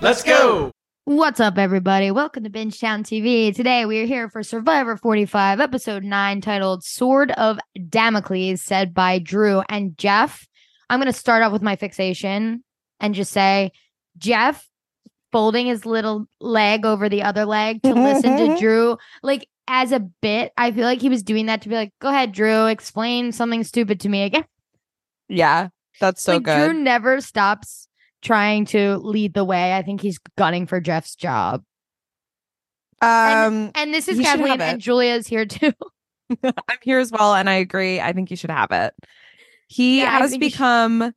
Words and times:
Let's 0.00 0.22
go. 0.22 0.70
What's 1.06 1.40
up, 1.40 1.58
everybody? 1.58 2.12
Welcome 2.12 2.44
to 2.44 2.50
Bingetown 2.50 3.02
TV. 3.02 3.52
Today 3.52 3.84
we 3.84 4.00
are 4.00 4.06
here 4.06 4.28
for 4.28 4.44
Survivor 4.44 4.96
45, 4.96 5.58
episode 5.58 6.04
9, 6.04 6.40
titled 6.40 6.84
Sword 6.84 7.32
of 7.32 7.58
Damocles, 7.88 8.62
said 8.62 8.94
by 8.94 9.18
Drew 9.18 9.60
and 9.68 9.98
Jeff. 9.98 10.46
I'm 10.88 11.00
going 11.00 11.12
to 11.12 11.18
start 11.18 11.42
off 11.42 11.50
with 11.50 11.62
my 11.62 11.74
fixation 11.74 12.62
and 13.00 13.12
just 13.12 13.32
say, 13.32 13.72
Jeff 14.16 14.68
folding 15.32 15.66
his 15.66 15.84
little 15.84 16.26
leg 16.40 16.86
over 16.86 17.08
the 17.08 17.24
other 17.24 17.44
leg 17.44 17.82
to 17.82 17.92
listen 17.94 18.36
to 18.36 18.56
Drew, 18.56 18.98
like 19.24 19.48
as 19.66 19.90
a 19.90 19.98
bit, 19.98 20.52
I 20.56 20.70
feel 20.70 20.84
like 20.84 21.00
he 21.00 21.08
was 21.08 21.24
doing 21.24 21.46
that 21.46 21.62
to 21.62 21.68
be 21.68 21.74
like, 21.74 21.92
go 22.00 22.08
ahead, 22.08 22.30
Drew, 22.30 22.66
explain 22.66 23.32
something 23.32 23.64
stupid 23.64 23.98
to 24.00 24.08
me 24.08 24.22
again. 24.22 24.44
Yeah, 25.28 25.70
that's 26.00 26.22
so 26.22 26.34
like, 26.34 26.44
good. 26.44 26.70
Drew 26.70 26.72
never 26.72 27.20
stops 27.20 27.87
trying 28.22 28.64
to 28.66 28.96
lead 28.98 29.34
the 29.34 29.44
way. 29.44 29.74
I 29.76 29.82
think 29.82 30.00
he's 30.00 30.18
gunning 30.36 30.66
for 30.66 30.80
Jeff's 30.80 31.14
job. 31.14 31.62
um, 33.00 33.70
And 33.74 33.94
this 33.94 34.08
is 34.08 34.18
Kathleen 34.18 34.60
and 34.60 34.80
Julia 34.80 35.14
is 35.14 35.26
here 35.26 35.46
too. 35.46 35.72
I'm 36.44 36.78
here 36.82 36.98
as 36.98 37.10
well, 37.10 37.34
and 37.34 37.48
I 37.48 37.54
agree. 37.54 38.00
I 38.00 38.12
think 38.12 38.30
you 38.30 38.36
should 38.36 38.50
have 38.50 38.70
it. 38.70 38.92
He 39.68 40.00
Yeah, 40.00 40.18
has 40.18 40.30
think 40.30 40.42
you 40.42 40.50
become 40.50 41.12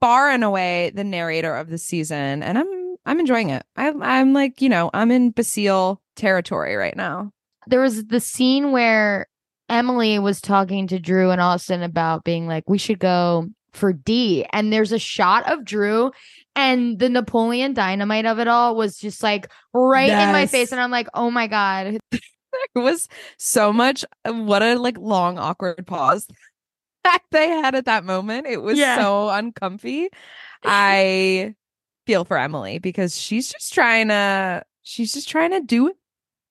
far 0.00 0.30
and 0.30 0.44
away 0.44 0.90
the 0.94 1.04
narrator 1.04 1.54
of 1.54 1.70
the 1.70 1.78
season, 1.78 2.42
and 2.42 2.58
I'm 2.58 2.96
I'm 3.06 3.20
enjoying 3.20 3.50
it. 3.50 3.64
I'm 3.76 4.02
I'm 4.02 4.32
like 4.32 4.60
you 4.60 4.68
know 4.68 4.90
I'm 4.92 5.10
in 5.10 5.30
Basile 5.30 6.00
territory 6.16 6.76
right 6.76 6.96
now. 6.96 7.32
there 7.66 7.80
was 7.80 8.04
the 8.06 8.20
scene 8.20 8.72
where 8.72 9.26
Emily 9.68 10.18
was 10.18 10.40
talking 10.40 10.86
to 10.88 10.98
Drew 10.98 11.30
and 11.30 11.40
Austin 11.40 11.82
about 11.82 12.22
being 12.24 12.46
like, 12.46 12.68
we 12.68 12.76
should 12.78 12.98
go 12.98 13.48
for 13.74 13.92
Dee. 13.92 14.46
And 14.52 14.72
there's 14.72 14.92
a 14.92 14.98
shot 14.98 15.50
of 15.50 15.64
Drew 15.64 16.12
and 16.56 16.98
the 16.98 17.08
Napoleon 17.08 17.74
dynamite 17.74 18.26
of 18.26 18.38
it 18.38 18.48
all 18.48 18.76
was 18.76 18.98
just 18.98 19.22
like 19.22 19.50
right 19.72 20.08
in 20.08 20.32
my 20.32 20.46
face. 20.46 20.72
And 20.72 20.80
I'm 20.80 20.90
like, 20.90 21.08
oh 21.14 21.30
my 21.30 21.46
God. 21.46 21.98
There 22.72 22.84
was 22.84 23.08
so 23.36 23.72
much. 23.72 24.04
What 24.24 24.62
a 24.62 24.76
like 24.78 24.96
long 24.96 25.38
awkward 25.38 25.84
pause 25.88 26.28
that 27.04 27.18
they 27.32 27.48
had 27.48 27.74
at 27.74 27.86
that 27.86 28.04
moment. 28.04 28.46
It 28.46 28.62
was 28.62 28.78
Yeah. 28.78 28.96
so 28.96 29.28
uncomfy. 29.28 30.08
I 30.64 31.54
feel 32.06 32.24
for 32.24 32.38
Emily 32.38 32.78
because 32.78 33.20
she's 33.20 33.50
just 33.50 33.74
trying 33.74 34.08
to. 34.08 34.62
She's 34.82 35.12
just 35.12 35.28
trying 35.28 35.50
to 35.50 35.60
do 35.60 35.92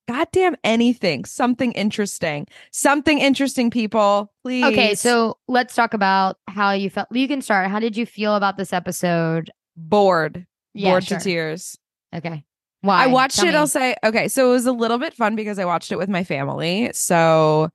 goddamn 0.08 0.56
anything, 0.64 1.26
something 1.26 1.72
interesting, 1.74 2.48
something 2.72 3.20
interesting. 3.20 3.70
People, 3.72 4.32
please. 4.44 4.66
Okay. 4.66 4.96
So 4.96 5.38
let's 5.48 5.76
talk 5.76 5.94
about 5.94 6.38
how 6.48 6.72
you 6.72 6.90
felt. 6.90 7.08
You 7.12 7.28
can 7.28 7.42
start. 7.42 7.70
How 7.70 7.80
did 7.80 7.96
you 7.98 8.06
feel 8.06 8.36
about 8.36 8.58
this 8.58 8.74
episode? 8.74 9.52
bored, 9.76 10.46
Yeah, 10.76 10.92
bored 10.92 11.04
sure. 11.06 11.18
to 11.18 11.24
tears. 11.24 11.78
Okay. 12.16 12.44
Why? 12.82 13.06
I 13.06 13.08
watched 13.08 13.38
Tell 13.38 13.46
it. 13.48 13.52
me. 13.52 13.58
I'll 13.58 13.66
say 13.68 13.96
okay. 14.04 14.28
So 14.28 14.50
it 14.50 14.52
was 14.52 14.66
a 14.68 14.72
little 14.72 14.98
bit 15.00 15.14
fun 15.16 15.36
because 15.36 15.58
I 15.58 15.66
watched 15.66 15.92
it 15.92 15.98
with 15.98 16.10
my 16.10 16.24
family. 16.24 16.92
So, 16.94 17.70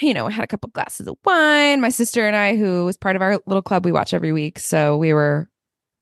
you 0.00 0.14
know, 0.14 0.26
I 0.26 0.30
had 0.30 0.44
a 0.44 0.46
couple 0.46 0.70
glasses 0.70 1.08
of 1.08 1.16
wine. 1.24 1.80
My 1.80 1.88
sister 1.88 2.26
and 2.26 2.36
I, 2.36 2.54
who 2.56 2.84
was 2.84 2.96
part 2.96 3.16
of 3.16 3.22
our 3.22 3.40
little 3.46 3.62
club, 3.62 3.84
we 3.84 3.90
watch 3.92 4.14
every 4.14 4.30
week. 4.32 4.58
So 4.60 4.96
we 4.96 5.12
were 5.12 5.48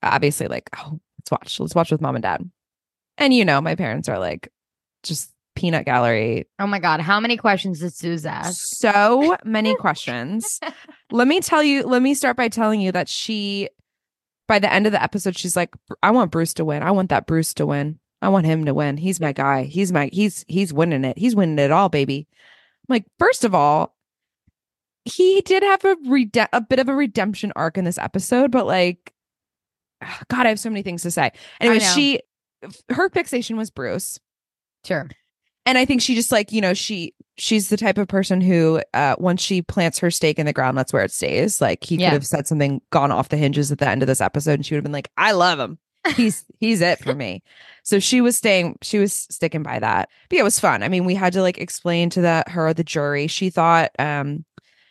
obviously 0.03 0.47
like, 0.47 0.69
oh, 0.77 0.99
let's 1.19 1.31
watch. 1.31 1.59
Let's 1.59 1.73
watch 1.73 1.91
with 1.91 2.01
mom 2.01 2.15
and 2.15 2.23
dad. 2.23 2.47
And 3.17 3.33
you 3.33 3.45
know, 3.45 3.61
my 3.61 3.75
parents 3.75 4.09
are 4.09 4.19
like, 4.19 4.49
just 5.03 5.31
peanut 5.55 5.85
gallery. 5.85 6.47
Oh 6.59 6.67
my 6.67 6.79
God. 6.79 7.01
How 7.01 7.19
many 7.19 7.37
questions 7.37 7.79
did 7.79 7.93
Suze 7.93 8.25
ask? 8.25 8.59
So 8.77 9.37
many 9.43 9.75
questions. 9.75 10.59
let 11.11 11.27
me 11.27 11.39
tell 11.39 11.63
you. 11.63 11.83
Let 11.83 12.01
me 12.01 12.13
start 12.13 12.37
by 12.37 12.47
telling 12.47 12.81
you 12.81 12.91
that 12.91 13.09
she, 13.09 13.69
by 14.47 14.59
the 14.59 14.71
end 14.71 14.85
of 14.85 14.91
the 14.91 15.01
episode, 15.03 15.37
she's 15.37 15.55
like, 15.55 15.73
I 16.01 16.11
want 16.11 16.31
Bruce 16.31 16.53
to 16.55 16.65
win. 16.65 16.83
I 16.83 16.91
want 16.91 17.09
that 17.09 17.27
Bruce 17.27 17.53
to 17.55 17.65
win. 17.65 17.99
I 18.21 18.29
want 18.29 18.45
him 18.45 18.65
to 18.65 18.73
win. 18.73 18.97
He's 18.97 19.19
my 19.19 19.33
guy. 19.33 19.63
He's 19.63 19.91
my 19.91 20.09
he's 20.13 20.45
he's 20.47 20.71
winning 20.73 21.03
it. 21.03 21.17
He's 21.17 21.35
winning 21.35 21.59
it 21.59 21.71
all, 21.71 21.89
baby. 21.89 22.27
I'm 22.87 22.93
like, 22.93 23.05
first 23.17 23.43
of 23.43 23.55
all, 23.55 23.95
he 25.05 25.41
did 25.41 25.63
have 25.63 25.83
a 25.83 25.97
rede- 26.07 26.49
a 26.53 26.61
bit 26.61 26.79
of 26.79 26.87
a 26.87 26.95
redemption 26.95 27.51
arc 27.55 27.77
in 27.77 27.85
this 27.85 27.97
episode, 27.97 28.51
but 28.51 28.67
like, 28.67 29.13
God, 30.29 30.45
I 30.45 30.49
have 30.49 30.59
so 30.59 30.69
many 30.69 30.83
things 30.83 31.01
to 31.01 31.11
say. 31.11 31.31
Anyway, 31.59 31.79
she 31.79 32.19
her 32.89 33.09
fixation 33.09 33.57
was 33.57 33.71
Bruce 33.71 34.19
Sure. 34.85 35.07
and 35.65 35.77
i 35.77 35.85
think 35.85 36.01
she 36.01 36.15
just 36.15 36.31
like 36.31 36.51
you 36.51 36.61
know 36.61 36.73
she 36.73 37.13
she's 37.37 37.69
the 37.69 37.77
type 37.77 37.97
of 37.97 38.07
person 38.07 38.41
who 38.41 38.81
uh 38.93 39.15
once 39.17 39.41
she 39.41 39.61
plants 39.61 39.99
her 39.99 40.11
stake 40.11 40.37
in 40.39 40.45
the 40.45 40.53
ground 40.53 40.77
that's 40.77 40.91
where 40.93 41.03
it 41.03 41.11
stays. 41.11 41.59
Like 41.61 41.83
he 41.83 41.95
Yeah. 41.95 42.09
could 42.09 42.13
have 42.13 42.27
said 42.27 42.45
something 42.47 42.81
gone 42.91 43.11
off 43.11 43.29
the 43.29 43.37
hinges 43.37 43.71
at 43.71 43.77
the 43.79 43.87
end 43.87 44.03
of 44.03 44.07
this 44.07 44.21
episode 44.21 44.53
and 44.53 44.65
she 44.65 44.73
would 44.73 44.77
have 44.79 44.83
been 44.83 44.91
like 44.91 45.09
i 45.17 45.31
love 45.31 45.59
him. 45.59 45.79
He's 46.15 46.43
he's 46.59 46.81
it 46.81 46.99
for 46.99 47.15
me. 47.15 47.41
So 47.83 47.99
she 47.99 48.21
was 48.21 48.35
staying 48.37 48.77
she 48.81 48.99
was 48.99 49.13
sticking 49.13 49.63
by 49.63 49.79
that. 49.79 50.09
But 50.29 50.35
yeah, 50.35 50.41
it 50.41 50.43
was 50.43 50.59
fun. 50.59 50.83
I 50.83 50.89
mean 50.89 51.05
we 51.05 51.15
had 51.15 51.33
to 51.33 51.41
like 51.41 51.57
explain 51.57 52.09
to 52.11 52.21
that 52.21 52.49
her 52.49 52.73
the 52.73 52.83
jury. 52.83 53.27
She 53.27 53.49
thought 53.49 53.91
um 53.97 54.45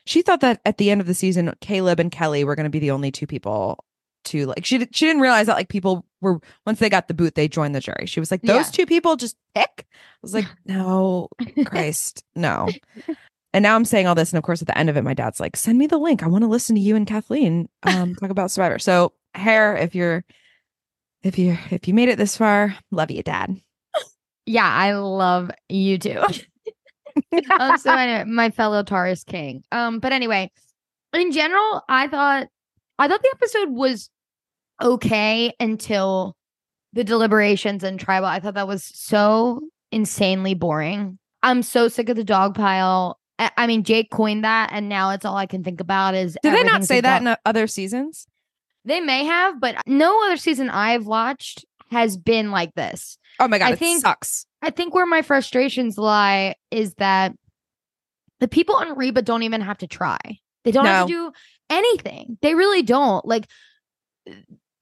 she 0.06 0.22
thought 0.22 0.40
that 0.40 0.60
at 0.64 0.78
the 0.78 0.90
end 0.90 1.00
of 1.00 1.06
the 1.06 1.14
season 1.14 1.52
caleb 1.60 2.00
and 2.00 2.10
Kellie 2.10 2.42
were 2.44 2.56
going 2.56 2.64
to 2.64 2.70
be 2.70 2.78
the 2.80 2.90
only 2.92 3.10
two 3.12 3.26
people 3.26 3.84
to 4.30 4.46
like 4.46 4.64
she, 4.64 4.78
she 4.92 5.06
didn't 5.06 5.22
realize 5.22 5.46
that 5.46 5.56
like 5.56 5.68
people 5.68 6.04
were 6.20 6.40
once 6.66 6.78
they 6.78 6.88
got 6.88 7.06
the 7.08 7.14
boot 7.14 7.34
they 7.34 7.46
joined 7.48 7.74
the 7.74 7.80
jury 7.80 8.06
she 8.06 8.18
was 8.20 8.30
like 8.30 8.42
those 8.42 8.66
Yeah. 8.66 8.70
two 8.72 8.86
people 8.86 9.16
just 9.16 9.36
pick 9.54 9.86
i 9.90 9.94
was 10.22 10.34
like 10.34 10.46
no 10.64 11.28
christ 11.66 12.24
no 12.34 12.68
and 13.52 13.62
now 13.62 13.74
i'm 13.76 13.84
saying 13.84 14.06
all 14.06 14.14
this 14.14 14.32
and 14.32 14.38
of 14.38 14.44
course 14.44 14.60
at 14.62 14.66
the 14.68 14.76
end 14.78 14.88
of 14.90 14.96
it 14.96 15.02
my 15.02 15.14
dad's 15.14 15.40
like 15.40 15.56
send 15.56 15.78
me 15.78 15.86
the 15.86 15.98
link 15.98 16.22
i 16.22 16.26
want 16.28 16.42
to 16.42 16.48
listen 16.48 16.74
to 16.76 16.80
you 16.82 16.96
and 16.96 17.06
kathleen 17.06 17.68
um 17.84 18.14
talk 18.20 18.30
about 18.30 18.50
survivor 18.50 18.78
so 18.78 19.12
hair 19.34 19.76
if 19.76 19.94
you're 19.94 20.24
if 21.22 21.38
you 21.38 21.56
if 21.70 21.86
you 21.86 21.94
made 21.94 22.08
it 22.08 22.18
this 22.18 22.36
far 22.36 22.74
love 22.90 23.10
you 23.10 23.22
dad 23.22 23.56
Yeah. 24.46 24.66
I 24.66 24.94
love 24.94 25.50
you 25.68 25.96
too. 25.98 26.18
um, 27.58 27.78
so 27.78 27.92
anyway, 27.92 28.24
my 28.26 28.50
fellow 28.50 28.82
Taurus 28.82 29.22
king. 29.22 29.62
Um, 29.70 30.00
but 30.00 30.12
anyway, 30.12 30.50
in 31.12 31.30
general, 31.30 31.82
I 31.88 32.08
thought 32.08 32.48
I 32.98 33.06
thought 33.06 33.22
the 33.22 33.30
episode 33.36 33.70
was 33.70 34.10
okay 34.80 35.52
until 35.60 36.36
the 36.92 37.04
deliberations 37.04 37.84
and 37.84 38.00
tribal. 38.00 38.26
I 38.26 38.40
thought 38.40 38.54
that 38.54 38.66
was 38.68 38.82
so 38.84 39.60
insanely 39.92 40.54
boring. 40.54 41.18
I'm 41.42 41.62
so 41.62 41.88
sick 41.88 42.08
of 42.08 42.16
the 42.16 42.24
dog 42.24 42.54
pile. 42.54 43.18
I, 43.38 43.50
I 43.56 43.66
mean, 43.66 43.84
Jake 43.84 44.10
coined 44.10 44.44
that, 44.44 44.70
and 44.72 44.88
now 44.88 45.10
it's 45.10 45.24
all 45.24 45.36
I 45.36 45.46
can 45.46 45.62
think 45.64 45.80
about 45.80 46.14
is. 46.14 46.36
did 46.42 46.52
they 46.54 46.62
not 46.64 46.84
say 46.84 47.00
that 47.00 47.22
in 47.22 47.36
other 47.44 47.66
seasons 47.66 48.26
They 48.84 49.00
may 49.00 49.24
have, 49.24 49.60
but 49.60 49.76
no 49.86 50.24
other 50.24 50.36
season 50.36 50.68
I've 50.70 51.06
watched 51.06 51.64
has 51.90 52.16
been 52.16 52.50
like 52.50 52.74
this. 52.74 53.18
oh 53.40 53.48
my 53.48 53.58
god 53.58 53.66
I 53.70 53.72
it 53.72 53.78
think- 53.78 54.00
sucks 54.02 54.46
I 54.62 54.70
think 54.70 54.94
where 54.94 55.06
my 55.06 55.22
frustrations 55.22 55.96
lie 55.96 56.54
is 56.70 56.94
that 56.96 57.32
the 58.40 58.48
people 58.48 58.74
on 58.76 58.94
Reba 58.96 59.22
don't 59.22 59.42
even 59.42 59.62
have 59.62 59.78
to 59.78 59.86
try. 59.86 60.18
They 60.64 60.70
don't 60.70 60.84
have 60.84 61.06
to 61.06 61.12
do 61.12 61.32
anything. 61.70 62.36
They 62.42 62.54
really 62.54 62.82
don't. 62.82 63.24
Like 63.24 63.46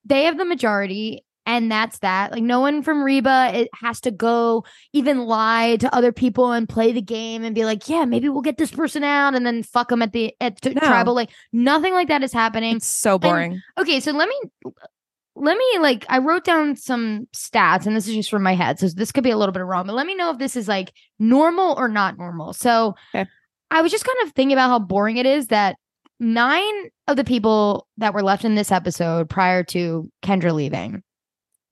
they 0.09 0.25
have 0.25 0.39
the 0.39 0.45
majority 0.45 1.25
and 1.47 1.71
that's 1.73 2.01
that. 2.01 2.31
Like 2.33 2.43
no 2.43 2.61
one 2.61 2.83
from 2.83 3.03
Reba 3.03 3.53
it 3.55 3.69
has 3.81 4.01
to 4.03 4.11
go 4.11 4.65
even 4.93 5.21
lie 5.21 5.77
to 5.77 5.95
other 5.95 6.13
people 6.13 6.53
and 6.53 6.69
play 6.69 6.93
the 6.93 7.01
game 7.01 7.43
and 7.43 7.55
be 7.55 7.65
like, 7.65 7.89
"Yeah, 7.89 8.05
maybe 8.05 8.29
we'll 8.29 8.43
get 8.43 8.59
this 8.59 8.71
person 8.71 9.03
out 9.03 9.35
and 9.35 9.47
then 9.47 9.63
fuck 9.63 9.89
them 9.89 10.03
at 10.03 10.13
the 10.13 10.35
at 10.41 10.61
t- 10.61 10.75
No. 10.75 10.81
tribal." 10.81 11.15
Like 11.15 11.31
nothing 11.53 11.95
like 11.95 12.09
that 12.09 12.23
is 12.23 12.33
happening. 12.35 12.77
it's 12.77 12.87
so 12.87 13.19
boring 13.19 13.63
Okay, 13.79 14.01
so 14.01 14.13
let 14.13 14.29
me 14.29 14.73
let 15.37 15.57
me 15.57 15.79
like 15.81 16.05
I 16.09 16.19
wrote 16.19 16.45
down 16.45 16.77
some 16.77 17.29
stats 17.35 17.87
and 17.87 17.97
this 17.97 18.09
is 18.09 18.15
just 18.15 18.31
from 18.31 18.43
my 18.43 18.55
head. 18.55 18.79
So 18.79 18.89
this 18.89 19.13
could 19.13 19.25
be 19.25 19.31
a 19.31 19.39
little 19.39 19.53
bit 19.53 19.65
wrong, 19.65 19.87
but 19.87 19.95
let 19.95 20.07
me 20.07 20.15
know 20.17 20.31
if 20.31 20.39
this 20.39 20.57
is 20.57 20.69
like 20.69 20.93
normal 21.19 21.75
or 21.79 21.89
not 21.89 22.19
normal. 22.19 22.53
So 22.53 22.95
Okay. 23.15 23.29
I 23.71 23.83
was 23.83 23.93
just 23.93 24.05
kind 24.05 24.19
of 24.27 24.33
thinking 24.33 24.53
about 24.55 24.69
how 24.69 24.79
boring 24.81 25.17
it 25.17 25.27
is 25.27 25.47
that 25.49 25.77
nine 26.21 26.91
of 27.07 27.17
the 27.17 27.25
people 27.25 27.87
that 27.99 28.15
were 28.15 28.23
left 28.23 28.45
in 28.45 28.55
this 28.55 28.73
episode 28.73 29.29
prior 29.29 29.63
to 29.65 30.11
Kendra 30.23 30.53
leaving, 30.53 31.03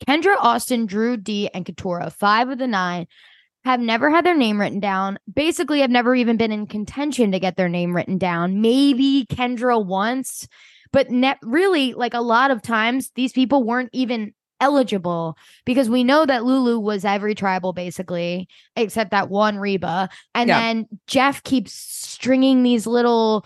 Kendra, 0.06 0.36
Austin, 0.38 0.86
Drew, 0.86 1.16
Dee, 1.16 1.48
and 1.52 1.64
Katurah, 1.64 2.12
five 2.12 2.48
of 2.48 2.58
the 2.58 2.66
nine, 2.66 3.06
have 3.64 3.80
never 3.80 4.10
had 4.10 4.24
their 4.24 4.36
name 4.36 4.60
written 4.60 4.78
down. 4.80 5.18
Basically, 5.32 5.80
have 5.80 5.90
never 5.90 6.14
even 6.14 6.36
been 6.36 6.52
in 6.52 6.66
contention 6.66 7.32
to 7.32 7.40
get 7.40 7.56
their 7.56 7.68
name 7.68 7.96
written 7.96 8.18
down. 8.18 8.60
Maybe 8.60 9.26
Kendra 9.28 9.84
once, 9.84 10.46
but 10.92 11.10
net 11.10 11.38
really 11.42 11.94
like 11.94 12.14
a 12.14 12.20
lot 12.20 12.50
of 12.50 12.62
times 12.62 13.10
these 13.16 13.32
people 13.32 13.64
weren't 13.64 13.90
even 13.92 14.34
eligible 14.60 15.36
because 15.66 15.90
we 15.90 16.02
know 16.04 16.24
that 16.24 16.44
Lulu 16.44 16.78
was 16.78 17.04
every 17.04 17.34
tribal 17.34 17.74
basically 17.74 18.48
except 18.74 19.10
that 19.10 19.28
one 19.28 19.58
Reba 19.58 20.08
and 20.34 20.48
Yeah. 20.48 20.60
then 20.60 20.86
Jeff 21.06 21.42
keeps 21.42 21.72
stringing 21.74 22.62
these 22.62 22.86
little 22.86 23.44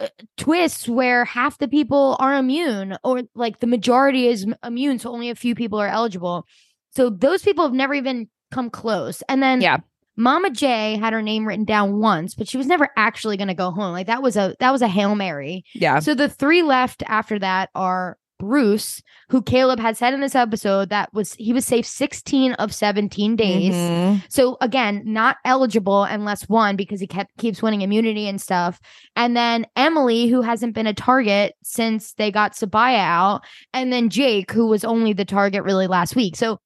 Uh, 0.00 0.08
twists 0.36 0.88
where 0.88 1.24
half 1.24 1.58
the 1.58 1.68
people 1.68 2.16
are 2.18 2.34
immune 2.34 2.96
or 3.04 3.22
like 3.36 3.60
the 3.60 3.66
majority 3.66 4.26
is 4.26 4.44
immune 4.64 4.98
so 4.98 5.08
only 5.12 5.30
a 5.30 5.36
few 5.36 5.54
people 5.54 5.78
are 5.78 5.86
eligible 5.86 6.44
so 6.90 7.08
those 7.08 7.42
people 7.42 7.62
have 7.64 7.72
never 7.72 7.94
even 7.94 8.28
come 8.50 8.70
close 8.70 9.22
and 9.28 9.40
then 9.40 9.60
Yeah. 9.60 9.78
Mama 10.16 10.50
J 10.50 10.96
had 10.96 11.12
her 11.12 11.22
name 11.22 11.46
written 11.46 11.64
down 11.64 12.00
once 12.00 12.34
but 12.34 12.48
she 12.48 12.56
was 12.56 12.66
never 12.66 12.88
actually 12.96 13.36
going 13.36 13.46
to 13.48 13.54
go 13.54 13.70
home 13.70 13.92
like 13.92 14.08
that 14.08 14.20
was 14.20 14.36
a 14.36 14.56
that 14.58 14.72
was 14.72 14.82
a 14.82 14.88
hail 14.88 15.14
mary 15.14 15.64
Yeah. 15.74 16.00
so 16.00 16.12
the 16.16 16.28
three 16.28 16.62
left 16.62 17.04
after 17.06 17.38
that 17.38 17.70
are 17.76 18.18
Bruce, 18.44 19.02
who 19.30 19.42
Caleb 19.42 19.80
had 19.80 19.96
said 19.96 20.14
in 20.14 20.20
this 20.20 20.34
episode 20.34 20.90
that 20.90 21.12
was 21.12 21.34
he 21.34 21.52
was 21.52 21.64
safe 21.64 21.86
16 21.86 22.52
of 22.54 22.74
17 22.74 23.36
days. 23.36 23.74
Mhm. 23.74 24.22
So 24.28 24.56
again, 24.60 25.02
not 25.04 25.38
eligible 25.44 26.04
unless 26.04 26.48
one 26.48 26.76
because 26.76 27.00
he 27.00 27.06
kept 27.06 27.36
keeps 27.38 27.62
winning 27.62 27.80
immunity 27.80 28.28
and 28.28 28.40
stuff. 28.40 28.78
And 29.16 29.36
then 29.36 29.66
Emily, 29.76 30.28
who 30.28 30.42
hasn't 30.42 30.74
been 30.74 30.86
a 30.86 30.94
target 30.94 31.54
since 31.62 32.12
they 32.14 32.30
got 32.30 32.52
Sabiyah 32.52 32.98
out, 32.98 33.44
and 33.72 33.92
then 33.92 34.10
Jake, 34.10 34.50
who 34.52 34.66
was 34.66 34.84
only 34.84 35.12
the 35.12 35.24
target 35.24 35.64
really 35.64 35.86
last 35.86 36.14
week. 36.14 36.36
So 36.36 36.58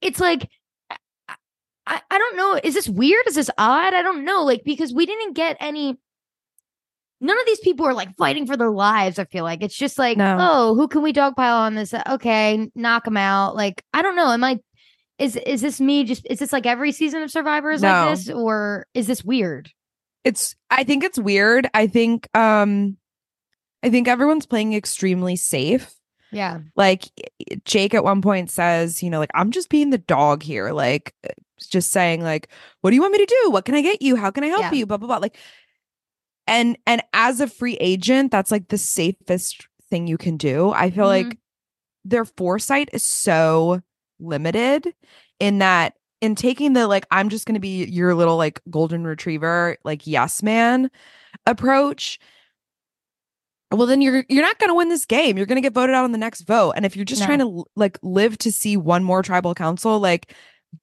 it's 0.00 0.20
like 0.20 0.48
I, 1.86 2.00
I 2.10 2.18
don't 2.18 2.36
know. 2.36 2.58
Is 2.64 2.74
this 2.74 2.88
weird? 2.88 3.26
Is 3.26 3.34
this 3.34 3.50
odd? 3.58 3.92
I 3.92 4.02
don't 4.02 4.24
know. 4.24 4.42
Like 4.44 4.62
because 4.64 4.94
we 4.94 5.04
didn't 5.04 5.34
get 5.34 5.56
any 5.60 5.98
none 7.24 7.40
of 7.40 7.46
these 7.46 7.60
people 7.60 7.86
are 7.86 7.94
like 7.94 8.14
fighting 8.16 8.46
for 8.46 8.56
their 8.56 8.70
lives. 8.70 9.18
I 9.18 9.24
feel 9.24 9.44
like 9.44 9.62
it's 9.62 9.74
just 9.76 9.98
like, 9.98 10.18
No. 10.18 10.36
oh, 10.38 10.74
who 10.74 10.86
can 10.88 11.02
we 11.02 11.12
dogpile 11.12 11.58
on 11.60 11.74
this? 11.74 11.94
Okay, 12.08 12.70
knock 12.74 13.04
them 13.04 13.16
out. 13.16 13.56
Like, 13.56 13.82
I 13.92 14.02
don't 14.02 14.14
know. 14.16 14.30
Am 14.30 14.44
I? 14.44 14.60
Is 15.18 15.36
is 15.36 15.60
this 15.60 15.80
me? 15.80 16.04
Just 16.04 16.26
is 16.28 16.38
this 16.40 16.52
like 16.52 16.66
every 16.66 16.92
season 16.92 17.22
of 17.22 17.30
Survivor 17.30 17.70
is 17.70 17.82
No. 17.82 17.88
like 17.88 18.10
this, 18.18 18.30
or 18.30 18.86
is 18.94 19.06
this 19.06 19.24
weird? 19.24 19.70
It's 20.24 20.56
I 20.70 20.84
think 20.84 21.04
it's 21.04 21.18
weird. 21.18 21.68
I 21.74 21.86
think 21.86 22.28
um 22.36 22.96
I 23.82 23.90
think 23.90 24.08
everyone's 24.08 24.46
playing 24.46 24.72
extremely 24.74 25.36
safe. 25.36 25.92
Yeah, 26.32 26.60
Like 26.74 27.04
Jake 27.64 27.94
at 27.94 28.02
one 28.02 28.20
point 28.20 28.50
says, 28.50 29.04
you 29.04 29.10
know, 29.10 29.20
like 29.20 29.30
I'm 29.34 29.52
just 29.52 29.68
being 29.68 29.90
the 29.90 29.98
dog 29.98 30.42
here, 30.42 30.72
like 30.72 31.14
uh, 31.24 31.28
just 31.70 31.92
saying 31.92 32.22
like 32.22 32.48
what 32.80 32.90
do 32.90 32.96
you 32.96 33.02
want 33.02 33.12
me 33.12 33.18
to 33.24 33.36
do? 33.44 33.50
What 33.52 33.64
can 33.64 33.76
I 33.76 33.82
get 33.82 34.02
you? 34.02 34.16
How 34.16 34.32
can 34.32 34.42
I 34.42 34.48
help 34.48 34.62
Yeah. 34.62 34.72
you? 34.72 34.84
blah 34.86 34.96
blah 34.96 35.06
blah. 35.06 35.18
Like 35.18 35.36
and 36.46 36.76
and 36.86 37.02
as 37.12 37.40
a 37.40 37.46
free 37.46 37.76
agent, 37.80 38.30
that's 38.30 38.50
like 38.50 38.68
the 38.68 38.78
safest 38.78 39.66
thing 39.90 40.06
you 40.06 40.18
can 40.18 40.36
do. 40.36 40.70
I 40.70 40.90
feel 40.90 41.04
Mhm. 41.06 41.24
like 41.28 41.38
their 42.04 42.24
foresight 42.24 42.90
is 42.92 43.02
so 43.02 43.80
limited 44.20 44.94
in 45.40 45.58
that 45.58 45.94
in 46.20 46.34
taking 46.34 46.72
the 46.72 46.86
like 46.86 47.06
I'm 47.10 47.28
just 47.28 47.46
going 47.46 47.54
to 47.54 47.60
be 47.60 47.84
your 47.84 48.14
little 48.14 48.36
like 48.36 48.60
golden 48.70 49.04
retriever 49.06 49.76
like 49.84 50.06
yes 50.06 50.42
man 50.42 50.90
approach 51.46 52.18
well 53.70 53.86
then 53.86 54.00
you're 54.00 54.24
you're 54.28 54.42
not 54.42 54.58
going 54.58 54.68
to 54.70 54.74
win 54.74 54.88
this 54.88 55.04
game 55.04 55.36
you're 55.36 55.46
going 55.46 55.56
to 55.56 55.62
get 55.66 55.74
voted 55.74 55.94
out 55.94 56.04
on 56.04 56.12
the 56.12 56.18
next 56.18 56.42
vote 56.42 56.72
and 56.76 56.86
if 56.86 56.94
you're 56.96 57.04
just 57.04 57.20
No. 57.22 57.26
trying 57.26 57.38
to 57.40 57.64
like 57.76 57.98
live 58.02 58.38
to 58.38 58.52
see 58.52 58.76
one 58.76 59.02
more 59.04 59.22
tribal 59.22 59.54
council 59.54 59.98
like 59.98 60.32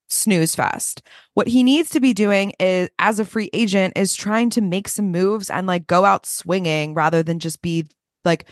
snooze 0.07 0.55
fest 0.55 1.01
what 1.33 1.47
he 1.47 1.63
needs 1.63 1.89
to 1.89 1.99
be 1.99 2.13
doing 2.13 2.53
is 2.59 2.89
as 2.99 3.19
a 3.19 3.25
free 3.25 3.49
agent 3.53 3.93
is 3.95 4.15
trying 4.15 4.49
to 4.49 4.61
make 4.61 4.88
some 4.88 5.11
moves 5.11 5.49
and 5.49 5.67
like 5.67 5.88
go 5.88 6.05
out 6.05 6.25
swinging 6.25 6.93
rather 6.93 7.23
than 7.23 7.39
just 7.39 7.61
be 7.61 7.88
like 8.25 8.45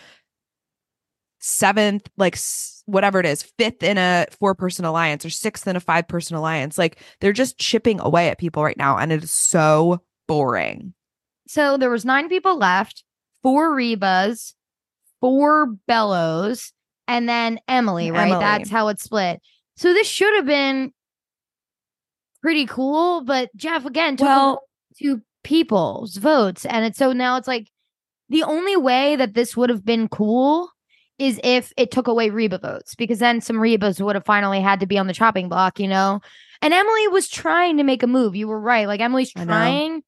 seventh 1.39 2.09
like 2.18 2.38
whatever 2.86 3.19
it 3.19 3.25
is 3.25 3.44
fifth 3.44 3.81
in 3.83 3.97
a 3.97 4.25
four 4.38 4.53
person 4.53 4.83
alliance 4.83 5.24
or 5.24 5.30
sixth 5.30 5.68
in 5.68 5.75
a 5.75 5.80
five 5.80 6.07
person 6.07 6.36
alliance 6.36 6.77
like 6.77 7.00
they're 7.21 7.31
just 7.31 7.57
chipping 7.57 8.00
away 8.01 8.27
at 8.30 8.38
people 8.38 8.63
right 8.63 8.77
now 8.77 8.97
and 8.97 9.12
it 9.12 9.24
is 9.24 9.31
so 9.31 10.01
boring 10.27 10.94
So 11.47 11.77
there 11.77 11.89
was 11.89 12.06
nine 12.06 12.30
people 12.30 12.57
left, 12.57 13.03
four 13.41 13.75
Rebas, 13.75 14.53
four 15.19 15.75
Belos, 15.89 16.71
and 17.07 17.27
then 17.27 17.59
Emily, 17.68 18.12
right? 18.12 18.27
Emily. 18.27 18.39
That's 18.39 18.69
how 18.69 18.89
it 18.89 19.00
split. 19.00 19.41
So 19.75 19.91
this 19.94 20.07
should 20.07 20.36
have 20.36 20.45
been 20.45 20.94
pretty 22.41 22.65
cool, 22.65 23.24
but 23.24 23.50
Jeff 23.56 23.86
again 23.86 24.18
took 24.18 24.27
Well- 24.27 24.63
two 24.97 25.21
people's 25.44 26.18
votes. 26.18 26.65
And 26.65 26.86
it's 26.86 26.97
so 26.97 27.13
now 27.13 27.38
it's 27.38 27.47
like 27.47 27.69
the 28.30 28.44
only 28.44 28.77
way 28.77 29.15
that 29.15 29.33
this 29.33 29.56
would 29.57 29.69
have 29.69 29.86
been 29.86 30.07
cool 30.07 30.69
is 31.18 31.39
if 31.44 31.74
it 31.75 31.91
took 31.91 32.07
away 32.07 32.30
Reba 32.30 32.59
votes, 32.59 32.95
because 32.95 33.19
then 33.19 33.41
some 33.41 33.57
Rebas 33.57 34.00
would 34.00 34.15
have 34.15 34.25
finally 34.25 34.62
had 34.62 34.80
to 34.80 34.86
be 34.86 34.97
on 34.97 35.07
the 35.07 35.13
chopping 35.13 35.50
block, 35.50 35.80
you 35.80 35.88
know? 35.88 36.21
And 36.62 36.74
Emily 36.74 37.07
was 37.09 37.27
trying 37.27 37.77
to 37.77 37.83
make 37.83 38.03
a 38.03 38.07
move. 38.07 38.36
You 38.36 38.47
were 38.47 38.59
right. 38.59 38.88
Like 38.88 39.01
Emily's 39.01 39.31
trying. 39.31 40.03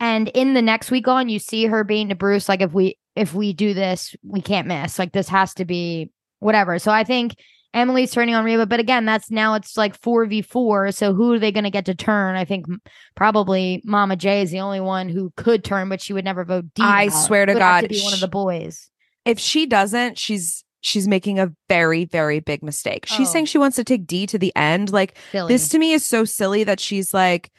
And 0.00 0.28
in 0.28 0.54
the 0.54 0.62
next 0.62 0.90
week 0.90 1.06
on, 1.06 1.28
you 1.28 1.38
see 1.38 1.66
her 1.66 1.84
being 1.84 2.08
to 2.08 2.14
Bruce, 2.14 2.48
like 2.48 2.60
if 2.60 2.72
we 2.72 2.98
if 3.14 3.34
we 3.34 3.52
do 3.52 3.74
this, 3.74 4.16
we 4.22 4.40
can't 4.40 4.66
miss. 4.66 4.98
Like 4.98 5.12
this 5.12 5.28
has 5.28 5.54
to 5.54 5.64
be 5.64 6.10
whatever. 6.38 6.78
So 6.78 6.90
I 6.90 7.04
think 7.04 7.36
Emily's 7.74 8.10
turning 8.10 8.34
on 8.34 8.44
Reba, 8.44 8.66
but 8.66 8.80
again, 8.80 9.06
that's 9.06 9.30
now 9.30 9.54
it's 9.54 9.76
like 9.76 9.98
four 10.00 10.26
v 10.26 10.42
four. 10.42 10.92
So 10.92 11.14
who 11.14 11.32
are 11.32 11.38
they 11.38 11.52
going 11.52 11.64
to 11.64 11.70
get 11.70 11.86
to 11.86 11.94
turn? 11.94 12.36
I 12.36 12.44
think 12.44 12.66
probably 13.14 13.80
Mama 13.84 14.16
J 14.16 14.42
is 14.42 14.50
the 14.50 14.60
only 14.60 14.80
one 14.80 15.08
who 15.08 15.32
could 15.36 15.64
turn, 15.64 15.88
but 15.88 16.00
she 16.00 16.12
would 16.12 16.24
never 16.24 16.44
vote 16.44 16.66
Dee. 16.74 16.82
I 16.82 17.06
out. 17.06 17.10
swear 17.12 17.46
to 17.46 17.52
It 17.52 17.54
would 17.54 17.62
have 17.62 17.82
God, 17.82 17.88
be 17.88 18.00
one 18.02 18.12
of 18.12 18.20
the 18.20 18.28
boys. 18.28 18.90
if 19.24 19.38
she 19.38 19.64
doesn't 19.66 20.18
she's 20.18 20.64
she's 20.82 21.06
making 21.06 21.38
a 21.38 21.52
very 21.68 22.04
very 22.04 22.40
big 22.40 22.60
mistake 22.62 23.06
she's 23.06 23.28
Oh. 23.28 23.32
saying 23.32 23.44
she 23.46 23.56
wants 23.58 23.76
to 23.76 23.84
take 23.84 24.04
Dee 24.06 24.26
to 24.26 24.36
the 24.38 24.52
end 24.56 24.90
like 24.92 25.16
Silly. 25.30 25.54
this 25.54 25.68
to 25.68 25.78
me 25.78 25.92
is 25.92 26.04
so 26.04 26.24
silly 26.24 26.64
that 26.64 26.80
she's 26.80 27.14
like 27.14 27.52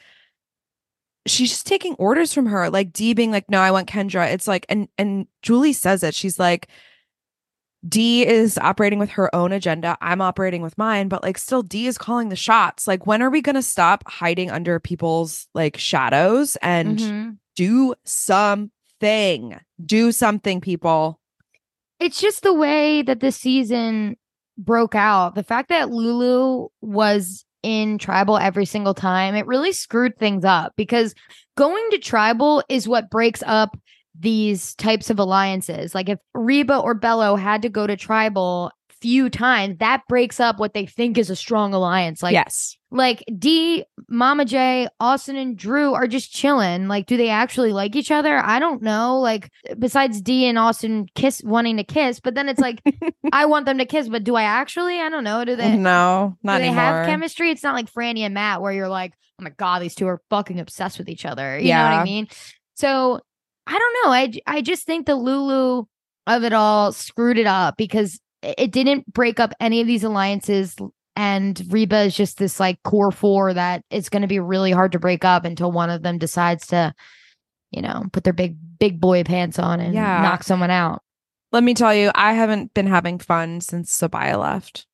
she's 1.26 1.48
just 1.48 1.66
taking 1.66 1.94
orders 1.94 2.34
from 2.34 2.44
her 2.46 2.68
like 2.68 2.92
Dee 2.92 3.14
being 3.14 3.30
like 3.32 3.48
no 3.48 3.60
i 3.60 3.70
want 3.70 3.88
kendra 3.88 4.30
it's 4.30 4.46
like 4.46 4.66
and 4.68 4.88
and 4.98 5.26
julie 5.42 5.72
says 5.72 6.02
it 6.02 6.14
she's 6.14 6.38
like 6.38 6.68
Dee 7.86 8.26
is 8.26 8.56
operating 8.58 8.98
with 8.98 9.10
her 9.10 9.34
own 9.34 9.52
agenda 9.52 9.96
i'm 10.00 10.20
operating 10.20 10.62
with 10.62 10.78
mine 10.78 11.08
but 11.08 11.22
like 11.22 11.36
still 11.38 11.62
Dee 11.62 11.86
is 11.86 11.98
calling 11.98 12.28
the 12.30 12.36
shots 12.36 12.86
like 12.86 13.06
when 13.06 13.20
are 13.22 13.30
we 13.30 13.42
going 13.42 13.56
to 13.56 13.62
stop 13.62 14.04
hiding 14.06 14.50
under 14.50 14.80
people's 14.80 15.46
like 15.54 15.76
shadows 15.76 16.56
and 16.62 16.98
Mhm. 16.98 17.38
do 17.56 17.94
something 18.04 19.60
do 19.84 20.12
something 20.12 20.60
people 20.60 21.20
it's 22.00 22.20
just 22.20 22.42
the 22.42 22.54
way 22.54 23.02
that 23.02 23.20
this 23.20 23.36
season 23.36 24.16
broke 24.58 24.94
out. 24.94 25.34
The 25.36 25.44
fact 25.44 25.68
that 25.68 25.90
Lulu 25.90 26.68
was 26.80 27.44
in 27.62 27.98
tribal 27.98 28.36
every 28.36 28.66
single 28.66 28.94
time, 28.94 29.34
it 29.34 29.46
really 29.46 29.72
screwed 29.72 30.18
things 30.18 30.44
up 30.44 30.72
because 30.76 31.14
going 31.56 31.88
to 31.92 31.98
tribal 31.98 32.62
is 32.68 32.86
what 32.88 33.10
breaks 33.10 33.42
up 33.46 33.76
these 34.18 34.74
types 34.76 35.10
of 35.10 35.18
alliances. 35.18 35.94
Like 35.94 36.08
if 36.08 36.18
Reba 36.34 36.78
or 36.78 36.94
Belo 36.94 37.38
had 37.38 37.62
to 37.62 37.68
go 37.68 37.86
to 37.86 37.96
tribal 37.96 38.70
few 39.00 39.28
times, 39.28 39.78
that 39.78 40.02
breaks 40.08 40.40
up 40.40 40.58
what 40.58 40.74
they 40.74 40.86
think 40.86 41.18
is 41.18 41.30
a 41.30 41.36
strong 41.36 41.74
alliance. 41.74 42.22
Like 42.22 42.34
yes 42.34 42.76
like 42.94 43.24
Dee, 43.36 43.84
Mama 44.08 44.44
J, 44.44 44.88
Austin, 45.00 45.36
and 45.36 45.58
Drew 45.58 45.94
are 45.94 46.06
just 46.06 46.32
chilling. 46.32 46.86
Like, 46.86 47.06
do 47.06 47.16
they 47.16 47.28
actually 47.28 47.72
like 47.72 47.96
each 47.96 48.12
other? 48.12 48.38
I 48.38 48.60
don't 48.60 48.82
know. 48.82 49.18
Like, 49.18 49.50
besides 49.78 50.22
Dee 50.22 50.46
and 50.46 50.58
Austin 50.58 51.06
kiss 51.16 51.42
wanting 51.44 51.76
to 51.78 51.84
kiss, 51.84 52.20
but 52.20 52.36
then 52.36 52.48
it's 52.48 52.60
like 52.60 52.80
I 53.32 53.46
want 53.46 53.66
them 53.66 53.78
to 53.78 53.84
kiss, 53.84 54.08
but 54.08 54.22
do 54.22 54.36
I 54.36 54.44
actually? 54.44 55.00
I 55.00 55.08
don't 55.08 55.24
know. 55.24 55.44
Do 55.44 55.56
they? 55.56 55.76
no, 55.76 56.38
not 56.44 56.58
do 56.58 56.62
they 56.62 56.68
anymore. 56.68 56.84
have 56.84 57.06
chemistry? 57.06 57.50
It's 57.50 57.64
not 57.64 57.74
like 57.74 57.92
Franny 57.92 58.20
and 58.20 58.32
Matt 58.32 58.62
where 58.62 58.72
you're 58.72 58.88
like, 58.88 59.12
oh 59.40 59.42
my 59.42 59.50
god, 59.50 59.82
these 59.82 59.96
two 59.96 60.06
are 60.06 60.22
fucking 60.30 60.60
obsessed 60.60 60.98
with 60.98 61.08
each 61.08 61.26
other. 61.26 61.58
You 61.58 61.72
know 61.72 61.82
what 61.82 61.92
I 61.94 62.04
mean? 62.04 62.28
So 62.76 63.20
I 63.66 63.78
don't 63.78 63.94
know. 64.04 64.10
I 64.12 64.32
I 64.46 64.62
just 64.62 64.84
think 64.86 65.06
the 65.06 65.14
Lulu 65.14 65.84
of 66.26 66.44
it 66.44 66.52
all 66.52 66.92
screwed 66.92 67.38
it 67.38 67.46
up 67.46 67.76
because 67.76 68.20
it 68.42 68.72
didn't 68.72 69.10
break 69.12 69.40
up 69.40 69.54
any 69.60 69.80
of 69.80 69.86
these 69.86 70.04
alliances. 70.04 70.76
And 71.16 71.62
Reba 71.72 72.00
is 72.02 72.16
just 72.16 72.38
this 72.38 72.58
like 72.58 72.82
core 72.82 73.10
four 73.12 73.54
that 73.54 73.84
it's 73.90 74.08
going 74.08 74.22
to 74.22 74.28
be 74.28 74.40
really 74.40 74.72
hard 74.72 74.92
to 74.92 74.98
break 74.98 75.24
up 75.24 75.44
until 75.44 75.70
one 75.70 75.88
of 75.88 76.02
them 76.02 76.18
decides 76.18 76.66
to, 76.68 76.92
you 77.70 77.80
know, 77.82 78.04
put 78.12 78.24
their 78.24 78.32
big 78.32 78.56
big 78.78 79.00
boy 79.00 79.22
pants 79.24 79.58
on 79.58 79.80
and 79.80 79.94
Yeah. 79.94 80.20
knock 80.22 80.42
someone 80.42 80.70
out. 80.70 81.02
Let 81.52 81.62
me 81.62 81.74
tell 81.74 81.94
you, 81.94 82.10
I 82.14 82.32
haven't 82.32 82.74
been 82.74 82.88
having 82.88 83.18
fun 83.18 83.60
since 83.60 83.96
Sabiyah 83.96 84.40
left. 84.40 84.86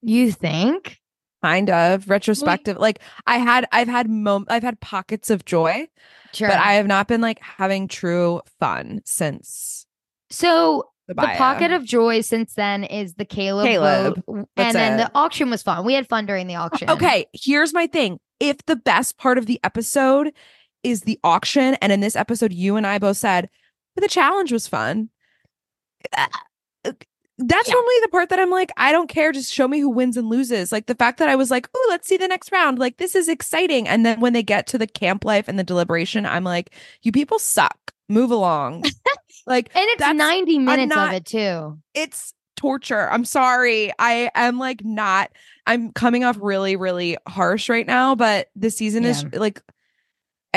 You 0.00 0.32
think? 0.32 0.98
Kind 1.44 1.68
of 1.70 2.08
retrospective. 2.08 2.78
like 2.78 3.00
I 3.26 3.36
had, 3.38 3.66
I've 3.70 3.88
had 3.88 4.08
mom, 4.08 4.46
I've 4.48 4.62
had 4.62 4.80
pockets 4.80 5.28
of 5.28 5.44
joy, 5.44 5.88
Sure. 6.32 6.48
but 6.48 6.56
I 6.58 6.74
have 6.74 6.86
not 6.86 7.06
been 7.06 7.20
like 7.20 7.38
having 7.40 7.86
true 7.86 8.40
fun 8.58 9.02
since 9.04 9.86
so 10.30 10.84
Sabiyah. 11.10 11.16
The 11.32 11.36
pocket 11.36 11.70
of 11.70 11.84
joy 11.84 12.22
since 12.22 12.54
then 12.54 12.82
is 12.82 13.14
the 13.16 13.26
Caleb, 13.26 13.66
Caleb. 13.66 14.22
vote, 14.26 14.48
and 14.56 14.74
then 14.74 14.98
it. 14.98 15.04
the 15.04 15.10
auction 15.14 15.50
was 15.50 15.62
fun. 15.62 15.84
We 15.84 15.92
had 15.92 16.08
fun 16.08 16.24
during 16.24 16.46
the 16.46 16.54
auction. 16.54 16.88
Okay, 16.88 17.26
here's 17.34 17.74
my 17.74 17.86
thing. 17.86 18.18
If 18.40 18.64
the 18.64 18.76
best 18.76 19.18
part 19.18 19.36
of 19.36 19.44
the 19.44 19.60
episode 19.62 20.32
is 20.82 21.02
the 21.02 21.20
auction, 21.22 21.74
and 21.82 21.92
in 21.92 22.00
this 22.00 22.16
episode, 22.16 22.54
you 22.54 22.76
and 22.76 22.86
I 22.86 22.98
both 22.98 23.18
said, 23.18 23.50
but 23.94 24.00
the 24.00 24.08
challenge 24.08 24.50
was 24.50 24.66
fun. 24.66 25.10
Uh, 26.16 26.92
that's 27.38 27.68
Yeah. 27.68 27.74
normally 27.74 27.94
the 28.02 28.08
part 28.08 28.28
that 28.28 28.38
I'm 28.38 28.50
like, 28.50 28.70
I 28.76 28.92
don't 28.92 29.08
care. 29.08 29.32
Just 29.32 29.52
show 29.52 29.66
me 29.66 29.80
who 29.80 29.88
wins 29.88 30.16
and 30.16 30.28
loses. 30.28 30.70
Like 30.72 30.86
the 30.86 30.94
fact 30.94 31.18
that 31.18 31.28
I 31.28 31.36
was 31.36 31.50
like, 31.50 31.68
oh, 31.74 31.86
let's 31.90 32.06
see 32.06 32.16
the 32.16 32.28
next 32.28 32.52
round. 32.52 32.78
Like 32.78 32.98
this 32.98 33.14
is 33.14 33.28
exciting. 33.28 33.88
And 33.88 34.06
then 34.06 34.20
when 34.20 34.32
they 34.32 34.42
get 34.42 34.66
to 34.68 34.78
the 34.78 34.86
camp 34.86 35.24
life 35.24 35.48
and 35.48 35.58
the 35.58 35.64
deliberation, 35.64 36.26
I'm 36.26 36.44
like, 36.44 36.70
you 37.02 37.12
people 37.12 37.38
suck. 37.38 37.76
Move 38.08 38.30
along. 38.30 38.84
like 39.46 39.70
And 39.74 39.84
it's 39.90 40.00
90 40.00 40.58
minutes 40.58 40.94
not- 40.94 41.08
of 41.08 41.14
it 41.14 41.24
too. 41.26 41.78
it's 41.94 42.34
torture. 42.56 43.10
I'm 43.10 43.24
sorry. 43.24 43.92
I 43.98 44.30
am 44.34 44.58
like 44.58 44.84
not. 44.84 45.30
I'm 45.66 45.92
coming 45.92 46.22
off 46.24 46.36
really, 46.40 46.76
really 46.76 47.16
harsh 47.26 47.68
right 47.68 47.86
now, 47.86 48.14
but 48.14 48.48
the 48.54 48.70
season 48.70 49.04
is 49.04 49.24
like 49.32 49.60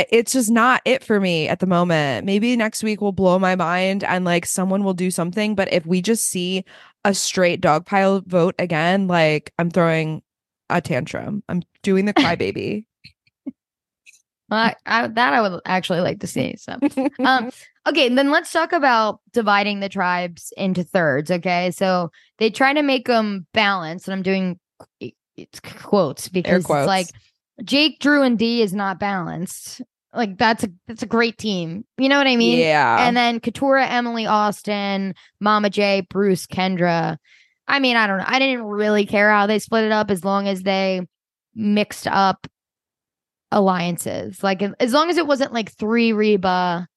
it's 0.09 0.33
just 0.33 0.51
not 0.51 0.81
it 0.85 1.03
for 1.03 1.19
me 1.19 1.47
at 1.47 1.59
the 1.59 1.65
moment. 1.65 2.25
Maybe 2.25 2.55
next 2.55 2.83
week 2.83 3.01
will 3.01 3.11
blow 3.11 3.39
my 3.39 3.55
mind 3.55 4.03
and 4.03 4.25
like 4.25 4.45
someone 4.45 4.83
will 4.83 4.93
do 4.93 5.11
something. 5.11 5.55
But 5.55 5.71
if 5.73 5.85
we 5.85 6.01
just 6.01 6.27
see 6.27 6.65
a 7.03 7.13
straight 7.13 7.61
dog 7.61 7.85
pile 7.85 8.21
vote 8.25 8.55
again, 8.59 9.07
like 9.07 9.53
I'm 9.57 9.69
throwing 9.69 10.21
a 10.69 10.81
tantrum. 10.81 11.43
I'm 11.49 11.63
doing 11.83 12.05
the 12.05 12.13
crybaby. 12.13 12.85
I, 14.51 14.75
I, 14.85 15.07
that 15.07 15.33
I 15.33 15.41
would 15.41 15.61
actually 15.65 15.99
like 15.99 16.19
to 16.21 16.27
see. 16.27 16.55
So, 16.57 16.77
um, 17.19 17.51
okay, 17.87 18.09
then 18.09 18.31
let's 18.31 18.51
talk 18.51 18.71
about 18.71 19.19
dividing 19.33 19.81
the 19.81 19.89
tribes 19.89 20.53
into 20.55 20.83
thirds. 20.83 21.31
Okay, 21.31 21.71
so 21.71 22.11
they 22.37 22.49
try 22.49 22.73
to 22.73 22.81
make 22.81 23.07
them 23.07 23.45
balanced, 23.53 24.07
and 24.07 24.13
I'm 24.13 24.21
doing 24.21 24.59
it's 25.35 25.59
quotes 25.59 26.29
because 26.29 26.65
quotes. 26.65 26.83
it's 26.83 26.87
like 26.87 27.07
Jake, 27.63 27.99
Drew, 27.99 28.21
and 28.21 28.37
Dee 28.37 28.61
is 28.61 28.73
not 28.73 28.99
balanced. 28.99 29.81
Like 30.13 30.37
that's 30.37 30.63
a 30.63 30.69
that's 30.87 31.03
a 31.03 31.07
great 31.07 31.37
team. 31.37 31.85
You 31.97 32.09
know 32.09 32.17
what 32.17 32.27
I 32.27 32.35
mean? 32.35 32.59
yeah. 32.59 33.05
And 33.07 33.15
then 33.15 33.39
Katurah, 33.39 33.89
Emily, 33.89 34.25
Austin, 34.25 35.13
Mama 35.39 35.69
J, 35.69 36.01
Bruce, 36.09 36.47
Kendra. 36.47 37.17
I 37.67 37.79
mean, 37.79 37.97
I 37.97 38.07
don't 38.07 38.17
know. 38.19 38.25
I 38.25 38.39
didn't 38.39 38.63
really 38.63 39.05
care 39.05 39.29
how 39.31 39.45
they 39.45 39.59
split 39.59 39.83
it 39.83 39.91
up 39.91 40.09
as 40.09 40.23
long 40.23 40.47
as 40.47 40.63
they 40.63 41.01
mixed 41.53 42.07
up 42.07 42.47
alliances. 43.51 44.43
Like 44.43 44.61
as- 44.79 44.93
long 44.93 45.09
as 45.09 45.17
it 45.17 45.27
wasn't 45.27 45.53
like 45.53 45.71
three 45.71 46.13
Reba, 46.13 46.87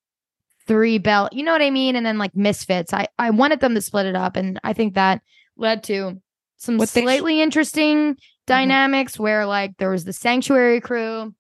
three 0.67 0.99
Bell, 0.99 1.29
you 1.33 1.43
know 1.43 1.53
what 1.53 1.63
I 1.63 1.71
mean? 1.71 1.97
And 1.97 2.07
then 2.07 2.19
like 2.19 2.35
misfits. 2.37 2.93
I 2.95 3.09
I 3.19 3.31
wanted 3.31 3.61
them 3.61 3.75
to 3.75 3.81
split 3.81 4.07
it 4.07 4.17
up, 4.17 4.37
and 4.37 4.61
I 4.65 4.73
think 4.73 4.95
that 4.95 5.23
led 5.57 5.83
to 5.85 6.21
some 6.57 6.79
What 6.79 6.89
they 6.91 7.01
sh- 7.01 7.05
slightly 7.05 7.43
interesting 7.43 8.17
dynamics 8.51 9.17
where 9.17 9.47
like 9.47 9.77
there 9.79 9.91
was 9.91 10.05
the 10.05 10.13
sanctuary 10.13 10.81
crew, 10.81 11.33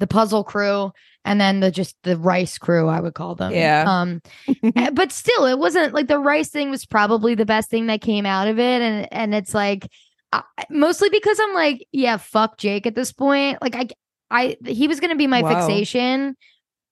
the 0.00 0.08
puzzle 0.08 0.42
crew, 0.42 0.90
and 1.24 1.40
then 1.40 1.60
the 1.60 1.70
just 1.70 1.96
the 2.02 2.16
rice 2.16 2.58
crew, 2.58 2.88
I 2.88 3.00
would 3.00 3.14
call 3.14 3.36
them. 3.36 3.52
Yeah. 3.52 3.84
Um, 3.86 4.20
eh, 4.76 4.90
but 4.90 5.12
still, 5.12 5.46
it 5.46 5.58
wasn't 5.58 5.94
like 5.94 6.08
the 6.08 6.18
rice 6.18 6.50
thing 6.50 6.68
was 6.68 6.84
probably 6.84 7.36
the 7.36 7.46
best 7.46 7.70
thing 7.70 7.86
that 7.86 8.00
came 8.00 8.26
out 8.26 8.48
of 8.48 8.58
it, 8.58 8.82
and 8.82 9.08
and 9.12 9.34
it's 9.34 9.54
like 9.54 9.86
I, 10.32 10.42
mostly 10.68 11.10
because 11.10 11.38
I'm 11.40 11.54
like, 11.54 11.86
yeah, 11.92 12.16
fuck 12.16 12.58
Jake 12.58 12.86
at 12.86 12.96
this 12.96 13.12
point. 13.12 13.62
Like 13.62 13.76
I, 13.76 13.88
I 14.30 14.56
he 14.66 14.88
was 14.88 14.98
gonna 14.98 15.14
be 15.14 15.28
my 15.28 15.42
Whoa. 15.42 15.54
fixation 15.54 16.36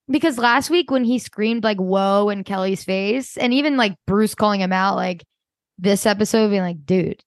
because 0.09 0.38
last 0.38 0.71
week 0.71 0.92
when 0.92 1.02
he 1.02 1.19
screamed 1.19 1.64
like 1.64 1.78
"whoa" 1.78 2.28
in 2.28 2.45
Kellie's 2.45 2.85
face, 2.85 3.37
and 3.37 3.52
even 3.52 3.76
like 3.76 3.97
Bruce 4.07 4.37
calling 4.37 4.61
him 4.61 4.73
out, 4.73 4.95
like 4.95 5.25
this 5.76 6.07
episode 6.07 6.50
being 6.50 6.62
like, 6.62 6.87
dude, 6.87 7.25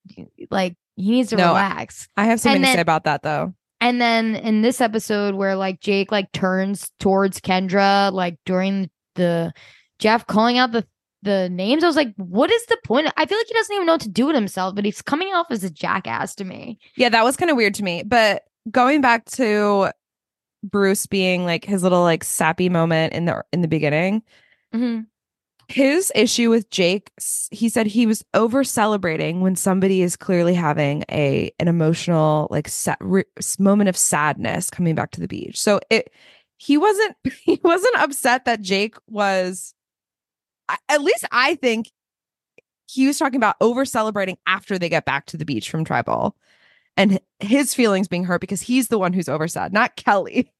like 0.49 0.77
he 0.95 1.11
needs 1.11 1.29
to 1.29 1.35
No, 1.35 1.47
relax. 1.49 2.07
I 2.17 2.25
have 2.25 2.39
something 2.39 2.57
and 2.57 2.63
to 2.63 2.67
then- 2.67 2.77
say 2.77 2.81
about 2.81 3.03
that 3.05 3.23
though. 3.23 3.53
And 3.81 3.99
then 3.99 4.35
in 4.37 4.61
this 4.61 4.79
episode 4.79 5.35
where 5.35 5.57
like 5.57 5.81
Jake 5.81 6.09
like 6.11 6.31
turns 6.31 6.89
towards 7.01 7.41
Kendra 7.41 8.13
like 8.13 8.37
during 8.45 8.89
the 9.15 9.51
Jeff 9.99 10.25
calling 10.25 10.57
out 10.57 10.71
the 10.71 10.85
the 11.21 11.49
names, 11.49 11.83
I 11.83 11.87
was 11.87 11.95
like, 11.95 12.13
what 12.17 12.51
is 12.51 12.65
the 12.65 12.77
point? 12.85 13.07
I 13.15 13.25
feel 13.25 13.37
like 13.37 13.47
he 13.47 13.53
doesn't 13.53 13.73
even 13.75 13.85
know 13.85 13.93
what 13.93 14.01
to 14.01 14.09
do 14.09 14.25
with 14.27 14.35
himself, 14.35 14.75
but 14.75 14.83
he's 14.85 15.01
coming 15.01 15.33
off 15.33 15.47
as 15.49 15.63
a 15.63 15.69
jackass 15.69 16.35
to 16.35 16.43
me. 16.43 16.79
Yeah, 16.97 17.07
that 17.09 17.23
was 17.23 17.37
kind 17.37 17.49
of 17.49 17.55
weird 17.57 17.73
to 17.75 17.83
me. 17.83 18.03
But 18.03 18.43
going 18.71 18.99
back 19.01 19.25
to 19.31 19.91
Bruce 20.63 21.05
being 21.05 21.45
like 21.45 21.63
his 21.65 21.83
little 21.83 22.01
like 22.01 22.23
sappy 22.23 22.69
moment 22.69 23.13
in 23.13 23.25
the 23.25 23.43
in 23.51 23.61
the 23.61 23.67
beginning, 23.67 24.21
mm-hmm. 24.73 25.01
His 25.73 26.11
issue 26.13 26.51
with 26.51 26.69
Jake, 26.69 27.09
he 27.49 27.67
said 27.67 27.87
he 27.87 28.05
was 28.05 28.23
over 28.35 28.63
celebrating 28.63 29.41
when 29.41 29.55
somebody 29.55 30.03
is 30.03 30.15
clearly 30.15 30.53
having 30.53 31.03
a 31.09 31.51
an 31.59 31.67
emotional 31.67 32.47
like 32.51 32.67
sa- 32.67 32.95
re- 32.99 33.23
moment 33.57 33.89
of 33.89 33.97
sadness 33.97 34.69
coming 34.69 34.93
back 34.93 35.09
to 35.11 35.19
the 35.19 35.27
beach. 35.27 35.59
So 35.59 35.79
it 35.89 36.11
he 36.57 36.77
wasn't 36.77 37.15
he 37.41 37.59
wasn't 37.63 37.95
upset 37.97 38.45
that 38.45 38.61
Jake 38.61 38.95
was 39.07 39.73
at 40.89 41.01
least 41.01 41.25
I 41.31 41.55
think 41.55 41.91
he 42.87 43.07
was 43.07 43.17
talking 43.17 43.37
about 43.37 43.55
over 43.59 43.83
celebrating 43.83 44.37
after 44.45 44.77
they 44.77 44.89
get 44.89 45.05
back 45.05 45.25
to 45.27 45.37
the 45.37 45.45
beach 45.45 45.71
from 45.71 45.85
tribal 45.85 46.35
and 46.95 47.19
his 47.39 47.73
feelings 47.73 48.07
being 48.07 48.25
hurt 48.25 48.41
because 48.41 48.61
he's 48.61 48.89
the 48.89 48.99
one 48.99 49.13
who's 49.13 49.29
over 49.29 49.47
sad, 49.47 49.73
not 49.73 49.95
Kellie. 49.95 50.51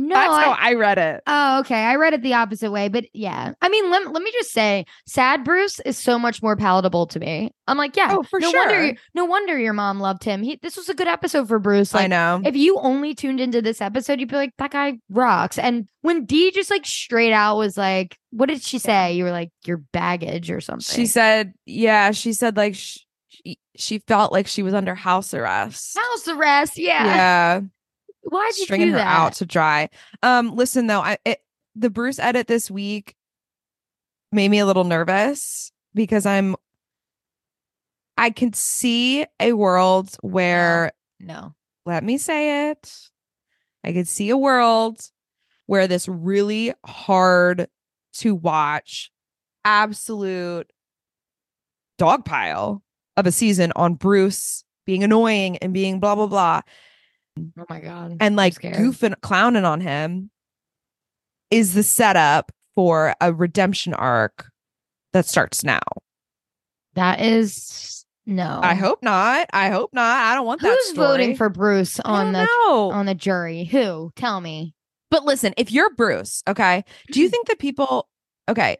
No, 0.00 0.14
That's 0.14 0.32
I- 0.32 0.44
how 0.44 0.50
I 0.52 0.74
read 0.74 0.96
it. 0.98 1.22
Oh, 1.26 1.58
okay. 1.60 1.74
I 1.82 1.96
read 1.96 2.14
it 2.14 2.22
the 2.22 2.34
opposite 2.34 2.70
way, 2.70 2.88
but 2.88 3.04
yeah. 3.12 3.54
I 3.60 3.68
mean, 3.68 3.90
let, 3.90 4.12
let 4.12 4.22
me 4.22 4.30
just 4.30 4.52
say, 4.52 4.86
sad 5.06 5.42
Bruce 5.42 5.80
is 5.80 5.98
so 5.98 6.20
much 6.20 6.40
more 6.40 6.54
palatable 6.54 7.08
to 7.08 7.18
me. 7.18 7.50
I'm 7.66 7.76
like, 7.76 7.96
yeah, 7.96 8.14
Oh, 8.16 8.22
for 8.22 8.38
no 8.38 8.50
wonder, 8.52 8.74
sure. 8.74 8.86
you- 8.86 8.96
no 9.14 9.24
wonder 9.24 9.58
your 9.58 9.72
mom 9.72 9.98
loved 9.98 10.22
him. 10.22 10.44
He, 10.44 10.56
this 10.62 10.76
was 10.76 10.88
a 10.88 10.94
good 10.94 11.08
episode 11.08 11.48
for 11.48 11.58
Bruce. 11.58 11.92
Like, 11.92 12.04
I 12.04 12.06
know. 12.06 12.40
if 12.44 12.54
you 12.54 12.78
only 12.78 13.12
tuned 13.16 13.40
into 13.40 13.60
this 13.60 13.80
episode, 13.80 14.20
you'd 14.20 14.28
be 14.28 14.36
like, 14.36 14.52
that 14.58 14.70
guy 14.70 14.98
rocks. 15.10 15.58
And 15.58 15.88
when 16.02 16.24
Dee 16.26 16.52
just 16.52 16.70
like 16.70 16.86
straight 16.86 17.32
out 17.32 17.56
was 17.58 17.76
like, 17.76 18.16
what 18.30 18.46
did 18.48 18.62
she 18.62 18.78
say? 18.78 19.14
You 19.14 19.24
were 19.24 19.32
like, 19.32 19.50
your 19.66 19.78
baggage 19.92 20.48
or 20.50 20.60
something. 20.60 20.94
She 20.94 21.06
said, 21.06 21.54
yeah, 21.66 22.12
she 22.12 22.32
said 22.34 22.56
like 22.56 22.76
sh- 22.76 22.98
she, 23.30 23.58
she 23.76 23.98
felt 24.06 24.32
like 24.32 24.46
she 24.46 24.62
was 24.62 24.74
under 24.74 24.94
house 24.94 25.34
arrest. 25.34 25.98
house 25.98 26.28
arrest. 26.28 26.78
Yeah. 26.78 27.04
Yeah, 27.04 27.60
Why'd 28.28 28.56
you 28.56 28.64
stringing 28.64 28.88
do 28.88 28.92
her 28.92 28.98
that? 28.98 29.06
out 29.06 29.32
to 29.34 29.46
dry. 29.46 29.88
Um, 30.22 30.54
listen 30.54 30.86
though, 30.86 31.00
I 31.00 31.18
it, 31.24 31.40
the 31.74 31.90
Bruce 31.90 32.18
edit 32.18 32.46
this 32.46 32.70
week 32.70 33.14
made 34.32 34.48
me 34.50 34.58
a 34.58 34.66
little 34.66 34.84
nervous 34.84 35.72
because 35.94 36.26
I'm 36.26 36.56
I 38.16 38.30
can 38.30 38.52
see 38.52 39.24
a 39.40 39.52
world 39.52 40.16
where 40.22 40.92
No. 41.20 41.54
let 41.86 42.02
me 42.04 42.18
say 42.18 42.70
it. 42.70 42.92
I 43.84 43.92
could 43.92 44.08
see 44.08 44.28
a 44.30 44.36
world 44.36 45.00
where 45.66 45.86
this 45.86 46.08
really 46.08 46.74
hard 46.84 47.68
to 48.14 48.34
watch, 48.34 49.10
absolute 49.64 50.70
dog 51.96 52.24
pile 52.24 52.82
of 53.16 53.26
a 53.26 53.32
season 53.32 53.72
on 53.76 53.94
Bruce 53.94 54.64
being 54.84 55.04
annoying 55.04 55.56
and 55.58 55.72
being 55.72 56.00
blah 56.00 56.14
blah 56.14 56.26
blah 56.26 56.62
Oh 57.58 57.64
my 57.68 57.80
God. 57.80 58.16
and 58.20 58.36
like 58.36 58.54
goofing 58.54 59.20
clowning 59.20 59.64
on 59.64 59.80
him 59.80 60.30
is 61.50 61.74
the 61.74 61.82
setup 61.82 62.52
for 62.74 63.14
a 63.20 63.32
redemption 63.32 63.94
arc 63.94 64.50
that 65.12 65.26
starts 65.26 65.64
now. 65.64 65.80
that 66.94 67.20
is 67.20 68.04
no. 68.26 68.60
I 68.62 68.74
hope 68.74 69.02
not. 69.02 69.48
I 69.54 69.70
hope 69.70 69.94
not. 69.94 70.16
I 70.18 70.34
don't 70.34 70.44
want 70.44 70.60
that. 70.60 70.68
Oh. 70.68 70.86
Who's 70.88 70.96
voting 70.96 71.34
for 71.34 71.48
Bruce 71.48 71.98
on 72.00 72.32
the 72.32 72.44
know. 72.44 72.90
on 72.90 73.06
the 73.06 73.14
jury? 73.14 73.64
Who? 73.64 74.12
Tell 74.16 74.42
me. 74.42 74.74
But 75.10 75.24
listen, 75.24 75.54
if 75.56 75.72
you're 75.72 75.94
Bruce, 75.94 76.42
okay, 76.46 76.84
do 77.10 77.20
you 77.20 77.26
mm-hmm. 77.26 77.30
think 77.30 77.48
that 77.48 77.58
people, 77.58 78.06
okay, 78.48 78.76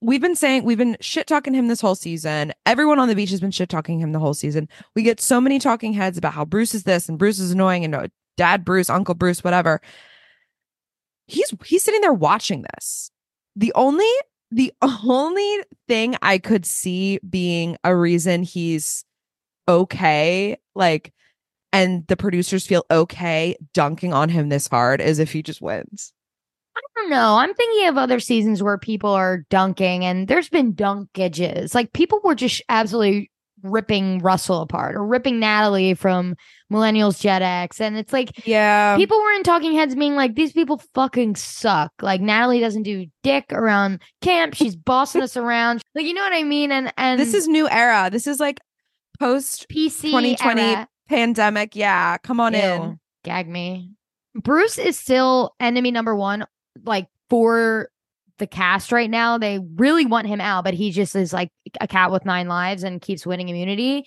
we've 0.00 0.20
been 0.20 0.36
saying, 0.36 0.64
we've 0.64 0.78
been 0.78 0.96
shit 1.00 1.26
talking 1.26 1.54
him 1.54 1.68
this 1.68 1.80
whole 1.80 1.94
season. 1.94 2.52
Everyone 2.66 2.98
on 2.98 3.08
the 3.08 3.14
beach 3.14 3.30
has 3.30 3.40
been 3.40 3.50
shit 3.50 3.68
talking 3.68 3.98
him 3.98 4.12
the 4.12 4.18
whole 4.18 4.34
season. 4.34 4.68
We 4.94 5.02
get 5.02 5.20
so 5.20 5.40
many 5.40 5.58
talking 5.58 5.92
heads 5.92 6.18
about 6.18 6.34
how 6.34 6.44
Bruce 6.44 6.74
is 6.74 6.84
this 6.84 7.08
and 7.08 7.18
Bruce 7.18 7.38
is 7.38 7.50
annoying 7.50 7.84
and 7.84 7.94
uh, 7.94 8.08
dad 8.36 8.64
Bruce, 8.64 8.90
uncle 8.90 9.14
Bruce, 9.14 9.42
whatever. 9.42 9.80
He's 11.26 11.52
he's 11.64 11.82
sitting 11.82 12.00
there 12.00 12.12
watching 12.12 12.64
this. 12.74 13.10
The 13.56 13.72
only 13.74 14.08
the 14.50 14.72
only 14.82 15.64
thing 15.86 16.16
I 16.22 16.38
could 16.38 16.64
see 16.64 17.18
being 17.28 17.76
a 17.84 17.94
reason 17.94 18.42
he's 18.42 19.04
okay, 19.68 20.56
like, 20.74 21.12
and 21.72 22.06
the 22.06 22.16
producers 22.16 22.66
feel 22.66 22.86
okay 22.90 23.56
dunking 23.74 24.14
on 24.14 24.30
him 24.30 24.48
this 24.48 24.66
hard 24.66 25.02
is 25.02 25.18
if 25.18 25.32
he 25.32 25.42
just 25.42 25.60
wins. 25.60 26.14
I 26.78 27.00
don't 27.00 27.10
know. 27.10 27.34
I'm 27.36 27.54
thinking 27.54 27.88
of 27.88 27.98
other 27.98 28.20
seasons 28.20 28.62
where 28.62 28.78
people 28.78 29.10
are 29.10 29.44
dunking, 29.50 30.04
and 30.04 30.28
there's 30.28 30.48
been 30.48 30.74
dunkages. 30.74 31.74
Like 31.74 31.92
people 31.92 32.20
were 32.24 32.34
just 32.34 32.62
absolutely 32.68 33.30
ripping 33.64 34.20
Russell 34.20 34.62
apart 34.62 34.94
or 34.94 35.04
ripping 35.04 35.40
Natalie 35.40 35.94
from 35.94 36.36
Millennials 36.72 37.20
Gen 37.20 37.42
X, 37.42 37.80
and 37.80 37.96
it's 37.96 38.12
like 38.12 38.46
Yeah. 38.46 38.96
people 38.96 39.20
were 39.20 39.32
in 39.32 39.42
talking 39.42 39.72
heads 39.74 39.94
being 39.96 40.14
like, 40.14 40.34
these 40.36 40.52
people 40.52 40.80
fucking 40.94 41.34
suck. 41.34 41.90
Like 42.00 42.20
Natalie 42.20 42.60
doesn't 42.60 42.84
do 42.84 43.06
dick 43.24 43.46
around 43.52 44.00
camp. 44.20 44.54
She's 44.54 44.76
bossing 44.90 45.22
us 45.22 45.36
around. 45.36 45.82
Like 45.96 46.04
you 46.06 46.14
know 46.14 46.22
what 46.22 46.32
I 46.34 46.44
mean? 46.44 46.70
And 46.70 46.92
and 46.96 47.18
this 47.20 47.34
is 47.34 47.48
new 47.48 47.68
era. 47.68 48.08
This 48.12 48.26
is 48.28 48.38
like 48.38 48.60
post 49.18 49.66
PC 49.68 50.02
2020 50.02 50.62
era. 50.62 50.88
pandemic. 51.08 51.74
Yeah. 51.74 52.18
Come 52.18 52.38
on 52.40 52.54
Ew. 52.54 52.60
in. 52.60 53.00
Gag 53.24 53.48
me. 53.48 53.90
Bruce 54.40 54.78
is 54.78 54.96
still 54.96 55.52
enemy 55.58 55.90
number 55.90 56.14
one, 56.14 56.44
like 56.84 57.06
for 57.30 57.88
the 58.38 58.46
cast 58.46 58.92
right 58.92 59.10
now. 59.10 59.38
They 59.38 59.58
really 59.76 60.06
want 60.06 60.26
him 60.26 60.40
out, 60.40 60.64
but 60.64 60.74
he 60.74 60.90
just 60.90 61.14
is 61.16 61.32
like 61.32 61.50
a 61.80 61.88
cat 61.88 62.10
with 62.10 62.24
nine 62.24 62.48
lives 62.48 62.82
and 62.84 63.00
keeps 63.00 63.26
winning 63.26 63.48
immunity. 63.48 64.06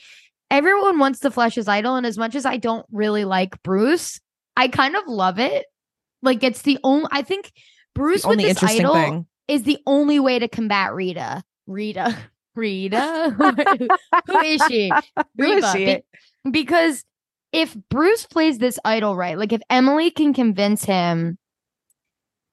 Everyone 0.50 1.00
wants 1.00 1.20
to 1.20 1.32
flesh 1.32 1.56
his 1.56 1.68
idol, 1.68 1.96
and 1.96 2.06
as 2.06 2.18
much 2.18 2.36
as 2.36 2.46
I 2.46 2.58
don't 2.58 2.86
really 2.92 3.26
like 3.26 3.62
Bruce, 3.64 4.20
I 4.58 4.68
kind 4.68 4.96
of 4.96 5.04
love 5.08 5.40
it. 5.40 5.66
Like 6.22 6.44
it's 6.44 6.62
the 6.64 6.78
only 6.84 7.08
I 7.12 7.22
think 7.22 7.52
Bruce 7.96 8.24
The 8.24 8.30
with 8.30 8.40
this 8.40 8.64
idol 8.64 8.94
thing. 8.94 9.26
is 9.48 9.64
the 9.64 9.80
only 9.86 10.20
way 10.20 10.40
to 10.40 10.48
combat 10.48 10.94
Rita. 10.94 11.44
Rita. 11.68 12.18
Rita. 12.56 13.36
Who 14.28 14.40
is 14.40 14.62
she? 14.68 14.92
Who 15.38 15.44
is 15.46 15.72
she? 15.72 15.86
be- 15.86 16.52
because 16.52 17.04
if 17.54 17.76
Bruce 17.90 18.26
plays 18.26 18.58
this 18.58 18.78
idol 18.84 19.16
right, 19.16 19.38
like 19.38 19.54
if 19.54 19.62
Emily 19.70 20.12
can 20.12 20.34
convince 20.34 20.84
him 20.84 21.38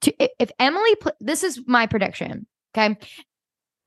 to, 0.01 0.41
if 0.41 0.51
Emily, 0.59 0.95
this 1.19 1.43
is 1.43 1.61
my 1.67 1.85
prediction. 1.85 2.47
Okay. 2.75 2.97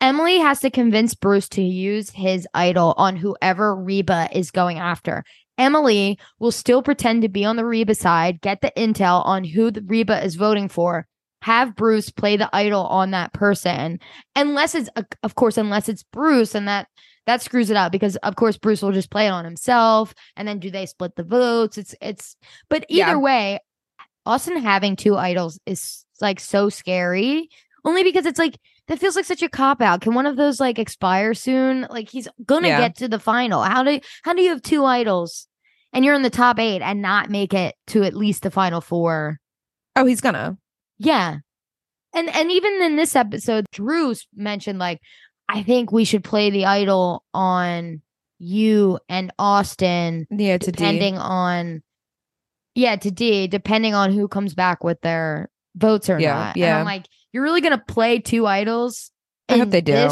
Emily 0.00 0.38
has 0.38 0.59
to 0.61 0.71
convince 0.71 1.14
Bruce 1.14 1.49
to 1.50 1.62
use 1.62 2.11
his 2.11 2.47
idol 2.54 2.95
on 2.97 3.14
whoever 3.14 3.76
Reba 3.76 4.28
is 4.33 4.50
going 4.50 4.78
after. 4.78 5.23
Emily 5.59 6.19
will 6.40 6.50
still 6.50 6.83
pretend 6.83 7.23
to 7.23 7.28
be 7.28 7.45
on 7.45 7.57
the 7.57 7.64
Reba 7.64 7.95
side, 7.95 8.40
get 8.40 8.62
the 8.62 8.73
intel 8.76 9.25
on 9.25 9.45
who 9.45 9.71
the 9.71 9.83
Reba 9.83 10.25
is 10.25 10.35
voting 10.35 10.69
for, 10.69 11.07
have 11.42 11.76
Bruce 11.76 12.11
play 12.11 12.37
the 12.37 12.50
idol 12.52 12.85
on 12.87 13.12
that 13.12 13.33
person. 13.33 14.00
Unless 14.35 14.75
it's, 14.75 14.88
of 15.23 15.35
course, 15.37 15.57
unless 15.57 15.88
it's 15.88 16.02
Bruce, 16.02 16.54
and 16.54 16.66
that 16.66 16.88
that 17.26 17.40
screws 17.42 17.71
it 17.71 17.76
up 17.76 17.92
because, 17.92 18.16
of 18.16 18.35
course, 18.35 18.57
Bruce 18.57 18.83
will 18.83 18.90
just 18.90 19.11
play 19.11 19.26
it 19.26 19.31
on 19.31 19.45
himself. 19.45 20.12
And 20.37 20.49
then 20.49 20.59
do 20.59 20.71
they 20.73 20.87
split 20.87 21.14
the 21.14 21.23
votes? 21.23 21.78
It's 21.78 21.95
it's. 22.00 22.37
But 22.69 22.85
either 22.88 23.12
Yeah. 23.12 23.16
way, 23.16 23.61
Austin 24.26 24.57
having 24.57 24.97
two 24.97 25.17
idols 25.17 25.59
is 25.67 26.05
like 26.21 26.41
so 26.41 26.69
scary. 26.69 27.49
Only 27.85 28.05
because 28.05 28.26
it's 28.26 28.38
like 28.38 28.59
that 28.88 28.99
feels 28.99 29.17
like 29.17 29.25
such 29.25 29.43
a 29.43 29.49
cop 29.49 29.81
out. 29.81 30.00
Can 30.00 30.14
one 30.14 30.26
of 30.26 30.37
those 30.37 30.61
like 30.61 30.79
expire 30.79 31.35
soon? 31.35 31.87
Like 31.91 32.09
he's 32.11 32.29
gonna 32.47 32.69
Yeah. 32.69 32.81
get 32.81 32.97
to 32.99 33.09
the 33.09 33.19
final. 33.19 33.62
How 33.62 33.83
do 33.83 33.99
how 34.23 34.35
do 34.35 34.43
you 34.43 34.50
have 34.50 34.62
two 34.62 34.85
idols 34.85 35.47
and 35.93 36.05
you're 36.05 36.14
in 36.14 36.23
the 36.23 36.31
top 36.31 36.59
eight 36.61 36.81
and 36.83 37.02
not 37.02 37.29
make 37.31 37.52
it 37.55 37.75
to 37.88 38.05
at 38.05 38.14
least 38.14 38.43
the 38.45 38.50
final 38.50 38.81
four? 38.81 39.41
Oh, 39.97 40.07
he's 40.07 40.21
gonna. 40.21 40.57
Yeah. 40.99 41.38
And 42.14 42.29
and 42.29 42.52
even 42.52 42.83
in 42.83 42.97
this 42.97 43.17
episode, 43.17 43.67
Drew 43.73 44.14
mentioned 44.35 44.79
like, 44.79 45.00
I 45.49 45.62
think 45.64 45.91
we 45.91 46.05
should 46.05 46.23
play 46.23 46.50
the 46.50 46.67
idol 46.67 47.25
on 47.35 48.02
you 48.38 48.99
and 49.09 49.33
Austin, 49.38 50.26
Yeah, 50.31 50.59
Dee. 50.59 50.71
depending 50.71 51.19
on 51.19 51.83
yeah, 52.75 52.97
to 52.97 53.11
Dee, 53.11 53.47
depending 53.47 53.95
on 53.95 54.12
who 54.12 54.29
comes 54.29 54.55
back 54.55 54.83
with 54.83 55.00
their 55.00 55.50
votes 55.76 56.09
or 56.09 56.19
Yeah, 56.19 56.35
not. 56.35 56.57
And 56.57 56.57
yeah. 56.59 56.79
I'm 56.79 56.85
like, 56.85 57.07
you're 57.33 57.43
really 57.43 57.61
gonna 57.61 57.83
play 57.87 58.19
two 58.19 58.47
idols? 58.47 59.11
I 59.49 59.59
hope 59.59 59.71
they 59.71 59.81
do. 59.81 60.09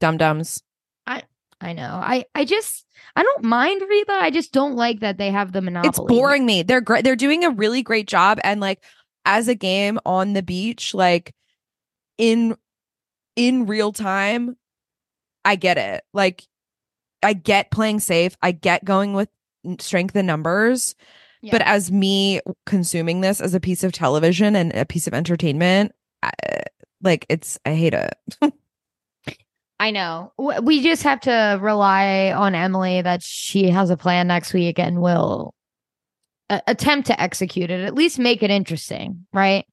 Dum 0.00 0.16
dums. 0.16 0.62
I 1.06 1.22
I 1.60 1.72
know. 1.72 2.00
I 2.02 2.24
I 2.34 2.44
just 2.44 2.86
I 3.16 3.22
don't 3.22 3.44
mind 3.44 3.82
Reba. 3.88 4.12
I 4.12 4.30
just 4.30 4.52
don't 4.52 4.76
like 4.76 5.00
that 5.00 5.18
they 5.18 5.30
have 5.30 5.52
the 5.52 5.60
monopoly. 5.60 5.88
It's 5.88 5.98
boring 5.98 6.46
me. 6.46 6.62
They're 6.62 6.80
great. 6.80 7.04
They're 7.04 7.16
doing 7.16 7.44
a 7.44 7.50
really 7.50 7.82
great 7.82 8.06
job. 8.06 8.38
And 8.44 8.60
like 8.60 8.82
as 9.24 9.48
a 9.48 9.54
game 9.54 9.98
on 10.06 10.32
the 10.32 10.42
beach, 10.42 10.94
like 10.94 11.34
in 12.18 12.56
in 13.36 13.66
real 13.66 13.92
time, 13.92 14.56
I 15.44 15.56
get 15.56 15.78
it. 15.78 16.02
Like 16.12 16.46
I 17.22 17.32
get 17.32 17.70
playing 17.70 18.00
safe. 18.00 18.36
I 18.42 18.52
get 18.52 18.84
going 18.84 19.12
with 19.12 19.28
strength 19.78 20.16
in 20.16 20.26
numbers. 20.26 20.94
Yeah. 21.42 21.52
But 21.52 21.62
as 21.62 21.90
me 21.90 22.40
consuming 22.66 23.20
this 23.22 23.40
as 23.40 23.54
a 23.54 23.60
piece 23.60 23.82
of 23.82 23.92
television 23.92 24.54
and 24.54 24.74
a 24.74 24.84
piece 24.84 25.06
of 25.06 25.14
entertainment, 25.14 25.92
I, 26.22 26.30
like 27.02 27.24
it's 27.30 27.58
I 27.64 27.74
hate 27.74 27.94
it. 27.94 28.14
I 29.78 29.90
know. 29.90 30.32
We 30.62 30.82
just 30.82 31.02
have 31.04 31.20
to 31.20 31.58
rely 31.62 32.32
on 32.32 32.54
Emily 32.54 33.00
that 33.00 33.22
she 33.22 33.70
has 33.70 33.88
a 33.88 33.96
plan 33.96 34.26
next 34.26 34.52
week 34.52 34.78
and 34.78 35.00
will 35.00 35.54
uh, 36.50 36.60
attempt 36.66 37.06
to 37.06 37.18
execute 37.18 37.70
it. 37.70 37.80
At 37.80 37.94
least 37.94 38.18
make 38.18 38.42
it 38.42 38.50
interesting, 38.50 39.26
right? 39.32 39.64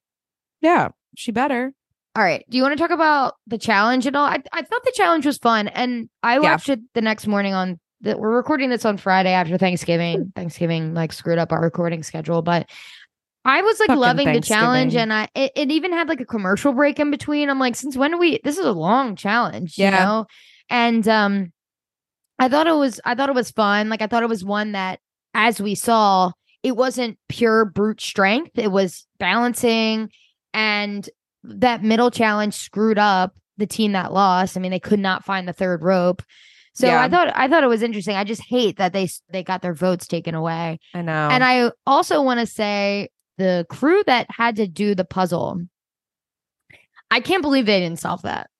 Yeah, 0.61 0.89
she 1.17 1.31
better. 1.33 1.73
All 2.15 2.23
right. 2.23 2.45
Do 2.49 2.55
you 2.55 2.63
want 2.63 2.77
to 2.77 2.81
talk 2.81 2.91
about 2.91 3.33
the 3.47 3.57
challenge 3.57 4.07
at 4.07 4.15
all? 4.15 4.25
I, 4.25 4.41
I 4.53 4.61
thought 4.61 4.83
the 4.85 4.93
challenge 4.95 5.25
was 5.25 5.37
fun, 5.39 5.67
and 5.67 6.09
I 6.23 6.35
Yeah. 6.35 6.39
watched 6.53 6.69
it 6.69 6.79
the 6.93 7.01
next 7.01 7.27
morning. 7.27 7.53
On 7.53 7.77
the, 8.01 8.17
we're 8.17 8.35
recording 8.35 8.69
this 8.69 8.85
on 8.85 8.97
Friday 8.97 9.31
after 9.31 9.57
Thanksgiving. 9.57 10.31
Thanksgiving 10.35 10.93
like 10.93 11.13
screwed 11.13 11.37
up 11.39 11.51
our 11.51 11.61
recording 11.61 12.03
schedule, 12.03 12.41
but 12.41 12.69
I 13.45 13.61
was 13.61 13.79
like 13.79 13.87
Fucking 13.87 13.99
loving 13.99 14.33
the 14.33 14.41
challenge, 14.41 14.95
and 14.95 15.13
I 15.13 15.29
it, 15.33 15.53
it 15.55 15.71
even 15.71 15.93
had 15.93 16.09
like 16.09 16.19
a 16.19 16.25
commercial 16.25 16.73
break 16.73 16.99
in 16.99 17.11
between. 17.11 17.49
I'm 17.49 17.59
like, 17.59 17.75
since 17.75 17.95
when 17.95 18.11
do 18.11 18.17
we? 18.17 18.39
This 18.43 18.57
is 18.57 18.65
a 18.65 18.71
long 18.73 19.15
challenge, 19.15 19.77
you 19.77 19.85
Yeah. 19.85 20.03
know. 20.05 20.27
And 20.69 21.07
um, 21.07 21.53
I 22.39 22.49
thought 22.49 22.67
it 22.67 22.75
was 22.75 22.99
I 23.05 23.15
thought 23.15 23.29
it 23.29 23.35
was 23.35 23.51
fun. 23.51 23.89
Like 23.89 24.01
I 24.01 24.07
thought 24.07 24.23
it 24.23 24.29
was 24.29 24.43
one 24.43 24.73
that, 24.73 24.99
as 25.33 25.61
we 25.61 25.75
saw, 25.75 26.31
it 26.61 26.75
wasn't 26.75 27.17
pure 27.29 27.63
brute 27.65 28.01
strength. 28.01 28.59
It 28.59 28.71
was 28.71 29.07
balancing 29.17 30.11
and 30.53 31.09
that 31.43 31.83
middle 31.83 32.11
challenge 32.11 32.53
screwed 32.55 32.97
up 32.97 33.33
the 33.57 33.67
team 33.67 33.93
that 33.93 34.11
lost. 34.11 34.57
I 34.57 34.59
mean, 34.59 34.71
they 34.71 34.79
could 34.79 34.99
not 34.99 35.23
find 35.23 35.47
the 35.47 35.53
third 35.53 35.81
rope. 35.81 36.21
So 36.77 36.85
Yeah. 36.85 37.01
I 37.01 37.09
thought 37.09 37.31
I 37.35 37.47
thought 37.47 37.63
it 37.63 37.67
was 37.67 37.81
interesting. 37.81 38.15
I 38.15 38.23
just 38.23 38.43
hate 38.43 38.77
that 38.77 38.93
they 38.93 39.09
they 39.31 39.43
got 39.43 39.63
their 39.63 39.73
votes 39.73 40.05
taken 40.05 40.35
away. 40.35 40.79
I 40.93 41.01
know. 41.01 41.27
And 41.31 41.43
I 41.43 41.71
also 41.87 42.21
want 42.21 42.39
to 42.39 42.45
say 42.45 43.09
the 43.39 43.65
crew 43.67 44.03
that 44.05 44.27
had 44.29 44.57
to 44.57 44.67
do 44.67 44.93
the 44.93 45.03
puzzle. 45.03 45.59
I 47.09 47.19
can't 47.19 47.41
believe 47.41 47.65
they 47.65 47.79
didn't 47.79 47.99
solve 47.99 48.21
that. 48.21 48.51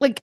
Like 0.00 0.20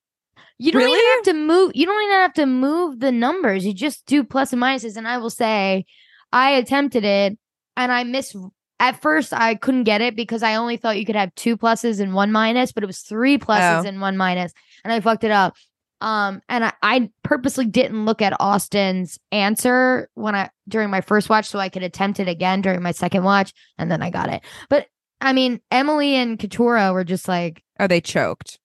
you 0.59 0.73
don't 0.73 0.81
even 0.81 0.99
have 1.15 1.23
to 1.23 1.33
move 1.33 1.71
you 1.73 1.85
don't 1.85 2.03
even 2.03 2.15
have 2.17 2.33
to 2.33 2.45
move 2.45 2.99
the 2.99 3.13
numbers. 3.13 3.65
You 3.65 3.73
just 3.73 4.05
do 4.05 4.25
plus 4.25 4.51
and 4.51 4.61
minuses 4.61 4.97
and 4.97 5.07
I 5.07 5.19
will 5.19 5.29
say 5.29 5.85
I 6.33 6.51
attempted 6.51 7.05
it 7.05 7.37
and 7.77 7.91
I 7.93 8.03
miss 8.03 8.35
at 8.81 9.01
first 9.01 9.31
I 9.31 9.55
couldn't 9.55 9.85
get 9.85 10.01
it 10.01 10.17
because 10.17 10.43
I 10.43 10.55
only 10.55 10.75
thought 10.75 10.97
you 10.99 11.05
could 11.05 11.15
have 11.15 11.33
two 11.35 11.55
pluses 11.55 12.01
and 12.01 12.13
one 12.13 12.33
minus, 12.33 12.73
but 12.73 12.83
it 12.83 12.87
was 12.87 12.99
three 12.99 13.37
pluses 13.37 13.85
Oh. 13.85 13.87
and 13.87 14.01
one 14.01 14.17
minus 14.17 14.51
and 14.83 14.91
I 14.91 14.99
fucked 14.99 15.23
it 15.23 15.31
up. 15.31 15.55
Um, 16.03 16.41
and 16.49 16.65
I, 16.65 16.73
I 16.81 17.09
purposely 17.23 17.65
didn't 17.65 18.03
look 18.05 18.21
at 18.21 18.35
Austin's 18.37 19.17
answer 19.31 20.09
when 20.15 20.35
I 20.35 20.49
during 20.67 20.89
my 20.89 20.99
first 20.99 21.29
watch 21.29 21.47
so 21.47 21.59
I 21.59 21.69
could 21.69 21.81
attempt 21.81 22.19
it 22.19 22.27
again 22.27 22.61
during 22.61 22.83
my 22.83 22.91
second 22.91 23.23
watch, 23.23 23.53
and 23.77 23.89
then 23.89 24.01
I 24.01 24.09
got 24.09 24.27
it. 24.29 24.41
But 24.69 24.87
I 25.21 25.31
mean, 25.31 25.61
Emily 25.71 26.15
and 26.15 26.37
Katurah 26.37 26.91
were 26.93 27.05
just 27.05 27.29
like, 27.29 27.63
oh, 27.79 27.87
they 27.87 28.01
choked. 28.01 28.59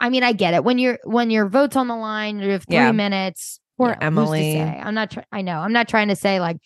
I 0.00 0.10
mean, 0.10 0.22
I 0.22 0.32
get 0.32 0.52
it. 0.52 0.64
When 0.64 0.78
you're 0.78 0.98
when 1.04 1.30
your 1.30 1.48
vote's 1.48 1.76
on 1.76 1.88
the 1.88 1.96
line, 1.96 2.40
you 2.40 2.50
have 2.50 2.64
three 2.66 2.76
Yeah. 2.76 2.92
minutes. 2.92 3.58
Poor 3.78 3.88
you 3.88 4.10
know, 4.10 4.20
who's 4.22 4.30
to 4.30 4.36
Emily. 4.36 4.60
I'm 4.60 4.94
not. 4.94 5.16
I 5.32 5.40
know. 5.40 5.60
I'm 5.60 5.72
not 5.72 5.88
trying 5.88 6.08
to 6.08 6.16
say 6.16 6.40
like 6.40 6.58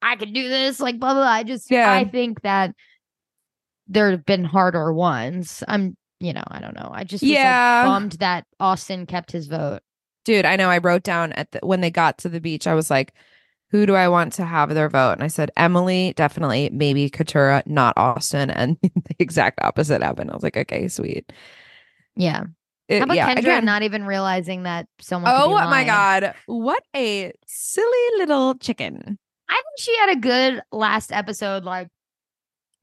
I 0.00 0.14
could 0.14 0.32
do 0.32 0.48
this. 0.48 0.78
Like 0.78 1.00
blah 1.00 1.12
blah. 1.14 1.22
blah. 1.24 1.32
I 1.32 1.42
just. 1.42 1.70
Yeah. 1.72 1.92
I 1.92 2.04
think 2.04 2.42
that 2.42 2.72
there 3.88 4.12
have 4.12 4.24
been 4.24 4.44
harder 4.44 4.92
ones. 4.92 5.64
I'm. 5.66 5.96
You 6.20 6.32
know. 6.32 6.44
I 6.48 6.60
don't 6.60 6.74
know. 6.76 6.90
I 6.92 7.04
just. 7.04 7.22
Was, 7.22 7.30
like, 7.30 7.36
Yeah. 7.38 7.84
bummed 7.84 8.12
that 8.12 8.44
Austin 8.60 9.06
kept 9.06 9.32
his 9.32 9.46
vote. 9.46 9.80
Dude, 10.24 10.44
I 10.44 10.56
know. 10.56 10.68
I 10.70 10.78
wrote 10.78 11.02
down 11.02 11.32
at 11.34 11.50
the, 11.52 11.60
when 11.62 11.80
they 11.80 11.90
got 11.90 12.18
to 12.18 12.28
the 12.28 12.40
beach, 12.40 12.66
I 12.66 12.74
was 12.74 12.90
like, 12.90 13.12
who 13.70 13.84
do 13.86 13.94
I 13.94 14.08
want 14.08 14.32
to 14.34 14.44
have 14.44 14.74
their 14.74 14.88
vote? 14.88 15.12
And 15.12 15.22
I 15.22 15.28
said, 15.28 15.50
Emily, 15.56 16.12
definitely, 16.16 16.70
maybe 16.72 17.10
Katurah, 17.10 17.66
not 17.66 17.96
Austin. 17.96 18.50
And 18.50 18.76
the 18.82 19.16
exact 19.18 19.60
opposite 19.62 20.02
happened. 20.02 20.30
I 20.30 20.34
was 20.34 20.42
like, 20.42 20.56
okay, 20.56 20.88
sweet. 20.88 21.32
Yeah. 22.16 22.44
It- 22.88 22.98
How 23.00 23.04
about 23.04 23.16
yeah, 23.16 23.34
Kendra 23.34 23.38
again, 23.38 23.64
not 23.64 23.82
even 23.82 24.04
realizing 24.04 24.62
that 24.64 24.86
someone? 25.00 25.32
oh 25.34 25.50
my? 25.50 25.84
God. 25.84 26.34
What 26.46 26.82
a 26.94 27.32
silly 27.46 28.08
little 28.18 28.54
chicken. 28.56 29.18
I 29.48 29.54
think 29.54 29.78
she 29.78 29.96
had 29.98 30.10
a 30.16 30.20
good 30.20 30.62
last 30.72 31.12
episode. 31.12 31.64
Like 31.64 31.88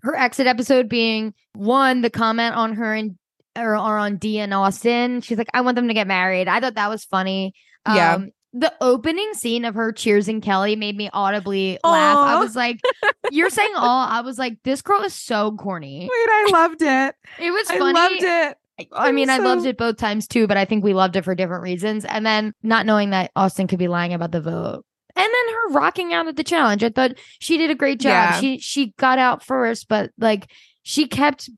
her 0.02 0.16
exit 0.16 0.48
episode 0.48 0.88
being 0.90 1.34
one, 1.54 2.02
the 2.02 2.10
comment 2.10 2.56
on 2.56 2.76
her 2.76 2.94
and 2.94 3.18
or, 3.58 3.76
or 3.76 3.98
on 3.98 4.18
D 4.18 4.40
and 4.40 4.54
Austin. 4.54 5.22
She's 5.22 5.38
like, 5.38 5.50
I 5.54 5.62
want 5.62 5.76
them 5.76 5.88
to 5.88 5.94
get 5.94 6.08
married. 6.08 6.48
I 6.48 6.60
thought 6.60 6.76
that 6.76 6.90
was 6.90 7.06
funny. 7.06 7.54
Yeah. 7.88 8.16
Um, 8.16 8.32
the 8.54 8.72
opening 8.82 9.34
scene 9.34 9.66
of 9.66 9.74
her 9.76 9.92
cheersing 9.92 10.42
Kellie 10.42 10.76
made 10.76 10.96
me 10.96 11.10
audibly 11.12 11.80
laugh. 11.84 12.18
I 12.18 12.40
was 12.40 12.56
like, 12.56 12.80
"You're 13.32 13.50
saying 13.50 13.74
all." 13.76 14.08
I 14.08 14.22
was 14.22 14.38
like, 14.38 14.62
"This 14.64 14.84
girl 14.84 15.02
is 15.02 15.14
so 15.14 15.54
corny." 15.54 16.02
Wait, 16.02 16.10
I 16.12 16.50
loved 16.52 16.82
it. 16.84 17.16
It 17.40 17.50
was 17.50 17.70
I 17.72 17.78
loved 17.80 18.22
it. 18.22 18.58
I 18.92 19.12
mean, 19.12 19.30
I 19.30 19.36
I'm 19.36 19.44
loved 19.44 19.66
it 19.66 19.78
both 19.78 19.98
times 19.98 20.28
too, 20.28 20.48
but 20.48 20.58
I 20.58 20.66
think 20.66 20.84
we 20.84 20.94
loved 20.94 21.16
it 21.16 21.24
for 21.24 21.36
different 21.36 21.64
reasons. 21.64 22.06
And 22.06 22.26
then 22.26 22.54
not 22.64 22.86
knowing 22.86 23.12
that 23.12 23.32
Austin 23.36 23.68
could 23.68 23.80
be 23.80 23.88
lying 23.88 24.14
about 24.14 24.32
the 24.32 24.42
vote. 24.42 24.86
And 25.16 25.26
then 25.26 25.56
her 25.56 25.70
rocking 25.74 26.14
out 26.14 26.28
of 26.28 26.36
the 26.36 26.44
challenge. 26.44 26.84
I 26.84 26.90
thought 26.90 27.14
she 27.40 27.58
did 27.58 27.70
a 27.70 27.76
great 27.76 28.00
job. 28.00 28.10
Yeah. 28.10 28.40
She 28.40 28.60
she 28.60 28.94
got 28.98 29.20
out 29.20 29.44
first, 29.44 29.88
but 29.88 30.12
like 30.18 30.52
she 30.82 31.08
kept, 31.08 31.50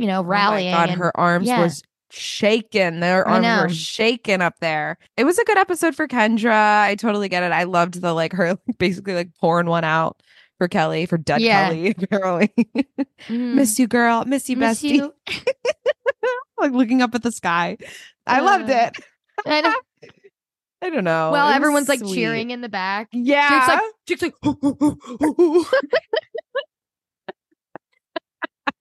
you 0.00 0.06
know, 0.06 0.22
rallying. 0.22 0.72
Oh 0.74 0.76
God, 0.78 0.88
and- 0.90 0.98
her 1.00 1.16
arms 1.18 1.46
yeah. 1.46 1.60
was 1.62 1.82
shaken. 2.10 3.00
Their 3.00 3.26
arms 3.28 3.46
were 3.46 3.68
shaking 3.68 4.40
up 4.40 4.54
there. 4.60 4.98
It 5.16 5.24
was 5.24 5.38
a 5.38 5.44
good 5.44 5.58
episode 5.58 5.94
for 5.94 6.08
Kendra. 6.08 6.82
I 6.82 6.96
totally 6.96 7.28
get 7.28 7.42
it. 7.44 7.52
I 7.52 7.64
loved 7.64 8.00
the 8.00 8.12
like 8.12 8.32
her 8.32 8.58
basically 8.78 9.14
like 9.14 9.30
pouring 9.40 9.66
one 9.68 9.84
out 9.84 10.20
for 10.58 10.66
Kellie 10.68 11.06
for 11.06 11.18
dead 11.18 11.40
Yeah. 11.40 11.68
Kellie 11.68 11.90
apparently. 12.02 12.52
Mm. 13.28 13.54
Miss 13.54 13.78
you, 13.78 13.86
girl. 13.86 14.24
Miss 14.24 14.48
you, 14.48 14.56
Miss 14.56 14.82
bestie. 14.82 14.94
you. 14.96 15.14
like 16.58 16.72
looking 16.72 17.00
up 17.02 17.14
at 17.14 17.22
the 17.22 17.30
sky. 17.32 17.76
I 18.26 18.40
loved 18.40 18.68
Uh, 18.70 18.90
it. 18.92 19.04
I 19.46 19.60
know. 19.60 19.74
I 20.82 20.88
don't 20.90 21.04
know. 21.04 21.30
well, 21.30 21.48
everyone's 21.50 21.88
like 21.90 21.98
sweet. 22.00 22.14
cheering 22.14 22.50
in 22.50 22.62
the 22.62 22.68
back. 22.70 23.08
Yeah. 23.12 23.66
Jake's 24.06 24.22
like, 24.22 24.32
Jake's 24.32 25.62
like, 25.62 25.74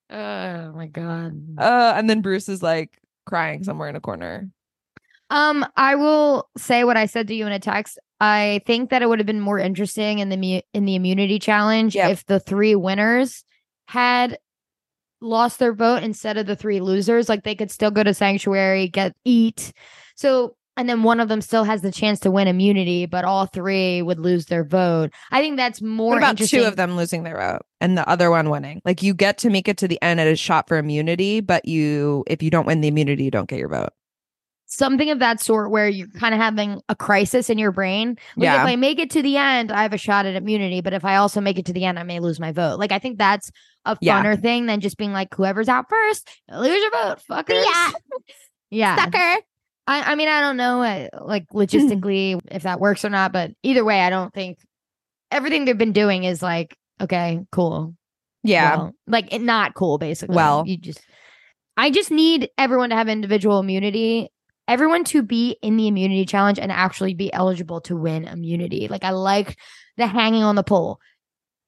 oh 0.10 0.72
my 0.74 0.88
god. 0.88 1.34
uh, 1.58 1.94
and 1.96 2.10
then 2.10 2.22
Bruce 2.22 2.50
is 2.50 2.62
like 2.64 2.98
crying 3.26 3.64
somewhere 3.64 3.90
in 3.90 3.96
a 3.96 4.02
corner. 4.02 4.50
Um, 5.32 5.66
I 5.76 5.96
will 5.96 6.50
say 6.58 6.84
what 6.84 6.98
I 6.98 7.06
said 7.06 7.28
to 7.28 7.36
you 7.36 7.46
in 7.46 7.52
a 7.52 7.60
text. 7.60 8.00
I 8.20 8.62
think 8.66 8.90
that 8.90 9.02
it 9.04 9.08
would 9.10 9.20
have 9.20 9.28
been 9.28 9.40
more 9.42 9.60
interesting 9.60 10.20
in 10.20 10.30
the 10.30 10.38
mu- 10.38 10.62
in 10.74 10.86
the 10.86 10.96
immunity 10.96 11.38
challenge 11.40 11.96
Yep. 11.96 12.12
if 12.12 12.26
the 12.26 12.40
three 12.40 12.74
winners 12.76 13.44
had 13.88 14.40
lost 15.22 15.60
their 15.60 15.74
vote 15.74 16.02
instead 16.02 16.38
of 16.38 16.46
the 16.48 16.56
three 16.56 16.80
losers. 16.82 17.30
Like 17.30 17.44
they 17.44 17.56
could 17.56 17.70
still 17.72 17.92
go 17.92 18.04
to 18.04 18.14
sanctuary, 18.14 18.88
get 18.88 19.14
eat. 19.24 19.72
So 20.16 20.56
and 20.78 20.88
then 20.90 21.04
one 21.04 21.20
of 21.20 21.28
them 21.28 21.42
still 21.42 21.66
has 21.66 21.82
the 21.82 21.92
chance 21.92 22.22
to 22.22 22.32
win 22.32 22.48
immunity, 22.48 23.06
but 23.06 23.26
all 23.26 23.46
three 23.46 24.02
would 24.02 24.18
lose 24.20 24.46
their 24.46 24.64
vote. 24.64 25.12
I 25.30 25.42
think 25.42 25.58
that's 25.58 25.82
more 25.82 26.12
What 26.14 26.18
about 26.20 26.30
interesting. 26.32 26.62
two 26.62 26.66
of 26.66 26.76
them 26.78 26.96
losing 26.96 27.24
their 27.24 27.38
vote 27.38 27.62
and 27.82 27.98
the 27.98 28.08
other 28.08 28.30
one 28.30 28.50
winning? 28.50 28.82
Like 28.86 29.02
you 29.04 29.14
get 29.14 29.38
to 29.40 29.50
make 29.50 29.68
it 29.68 29.78
to 29.78 29.88
the 29.88 30.02
end 30.02 30.20
at 30.20 30.28
a 30.28 30.36
shot 30.36 30.68
for 30.68 30.78
immunity, 30.78 31.40
but 31.42 31.66
you 31.66 32.24
if 32.28 32.42
you 32.44 32.50
don't 32.50 32.66
win 32.68 32.82
the 32.82 32.88
immunity, 32.90 33.24
you 33.26 33.32
don't 33.32 33.50
get 33.50 33.60
your 33.60 33.70
vote. 33.70 33.90
something 34.72 35.10
of 35.10 35.18
that 35.18 35.42
sort 35.42 35.72
where 35.72 35.90
you're 35.90 36.08
kind 36.20 36.32
of 36.36 36.40
having 36.40 36.80
a 36.90 36.96
crisis 36.96 37.50
in 37.50 37.58
your 37.58 37.72
brain. 37.72 38.10
Like 38.38 38.44
Yeah. 38.46 38.62
if 38.62 38.68
I 38.68 38.76
make 38.76 39.00
it 39.00 39.10
to 39.12 39.22
the 39.24 39.36
end, 39.36 39.72
I 39.72 39.82
have 39.82 39.94
a 39.94 39.98
shot 39.98 40.28
at 40.28 40.36
immunity, 40.36 40.82
but 40.82 40.94
if 40.94 41.04
I 41.04 41.16
also 41.16 41.42
make 41.42 41.58
it 41.58 41.66
to 41.66 41.74
the 41.74 41.86
end, 41.86 41.98
I 41.98 42.04
may 42.04 42.20
lose 42.20 42.40
my 42.40 42.52
vote. 42.52 42.78
Like 42.78 42.92
I 42.92 43.00
think 43.00 43.18
that's 43.18 43.50
a 43.86 43.98
Yeah. 44.00 44.22
funner 44.24 44.40
thing 44.40 44.68
than 44.68 44.80
just 44.80 44.98
being 44.98 45.12
like, 45.12 45.34
whoever's 45.34 45.70
out 45.70 45.90
first, 45.90 46.30
lose 46.52 46.82
your 46.84 46.92
vote, 46.92 47.18
fuckers. 47.28 47.64
Yeah. 47.66 47.92
yeah. 48.70 48.96
Sucker. 49.06 49.42
I, 49.88 50.12
I 50.12 50.16
mean, 50.16 50.30
I 50.30 50.40
don't 50.40 50.58
know, 50.58 50.84
uh, 50.84 51.08
like 51.26 51.48
logistically, 51.52 52.40
if 52.52 52.62
that 52.62 52.80
works 52.80 53.04
or 53.04 53.10
not, 53.10 53.32
but 53.34 53.50
either 53.64 53.84
way, 53.84 54.02
I 54.02 54.12
don't 54.12 54.32
think 54.32 54.60
everything 55.32 55.66
they've 55.66 55.76
been 55.76 55.94
doing 55.94 56.26
is 56.26 56.44
like, 56.44 56.76
okay, 57.02 57.40
cool. 57.52 57.96
Yeah. 58.44 58.76
Well, 58.76 58.96
like 59.08 59.34
it, 59.34 59.42
not 59.42 59.74
cool, 59.74 59.98
basically. 59.98 60.36
Well. 60.36 60.64
you 60.66 60.78
just, 60.78 61.02
I 61.78 61.92
just 61.92 62.12
need 62.12 62.50
everyone 62.58 62.90
to 62.90 62.96
have 62.96 63.08
individual 63.10 63.60
immunity, 63.60 64.30
everyone 64.68 65.04
to 65.06 65.22
be 65.22 65.58
in 65.62 65.78
the 65.78 65.88
immunity 65.88 66.26
challenge 66.26 66.60
and 66.60 66.72
actually 66.72 67.14
be 67.14 67.32
eligible 67.34 67.82
to 67.82 67.96
win 67.96 68.26
immunity. 68.26 68.88
Like 68.88 69.04
I 69.04 69.12
like 69.12 69.58
the 69.98 70.08
hanging 70.08 70.44
on 70.44 70.56
the 70.56 70.64
pole. 70.64 71.00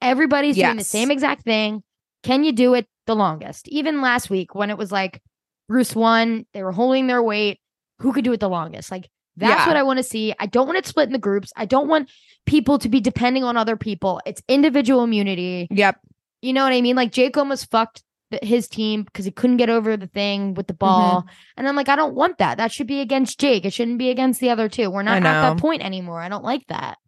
Everybody's 0.00 0.56
doing 0.56 0.76
the 0.76 0.84
same 0.84 1.10
exact 1.10 1.44
thing. 1.44 1.82
Can 2.22 2.44
you 2.44 2.52
do 2.52 2.74
it 2.74 2.86
the 3.06 3.16
longest? 3.16 3.68
Even 3.68 4.00
last 4.00 4.30
week 4.30 4.54
when 4.54 4.70
it 4.70 4.78
was 4.78 4.92
like 4.92 5.20
Bruce 5.68 5.94
won, 5.94 6.46
they 6.52 6.62
were 6.62 6.72
holding 6.72 7.06
their 7.06 7.22
weight. 7.22 7.60
Who 7.98 8.12
could 8.12 8.24
do 8.24 8.32
it 8.32 8.40
the 8.40 8.48
longest? 8.48 8.90
Like 8.90 9.08
that's 9.36 9.60
Yeah. 9.62 9.66
what 9.66 9.76
I 9.76 9.82
want 9.82 9.98
to 9.98 10.02
see. 10.02 10.34
I 10.38 10.46
don't 10.46 10.66
want 10.66 10.78
it 10.78 10.86
split 10.86 11.06
in 11.06 11.12
the 11.12 11.18
groups. 11.18 11.52
I 11.56 11.64
don't 11.64 11.88
want 11.88 12.10
people 12.46 12.78
to 12.78 12.88
be 12.88 13.00
depending 13.00 13.44
on 13.44 13.56
other 13.56 13.76
people. 13.76 14.20
It's 14.26 14.42
individual 14.48 15.04
immunity. 15.04 15.68
Yep. 15.70 16.00
You 16.42 16.52
know 16.52 16.64
what 16.64 16.72
I 16.72 16.80
mean? 16.80 16.96
Like 16.96 17.12
Jake 17.12 17.36
almost 17.36 17.70
fucked 17.70 18.02
his 18.42 18.66
team 18.66 19.02
because 19.04 19.24
he 19.24 19.30
couldn't 19.30 19.58
get 19.58 19.68
over 19.68 19.96
the 19.96 20.06
thing 20.06 20.54
with 20.54 20.66
the 20.66 20.74
ball. 20.74 21.20
Mm-hmm. 21.20 21.28
And 21.58 21.68
I'm 21.68 21.76
like, 21.76 21.88
I 21.88 21.96
don't 21.96 22.14
want 22.14 22.38
that. 22.38 22.56
That 22.58 22.72
should 22.72 22.86
be 22.86 23.00
against 23.00 23.38
Jake. 23.38 23.64
It 23.64 23.72
shouldn't 23.72 23.98
be 23.98 24.10
against 24.10 24.40
the 24.40 24.50
other 24.50 24.68
two. 24.68 24.90
We're 24.90 25.02
not 25.02 25.18
at 25.18 25.22
that 25.22 25.58
point 25.58 25.82
anymore. 25.84 26.20
I 26.20 26.28
don't 26.28 26.44
like 26.44 26.66
that. 26.68 26.98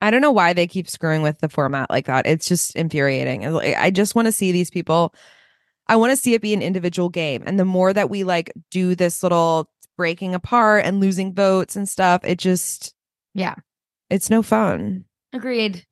I 0.00 0.10
don't 0.10 0.20
know 0.20 0.32
why 0.32 0.52
they 0.52 0.66
keep 0.66 0.90
screwing 0.90 1.22
with 1.22 1.38
the 1.38 1.48
format 1.48 1.88
like 1.88 2.06
that. 2.06 2.26
It's 2.26 2.48
just 2.48 2.74
infuriating. 2.76 3.46
I 3.46 3.90
just 3.90 4.14
want 4.14 4.26
to 4.26 4.32
see 4.32 4.52
these 4.52 4.70
people. 4.70 5.14
I 5.86 5.96
want 5.96 6.10
to 6.10 6.16
see 6.16 6.34
it 6.34 6.42
be 6.42 6.52
an 6.54 6.62
individual 6.62 7.08
game. 7.08 7.44
And 7.46 7.58
the 7.58 7.64
more 7.64 7.92
that 7.92 8.10
we 8.10 8.24
like 8.24 8.52
do 8.70 8.94
this 8.94 9.22
little 9.22 9.70
breaking 9.96 10.34
apart 10.34 10.84
and 10.84 11.00
losing 11.00 11.34
votes 11.34 11.76
and 11.76 11.88
stuff, 11.88 12.22
it 12.24 12.38
just 12.38 12.94
Yeah. 13.34 13.54
it's 14.10 14.30
no 14.30 14.42
fun. 14.42 15.04
Agreed. 15.32 15.84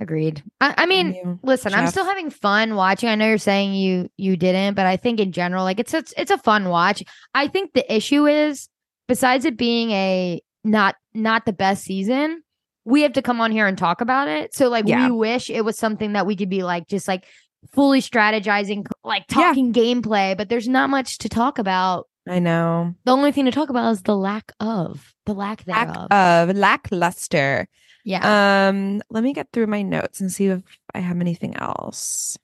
Agreed. 0.00 0.42
I, 0.60 0.74
I 0.78 0.86
mean, 0.86 1.14
You- 1.14 1.38
listen, 1.44 1.74
I'm 1.74 1.86
still 1.86 2.04
having 2.04 2.30
fun 2.30 2.74
watching. 2.74 3.08
I 3.08 3.14
know 3.14 3.28
you're 3.28 3.38
saying 3.38 3.74
you 3.74 4.10
you 4.16 4.36
didn't, 4.36 4.74
but 4.74 4.84
I 4.86 4.96
think 4.96 5.20
in 5.20 5.30
general, 5.32 5.62
like 5.64 5.78
it's 5.78 5.94
it's, 5.94 6.12
it's 6.16 6.30
a 6.32 6.38
fun 6.38 6.68
watch. 6.68 7.02
I 7.34 7.46
think 7.46 7.72
the 7.72 7.92
issue 7.94 8.26
is, 8.26 8.68
besides 9.06 9.44
it 9.44 9.56
being 9.56 9.92
a 9.92 10.40
not 10.64 10.96
not 11.14 11.46
the 11.46 11.52
best 11.52 11.84
season, 11.84 12.42
we 12.84 13.02
have 13.02 13.12
to 13.12 13.22
come 13.22 13.40
on 13.40 13.52
here 13.52 13.68
and 13.68 13.78
talk 13.78 14.00
about 14.00 14.26
it. 14.26 14.54
So 14.54 14.68
like 14.68 14.88
Yeah. 14.88 15.06
we 15.06 15.12
wish 15.16 15.50
it 15.50 15.64
was 15.64 15.78
something 15.78 16.14
that 16.14 16.26
we 16.26 16.34
could 16.34 16.50
be 16.50 16.64
like 16.64 16.88
just 16.88 17.06
like 17.06 17.24
fully 17.72 18.00
strategizing, 18.02 18.84
like 19.04 19.24
Yeah. 19.30 19.36
talking 19.36 19.72
gameplay, 19.72 20.36
but 20.36 20.48
there's 20.48 20.68
not 20.68 20.90
much 20.90 21.18
to 21.18 21.28
talk 21.28 21.60
about. 21.60 22.08
I 22.28 22.38
know. 22.38 22.94
The 23.04 23.12
only 23.12 23.32
thing 23.32 23.46
to 23.46 23.50
talk 23.50 23.68
about 23.68 23.90
is 23.90 24.02
the 24.02 24.16
lack 24.16 24.52
of 24.60 25.14
the 25.26 25.34
lack 25.34 25.64
Lack 25.66 25.88
of 26.10 26.56
lackluster. 26.56 27.68
yeah. 28.04 28.68
Um, 28.68 29.02
let 29.10 29.24
me 29.24 29.32
get 29.32 29.48
through 29.52 29.66
my 29.66 29.82
notes 29.82 30.20
and 30.20 30.30
see 30.30 30.46
if 30.46 30.62
I 30.94 31.00
have 31.00 31.20
anything 31.20 31.56
else. 31.56 32.38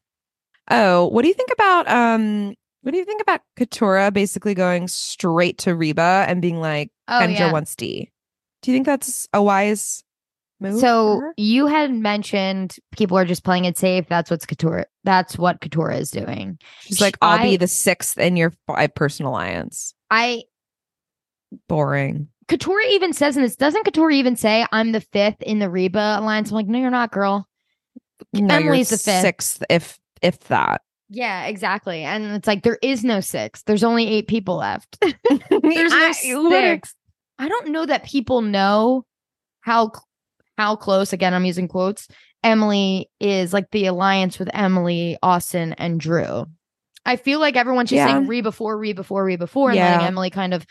Oh, 0.70 1.06
what 1.06 1.22
do 1.22 1.28
you 1.28 1.34
think 1.34 1.50
about 1.52 1.88
um 1.88 2.54
what 2.82 2.92
do 2.92 2.98
you 2.98 3.04
think 3.04 3.22
about 3.22 3.40
Katurah 3.58 4.12
basically 4.12 4.54
going 4.54 4.88
straight 4.88 5.58
to 5.58 5.74
Reba 5.74 6.24
and 6.28 6.42
being 6.42 6.60
like 6.60 6.90
oh 7.08 7.20
Kendra 7.20 7.38
yeah. 7.38 7.52
wants 7.52 7.74
Dee? 7.74 8.10
Do 8.62 8.70
you 8.70 8.76
think 8.76 8.86
that's 8.86 9.28
a 9.32 9.42
wise 9.42 10.02
move? 10.60 10.80
So 10.80 11.20
her? 11.20 11.34
you 11.36 11.66
had 11.66 11.92
mentioned 11.92 12.76
people 12.92 13.16
are 13.18 13.24
just 13.24 13.44
playing 13.44 13.64
it 13.64 13.78
safe. 13.78 14.06
That's 14.08 14.30
what's 14.30 14.46
Katurah. 14.46 14.84
That's 15.04 15.38
what 15.38 15.60
Katurah 15.60 15.98
is 15.98 16.10
doing. 16.10 16.58
she's 16.80 17.00
like, 17.00 17.16
I'll 17.22 17.38
I- 17.38 17.42
be 17.50 17.56
the 17.56 17.68
sixth 17.68 18.18
in 18.18 18.36
your 18.36 18.52
five 18.66 18.90
uh, 18.90 18.92
person 18.94 19.26
alliance. 19.26 19.94
I 20.10 20.44
Boring. 21.68 22.28
Katurah 22.48 22.90
even 22.90 23.12
says 23.12 23.36
in 23.36 23.42
this. 23.42 23.56
Doesn't 23.56 23.86
Katurah 23.86 24.14
even 24.14 24.36
say 24.36 24.66
I'm 24.72 24.92
the 24.92 25.00
fifth 25.00 25.42
in 25.42 25.58
the 25.58 25.68
Reba 25.70 26.16
alliance? 26.18 26.50
I'm 26.50 26.54
like, 26.56 26.66
no, 26.66 26.78
you're 26.78 26.90
not, 26.90 27.10
girl. 27.12 27.46
No, 28.32 28.54
you're 28.58 28.68
Emily's 28.70 28.90
the 28.90 28.98
fifth. 28.98 29.20
sixth, 29.22 29.62
if 29.70 29.98
if 30.22 30.38
that. 30.44 30.82
Yeah, 31.10 31.44
exactly. 31.46 32.02
And 32.04 32.24
it's 32.34 32.46
like 32.46 32.62
there 32.64 32.78
is 32.82 33.02
no 33.04 33.20
six. 33.20 33.62
There's 33.62 33.84
only 33.84 34.06
eight 34.08 34.28
people 34.28 34.56
left. 34.56 34.98
There's 35.00 35.20
no 35.50 35.98
I- 35.98 36.12
six. 36.12 36.94
I 37.38 37.48
don't 37.48 37.68
know 37.68 37.86
that 37.86 38.04
people 38.04 38.42
know 38.42 39.04
how 39.60 39.92
how 40.58 40.76
close. 40.76 41.12
Again, 41.12 41.32
I'm 41.32 41.44
using 41.46 41.68
quotes. 41.68 42.08
Emily 42.42 43.08
is 43.20 43.52
like 43.52 43.70
the 43.70 43.86
alliance 43.86 44.38
with 44.38 44.50
Emily, 44.52 45.16
Austin, 45.22 45.72
and 45.74 45.98
Drew. 45.98 46.46
I 47.06 47.16
feel 47.16 47.40
like 47.40 47.56
everyone's 47.56 47.90
just 47.90 47.98
Yeah. 47.98 48.08
saying 48.08 48.26
Reba 48.26 48.52
four, 48.52 48.76
Reba 48.76 49.02
four, 49.02 49.24
Reba 49.24 49.46
four, 49.46 49.70
and 49.70 49.78
letting 49.78 50.06
Emily 50.06 50.30
kind 50.30 50.52
of 50.52 50.66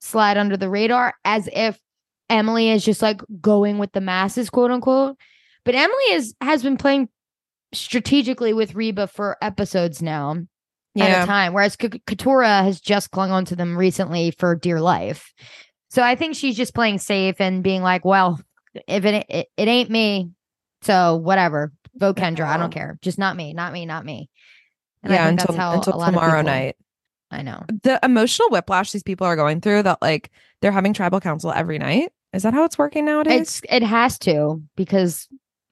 slide 0.00 0.36
under 0.36 0.56
the 0.56 0.68
radar 0.68 1.14
as 1.24 1.48
if 1.52 1.78
Emily 2.28 2.70
is 2.70 2.84
just 2.84 3.02
like 3.02 3.20
going 3.40 3.78
with 3.78 3.92
the 3.92 4.00
masses, 4.00 4.50
quote 4.50 4.70
unquote. 4.70 5.16
But 5.64 5.74
Emily 5.74 6.04
is 6.12 6.34
has 6.40 6.62
been 6.62 6.76
playing 6.76 7.08
strategically 7.72 8.52
with 8.52 8.74
Reba 8.74 9.06
for 9.06 9.36
episodes 9.42 10.02
now 10.02 10.36
yeah. 10.94 11.04
at 11.04 11.22
a 11.24 11.26
time, 11.26 11.52
whereas 11.52 11.76
K- 11.76 11.88
Katurah 11.88 12.64
has 12.64 12.80
just 12.80 13.10
clung 13.10 13.30
on 13.30 13.44
to 13.46 13.56
them 13.56 13.76
recently 13.76 14.32
for 14.32 14.54
dear 14.54 14.80
life. 14.80 15.32
So 15.90 16.02
I 16.02 16.14
think 16.14 16.34
she's 16.36 16.56
just 16.56 16.74
playing 16.74 16.98
safe 16.98 17.40
and 17.40 17.62
being 17.62 17.82
like, 17.82 18.04
well, 18.04 18.40
if 18.86 19.04
it 19.04 19.26
it, 19.28 19.48
it 19.56 19.68
ain't 19.68 19.90
me, 19.90 20.30
so 20.82 21.16
whatever, 21.16 21.72
vote 21.96 22.16
Kendra. 22.16 22.44
I 22.46 22.56
don't 22.56 22.72
care, 22.72 22.98
just 23.02 23.18
not 23.18 23.36
me, 23.36 23.52
not 23.52 23.72
me, 23.72 23.86
not 23.86 24.04
me. 24.04 24.28
And 25.02 25.12
Yeah, 25.12 25.28
until 25.28 25.46
that's 25.46 25.56
how 25.58 25.72
until 25.74 25.94
a 25.94 25.96
lot 25.96 26.08
of 26.08 26.14
tomorrow 26.14 26.40
people- 26.40 26.52
night. 26.52 26.76
I 27.32 27.42
know. 27.42 27.64
the 27.84 28.00
emotional 28.02 28.48
whiplash 28.50 28.90
these 28.90 29.04
people 29.04 29.24
are 29.24 29.36
going 29.36 29.60
through 29.60 29.84
that 29.84 30.02
like 30.02 30.30
they're 30.60 30.72
having 30.72 30.92
tribal 30.92 31.20
council 31.20 31.52
every 31.52 31.78
night 31.78 32.10
is 32.32 32.42
that 32.42 32.54
how 32.54 32.64
it's 32.64 32.76
working 32.76 33.04
nowadays 33.04 33.40
It's 33.40 33.62
it 33.72 33.84
has 33.84 34.18
to 34.20 34.60
because 34.76 35.28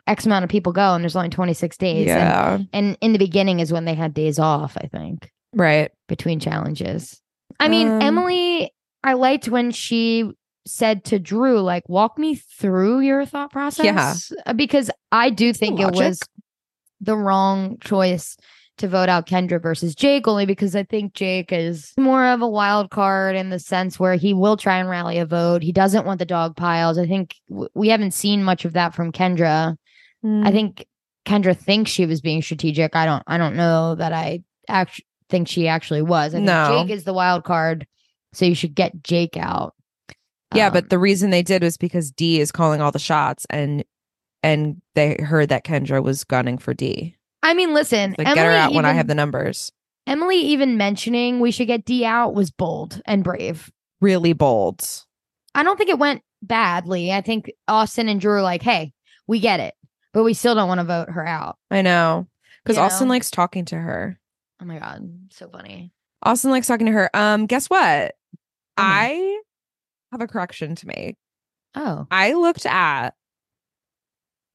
X 0.07 0.25
amount 0.25 0.45
of 0.45 0.51
people 0.51 0.73
go 0.73 0.95
and 0.95 1.03
there's 1.03 1.17
only 1.17 1.31
26 1.31 1.77
days. 1.79 1.99
And, 1.99 2.07
yeah 2.07 2.59
and 2.73 2.97
in 3.01 3.13
the 3.13 3.19
beginning 3.19 3.59
is 3.59 3.73
when 3.73 3.87
they 3.87 3.95
had 3.95 4.15
days 4.15 4.39
off, 4.39 4.77
I 4.81 4.87
think. 4.87 5.31
right 5.53 5.91
between 6.07 6.39
challenges. 6.39 7.21
I 7.59 7.67
mean, 7.69 7.89
Um, 7.89 8.03
Emily, 8.03 8.73
I 9.03 9.15
liked 9.15 9.49
when 9.49 9.73
she 9.73 10.31
said 10.69 11.05
to 11.07 11.19
Drew, 11.19 11.61
like, 11.61 11.89
walk 11.89 12.19
me 12.19 12.35
through 12.35 13.01
your 13.01 13.25
thought 13.25 13.51
process. 13.51 13.85
Uh, 14.47 14.53
Because 14.53 14.91
I 15.11 15.31
do 15.31 15.53
think 15.53 15.81
it 15.81 15.95
was 15.95 16.21
the 17.01 17.17
wrong 17.17 17.79
choice 17.81 18.37
to 18.79 18.87
vote 18.89 19.09
out 19.09 19.27
Kendra 19.27 19.61
versus 19.61 19.95
Jake, 19.95 20.29
only 20.29 20.47
because 20.47 20.77
I 20.77 20.85
think 20.85 21.15
Jake 21.15 21.53
is 21.53 21.93
more 21.99 22.25
of 22.27 22.43
a 22.43 22.49
wild 22.49 22.91
card 22.91 23.35
in 23.35 23.51
the 23.51 23.59
sense 23.59 23.99
where 23.99 24.15
he 24.15 24.33
will 24.35 24.57
try 24.57 24.79
and 24.79 24.89
rally 24.89 25.19
a 25.19 25.27
vote. 25.27 25.63
He 25.63 25.73
doesn't 25.73 26.07
want 26.07 26.21
the 26.21 26.25
dog 26.25 26.55
piles. 26.57 26.97
I 26.97 27.07
think 27.07 27.35
w- 27.49 27.69
we 27.75 27.89
haven't 27.89 28.13
seen 28.13 28.45
much 28.45 28.65
of 28.65 28.75
that 28.75 28.95
from 28.95 29.11
Kendra. 29.11 29.77
Mm. 30.25 30.47
I 30.47 30.53
think 30.53 30.87
Kendra 31.27 31.57
thinks 31.57 31.91
she 31.91 32.07
was 32.07 32.21
being 32.21 32.41
strategic. 32.41 32.95
I 32.95 33.05
don't 33.05 33.23
I 33.27 33.37
don't 33.37 33.57
know 33.57 33.97
that 33.97 34.13
I 34.13 34.43
actually 34.69 35.07
think 35.29 35.49
she 35.49 35.67
actually 35.69 36.03
was. 36.03 36.33
I 36.35 36.39
think 36.39 36.47
No. 36.47 36.83
Jake 36.85 36.91
is 36.95 37.03
the 37.05 37.13
wild 37.13 37.43
card, 37.45 37.87
so 38.33 38.45
you 38.45 38.55
should 38.55 38.75
get 38.77 39.03
Jake 39.03 39.37
out. 39.37 39.75
Yeah 40.55 40.69
Um, 40.69 40.73
but 40.73 40.91
the 40.91 40.99
reason 40.99 41.31
they 41.31 41.43
did 41.43 41.63
was 41.63 41.77
because 41.77 42.11
Dee 42.11 42.41
is 42.41 42.53
calling 42.53 42.81
all 42.81 42.93
the 42.93 42.99
shots 42.99 43.47
and 43.51 43.85
and 44.43 44.81
they 44.95 45.17
heard 45.17 45.49
that 45.49 45.65
Kendra 45.65 46.03
was 46.03 46.25
gunning 46.25 46.59
for 46.59 46.73
Dee. 46.73 47.17
I 47.43 47.55
mean, 47.55 47.75
listen, 47.75 48.15
Like, 48.19 48.27
Emily 48.29 48.35
get 48.35 48.47
her 48.47 48.53
out 48.53 48.73
when 48.73 48.85
I 48.85 48.93
have 48.93 49.09
the 49.09 49.15
numbers. 49.15 49.73
Emily 50.07 50.37
even 50.39 50.77
mentioning 50.77 51.41
we 51.41 51.51
should 51.51 51.67
get 51.67 51.85
Dee 51.85 52.05
out 52.05 52.35
was 52.35 52.51
bold 52.51 53.01
and 53.05 53.23
brave. 53.25 53.71
Really 54.01 54.33
bold. 54.33 54.87
I 55.55 55.63
don't 55.63 55.77
think 55.77 55.91
it 55.91 55.99
went 55.99 56.23
badly. 56.43 57.13
I 57.13 57.21
think 57.21 57.51
Austin 57.67 58.09
and 58.09 58.21
Drew 58.21 58.33
were 58.33 58.43
like, 58.43 58.63
hey, 58.63 58.93
we 59.27 59.41
get 59.41 59.61
it, 59.61 59.75
but 60.13 60.23
we 60.23 60.35
still 60.35 60.55
don't 60.55 60.69
want 60.69 60.79
to 60.79 60.85
vote 60.85 61.11
her 61.11 61.27
out. 61.27 61.59
I 61.71 61.83
know. 61.83 62.27
Because 62.65 62.79
Austin 62.79 63.09
know? 63.09 63.15
likes 63.15 63.31
talking 63.31 63.65
to 63.67 63.77
her. 63.77 64.19
Oh 64.63 64.65
my 64.65 64.79
God. 64.79 65.09
So 65.31 65.49
funny. 65.49 65.93
Austin 66.23 66.51
likes 66.51 66.67
talking 66.67 66.87
to 66.87 66.93
her. 66.93 67.11
Um, 67.15 67.47
guess 67.47 67.69
what? 67.69 67.81
Mhm. 67.81 68.15
I 68.79 69.41
have 70.13 70.21
a 70.21 70.27
correction 70.27 70.75
to 70.77 70.87
make. 70.87 71.17
Oh, 71.75 72.07
I 72.11 72.33
looked 72.35 72.67
at 72.67 73.11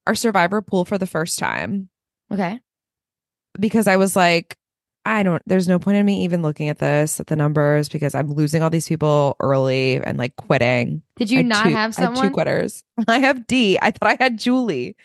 our 0.07 0.15
survivor 0.15 0.61
pool 0.61 0.85
for 0.85 0.97
the 0.97 1.07
first 1.07 1.39
time 1.39 1.89
okay. 2.31 2.59
because 3.59 3.87
I 3.87 3.95
was 3.97 4.15
like, 4.15 4.57
I 5.05 5.23
don't, 5.23 5.41
there's 5.45 5.67
no 5.67 5.79
point 5.79 5.97
in 5.97 6.05
me 6.05 6.23
even 6.23 6.41
looking 6.41 6.69
at 6.69 6.79
this, 6.79 7.19
at 7.19 7.27
the 7.27 7.35
numbers, 7.35 7.89
because 7.89 8.15
I'm 8.15 8.31
losing 8.33 8.61
all 8.63 8.69
these 8.69 8.87
people 8.87 9.35
early 9.39 9.97
and 10.03 10.17
like 10.17 10.35
quitting. 10.37 11.01
Did 11.17 11.29
you 11.29 11.43
not 11.43 11.63
two- 11.65 11.69
have 11.71 11.97
I 11.97 12.01
had 12.01 12.07
someone? 12.07 12.27
two 12.27 12.33
quitters. 12.33 12.83
I 13.07 13.19
have 13.19 13.45
Dee. 13.47 13.77
I 13.81 13.91
thought 13.91 14.09
I 14.09 14.17
had 14.21 14.37
Julie. 14.39 14.95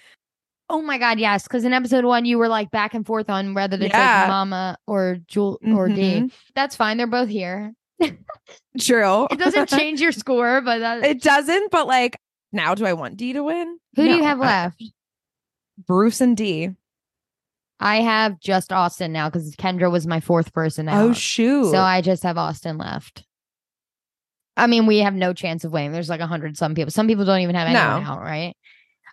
Oh 0.71 0.83
my 0.83 0.99
God, 0.99 1.19
yes. 1.19 1.45
Because 1.45 1.65
in 1.65 1.73
episode 1.73 2.05
one, 2.05 2.25
you 2.27 2.39
were 2.39 2.49
like 2.49 2.71
back 2.71 2.95
and 2.95 3.05
forth 3.07 3.31
on 3.31 3.55
whether 3.55 3.77
to 3.79 3.87
Yeah. 3.87 4.23
take 4.23 4.29
Mama 4.29 4.79
or 4.87 5.19
Jewel 5.27 5.59
or 5.75 5.89
Dee. 5.89 6.21
Mhm. 6.21 6.33
That's 6.55 6.77
fine. 6.77 6.97
They're 6.97 7.07
both 7.07 7.29
here. 7.29 7.73
True. 8.81 9.27
It 9.31 9.39
doesn't 9.39 9.69
change 9.69 10.01
your 10.01 10.13
score, 10.13 10.61
but 10.61 10.79
that, 10.79 11.05
it 11.05 11.23
doesn't, 11.23 11.71
but 11.71 11.87
like 11.87 12.19
now 12.53 12.75
do 12.75 12.87
I 12.87 12.93
want 12.93 13.17
Dee 13.17 13.33
to 13.35 13.43
win? 13.43 13.79
who 13.97 14.05
do 14.05 14.15
you 14.17 14.23
have 14.25 14.41
I- 14.41 14.47
left? 14.47 14.83
Bruce 15.87 16.21
and 16.21 16.37
Dee. 16.37 16.71
I 17.81 18.01
have 18.01 18.41
just 18.41 18.73
Austin 18.73 19.13
now 19.13 19.29
because 19.29 19.55
Kendra 19.55 19.91
was 19.91 20.07
my 20.07 20.19
fourth 20.19 20.53
person 20.53 20.89
out. 20.89 21.05
Oh 21.05 21.13
shoot. 21.13 21.71
So 21.71 21.79
I 21.79 22.01
just 22.01 22.25
have 22.25 22.37
Austin 22.37 22.77
left. 22.79 23.25
I 24.57 24.67
mean, 24.67 24.87
we 24.87 24.99
have 24.99 25.15
no 25.15 25.33
chance 25.33 25.63
of 25.65 25.71
winning. 25.71 25.93
There's 25.93 26.09
like 26.09 26.19
a 26.21 26.27
hundred 26.27 26.57
some 26.57 26.75
people. 26.75 26.91
Some 26.91 27.07
people 27.07 27.25
don't 27.25 27.41
even 27.41 27.55
have 27.55 27.69
anyone 27.69 28.03
No. 28.03 28.11
out, 28.11 28.21
right? 28.21 28.57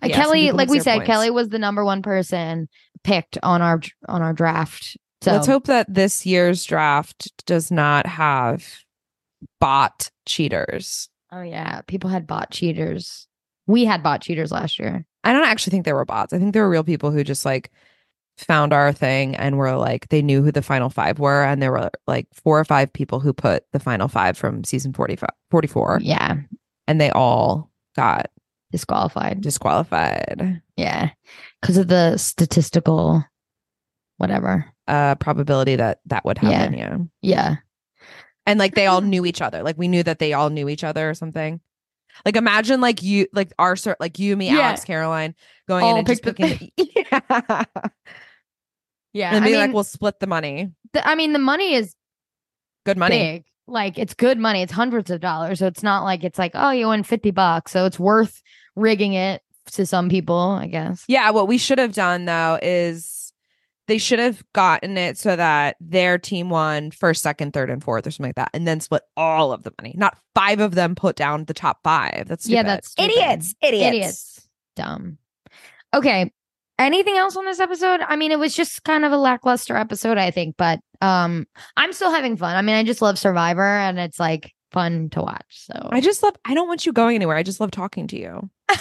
Uh, 0.01 0.07
Yeah, 0.07 0.15
Kellie, 0.15 0.51
like 0.51 0.69
we 0.69 0.79
said, 0.79 0.95
points. 0.95 1.07
Kellie 1.07 1.29
was 1.29 1.49
the 1.49 1.59
number 1.59 1.85
one 1.85 2.01
person 2.01 2.67
picked 3.03 3.37
on 3.43 3.61
our 3.61 3.79
on 4.07 4.23
our 4.23 4.33
draft. 4.33 4.97
So 5.25 5.31
Let's 5.31 5.47
hope 5.47 5.65
that 5.65 5.91
this 5.91 6.23
year's 6.23 6.63
draft 6.63 7.45
does 7.47 7.71
not 7.71 8.05
have 8.05 8.63
bot 9.59 10.11
cheaters. 10.27 11.09
Oh 11.31 11.41
yeah, 11.41 11.81
people 11.87 12.11
had 12.11 12.27
bot 12.27 12.51
cheaters. 12.51 13.27
We 13.65 13.85
had 13.85 14.03
bot 14.03 14.21
cheaters 14.21 14.51
last 14.51 14.77
year. 14.77 15.03
I 15.23 15.33
don't 15.33 15.45
actually 15.47 15.71
think 15.71 15.85
they 15.85 15.93
were 15.93 16.05
bots. 16.05 16.31
I 16.31 16.37
think 16.37 16.53
they 16.53 16.61
were 16.61 16.69
real 16.69 16.83
people 16.83 17.09
who 17.09 17.23
just 17.23 17.43
like 17.43 17.71
found 18.37 18.71
our 18.71 18.93
thing 18.93 19.35
and 19.35 19.57
were 19.57 19.75
like 19.75 20.09
they 20.09 20.21
knew 20.21 20.43
who 20.43 20.51
the 20.51 20.61
final 20.61 20.91
five 20.91 21.17
were 21.17 21.43
and 21.43 21.59
there 21.59 21.71
were 21.71 21.89
like 22.05 22.27
four 22.31 22.59
or 22.59 22.65
five 22.65 22.93
people 22.93 23.19
who 23.19 23.33
put 23.33 23.63
the 23.71 23.79
final 23.79 24.07
five 24.07 24.37
from 24.37 24.63
season 24.63 24.93
45 24.93 25.29
44 25.49 26.01
Yeah, 26.03 26.35
and 26.87 27.01
they 27.01 27.09
all 27.09 27.71
got 27.95 28.29
disqualified. 28.71 29.41
disqualified 29.41 30.61
Yeah, 30.77 31.09
because 31.61 31.77
of 31.77 31.87
the 31.87 32.17
statistical, 32.17 33.25
whatever. 34.17 34.71
Uh 34.87 35.15
probability 35.15 35.75
that 35.75 35.99
that 36.05 36.23
would 36.25 36.37
happen 36.37 36.73
yeah, 36.73 36.97
Yeah, 37.21 37.55
and 38.45 38.59
like 38.59 38.75
they 38.75 38.85
all 38.87 39.01
knew 39.01 39.25
each 39.25 39.41
other 39.41 39.63
like 39.63 39.77
we 39.77 39.87
knew 39.87 40.03
that 40.03 40.19
they 40.19 40.33
all 40.33 40.49
knew 40.49 40.69
each 40.69 40.83
other 40.83 41.09
or 41.09 41.13
something 41.13 41.59
like 42.25 42.35
imagine 42.35 42.81
like 42.81 43.01
you 43.03 43.27
like 43.33 43.51
our 43.59 43.75
cir- 43.75 43.97
like 43.99 44.19
you 44.19 44.37
me 44.37 44.47
Yeah. 44.47 44.59
alex 44.59 44.83
caroline 44.83 45.35
going 45.67 45.83
All 45.83 45.91
in 45.91 45.97
and 45.99 46.07
just 46.07 46.23
picked 46.23 46.37
the- 46.37 46.47
picking 46.47 46.71
yeah 47.11 47.63
yeah. 49.13 49.35
and 49.35 49.43
I 49.43 49.47
be 49.47 49.51
mean, 49.53 49.59
like 49.61 49.73
we'll 49.73 49.83
split 49.83 50.19
the 50.19 50.27
money 50.27 50.71
the, 50.93 51.07
I 51.07 51.15
mean, 51.15 51.33
the 51.33 51.39
money 51.39 51.73
is 51.73 51.93
good 52.85 52.97
money 52.97 53.17
big. 53.17 53.43
Like 53.67 53.97
it's 53.97 54.13
good 54.13 54.37
money. 54.37 54.61
It's 54.61 54.71
hundreds 54.71 55.09
of 55.09 55.19
dollars. 55.19 55.57
So 55.59 55.65
it's 55.67 55.81
not 55.83 56.03
like 56.03 56.23
it's 56.23 56.37
like, 56.37 56.51
oh, 56.53 56.69
you 56.69 56.87
win 56.87 57.01
50 57.03 57.31
bucks. 57.31 57.71
So 57.71 57.85
it's 57.85 57.99
worth 57.99 58.41
rigging 58.75 59.13
it 59.13 59.41
to 59.71 59.85
some 59.87 60.07
people, 60.07 60.37
I 60.37 60.67
guess. 60.67 61.03
Yeah, 61.07 61.31
what 61.31 61.47
we 61.47 61.57
should 61.57 61.79
have 61.79 61.93
done 61.93 62.25
though 62.25 62.59
is 62.61 63.14
they 63.87 63.97
should 63.97 64.19
have 64.19 64.43
gotten 64.53 64.97
it 64.97 65.17
so 65.17 65.35
that 65.35 65.75
their 65.79 66.17
team 66.17 66.49
won 66.49 66.91
first, 66.91 67.21
second, 67.21 67.53
third, 67.53 67.69
and 67.69 67.83
fourth, 67.83 68.07
or 68.07 68.11
something 68.11 68.29
like 68.29 68.35
that, 68.35 68.49
and 68.53 68.67
then 68.67 68.79
split 68.79 69.03
all 69.15 69.51
of 69.51 69.63
the 69.63 69.71
money. 69.81 69.93
Not 69.97 70.17
five 70.33 70.59
of 70.59 70.75
them 70.75 70.95
put 70.95 71.15
down 71.15 71.45
the 71.45 71.53
top 71.53 71.79
five. 71.83 72.25
That's 72.27 72.47
Yeah, 72.47 72.63
that's 72.63 72.91
stupid. 72.91 73.11
idiots, 73.11 73.55
idiots, 73.61 73.87
Idiots. 73.87 74.47
Dumb. 74.75 75.17
Okay. 75.93 76.31
Anything 76.77 77.15
else 77.15 77.37
on 77.37 77.45
this 77.45 77.61
episode? 77.61 78.01
I 78.05 78.17
mean, 78.17 78.33
it 78.33 78.39
was 78.39 78.53
just 78.53 78.83
kind 78.83 79.05
of 79.05 79.13
a 79.13 79.17
lackluster 79.17 79.77
episode, 79.77 80.17
I 80.17 80.29
think, 80.31 80.55
but 80.57 80.79
um 81.01 81.45
I'm 81.77 81.93
still 81.93 82.11
having 82.11 82.35
fun. 82.35 82.55
I 82.55 82.61
mean, 82.61 82.75
I 82.75 82.83
just 82.83 83.01
love 83.01 83.17
Survivor 83.17 83.63
and 83.65 83.97
it's 83.99 84.19
like 84.19 84.53
fun 84.73 85.09
to 85.11 85.21
watch. 85.21 85.45
So 85.49 85.73
I 85.91 86.01
just 86.01 86.21
love. 86.21 86.35
I 86.43 86.53
don't 86.53 86.67
want 86.67 86.85
you 86.85 86.91
going 86.91 87.15
anywhere. 87.15 87.37
I 87.37 87.43
just 87.43 87.61
love 87.61 87.71
talking 87.71 88.07
to 88.07 88.17
you. 88.19 88.49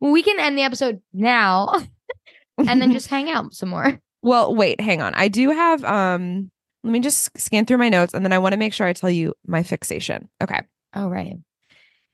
we 0.00 0.22
can 0.22 0.38
end 0.40 0.58
the 0.58 0.62
episode 0.62 1.00
now 1.14 1.72
and 2.58 2.82
then 2.82 2.92
just 2.92 3.06
hang 3.08 3.30
out 3.30 3.54
some 3.54 3.70
more. 3.70 3.98
Well, 4.22 4.54
wait, 4.54 4.80
hang 4.80 5.02
on. 5.02 5.14
I 5.14 5.28
do 5.28 5.50
have. 5.50 5.84
Um, 5.84 6.50
let 6.84 6.92
me 6.92 7.00
just 7.00 7.38
scan 7.38 7.66
through 7.66 7.78
my 7.78 7.88
notes, 7.88 8.14
and 8.14 8.24
then 8.24 8.32
I 8.32 8.38
want 8.38 8.52
to 8.52 8.58
make 8.58 8.72
sure 8.72 8.86
I 8.86 8.92
tell 8.92 9.10
you 9.10 9.34
my 9.46 9.62
fixation. 9.62 10.28
Okay. 10.42 10.60
Oh, 10.94 11.08
right. 11.08 11.36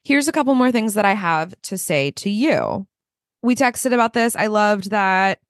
Here's 0.04 0.28
a 0.28 0.32
couple 0.32 0.54
more 0.54 0.72
things 0.72 0.94
that 0.94 1.04
I 1.04 1.14
have 1.14 1.54
to 1.62 1.78
say 1.78 2.10
to 2.12 2.30
you. 2.30 2.86
We 3.42 3.54
texted 3.54 3.92
about 3.92 4.12
this. 4.12 4.36
I 4.36 4.46
loved 4.48 4.90
that 4.90 5.40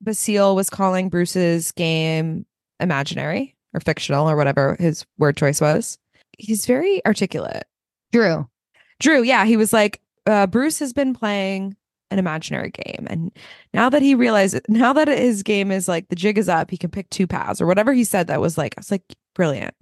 Basile 0.00 0.54
was 0.54 0.70
calling 0.70 1.08
Bruce's 1.08 1.72
game 1.72 2.46
imaginary 2.80 3.56
or 3.72 3.80
fictional 3.80 4.28
or 4.28 4.36
whatever 4.36 4.76
his 4.78 5.04
word 5.18 5.36
choice 5.36 5.60
was. 5.60 5.98
He's 6.38 6.66
very 6.66 7.04
articulate. 7.06 7.64
Drew. 8.12 8.48
Drew, 9.00 9.22
yeah, 9.22 9.44
he 9.44 9.56
was 9.56 9.72
like, 9.72 10.00
uh, 10.26 10.46
Bruce 10.46 10.78
has 10.78 10.92
been 10.92 11.14
playing 11.14 11.76
an 12.10 12.18
imaginary 12.18 12.70
game. 12.70 13.06
And 13.08 13.32
now 13.72 13.88
that 13.88 14.02
he 14.02 14.14
realized, 14.14 14.60
now 14.68 14.92
that 14.92 15.08
his 15.08 15.42
game 15.42 15.70
is 15.70 15.88
like 15.88 16.08
the 16.08 16.16
jig 16.16 16.38
is 16.38 16.48
up, 16.48 16.70
he 16.70 16.76
can 16.76 16.90
pick 16.90 17.10
two 17.10 17.26
paths 17.26 17.60
or 17.60 17.66
whatever 17.66 17.92
he 17.92 18.04
said 18.04 18.26
that 18.26 18.40
was 18.40 18.58
like, 18.58 18.74
I 18.76 18.80
was 18.80 18.90
like, 18.90 19.02
brilliant. 19.34 19.74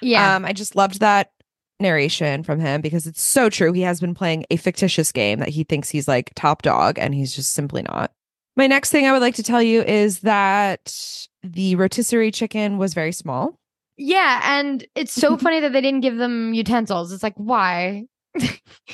Yeah. 0.00 0.36
Um, 0.36 0.44
I 0.44 0.52
just 0.52 0.76
loved 0.76 1.00
that 1.00 1.30
narration 1.78 2.42
from 2.42 2.58
him 2.60 2.80
because 2.80 3.06
it's 3.06 3.22
so 3.22 3.50
true. 3.50 3.72
He 3.72 3.82
has 3.82 4.00
been 4.00 4.14
playing 4.14 4.44
a 4.50 4.56
fictitious 4.56 5.12
game 5.12 5.38
that 5.40 5.50
he 5.50 5.64
thinks 5.64 5.88
he's 5.90 6.08
like 6.08 6.32
top 6.34 6.62
dog 6.62 6.98
and 6.98 7.14
he's 7.14 7.34
just 7.34 7.52
simply 7.52 7.82
not. 7.82 8.12
My 8.56 8.66
next 8.66 8.90
thing 8.90 9.06
I 9.06 9.12
would 9.12 9.20
like 9.20 9.34
to 9.34 9.42
tell 9.42 9.62
you 9.62 9.82
is 9.82 10.20
that 10.20 11.26
the 11.42 11.76
rotisserie 11.76 12.30
chicken 12.30 12.78
was 12.78 12.94
very 12.94 13.12
small. 13.12 13.58
yeah. 13.98 14.40
And 14.42 14.86
it's 14.94 15.12
so 15.12 15.36
funny 15.38 15.60
that 15.60 15.72
they 15.72 15.80
didn't 15.82 16.00
give 16.00 16.16
them 16.16 16.54
utensils. 16.54 17.12
It's 17.12 17.22
like, 17.22 17.36
why? 17.36 18.04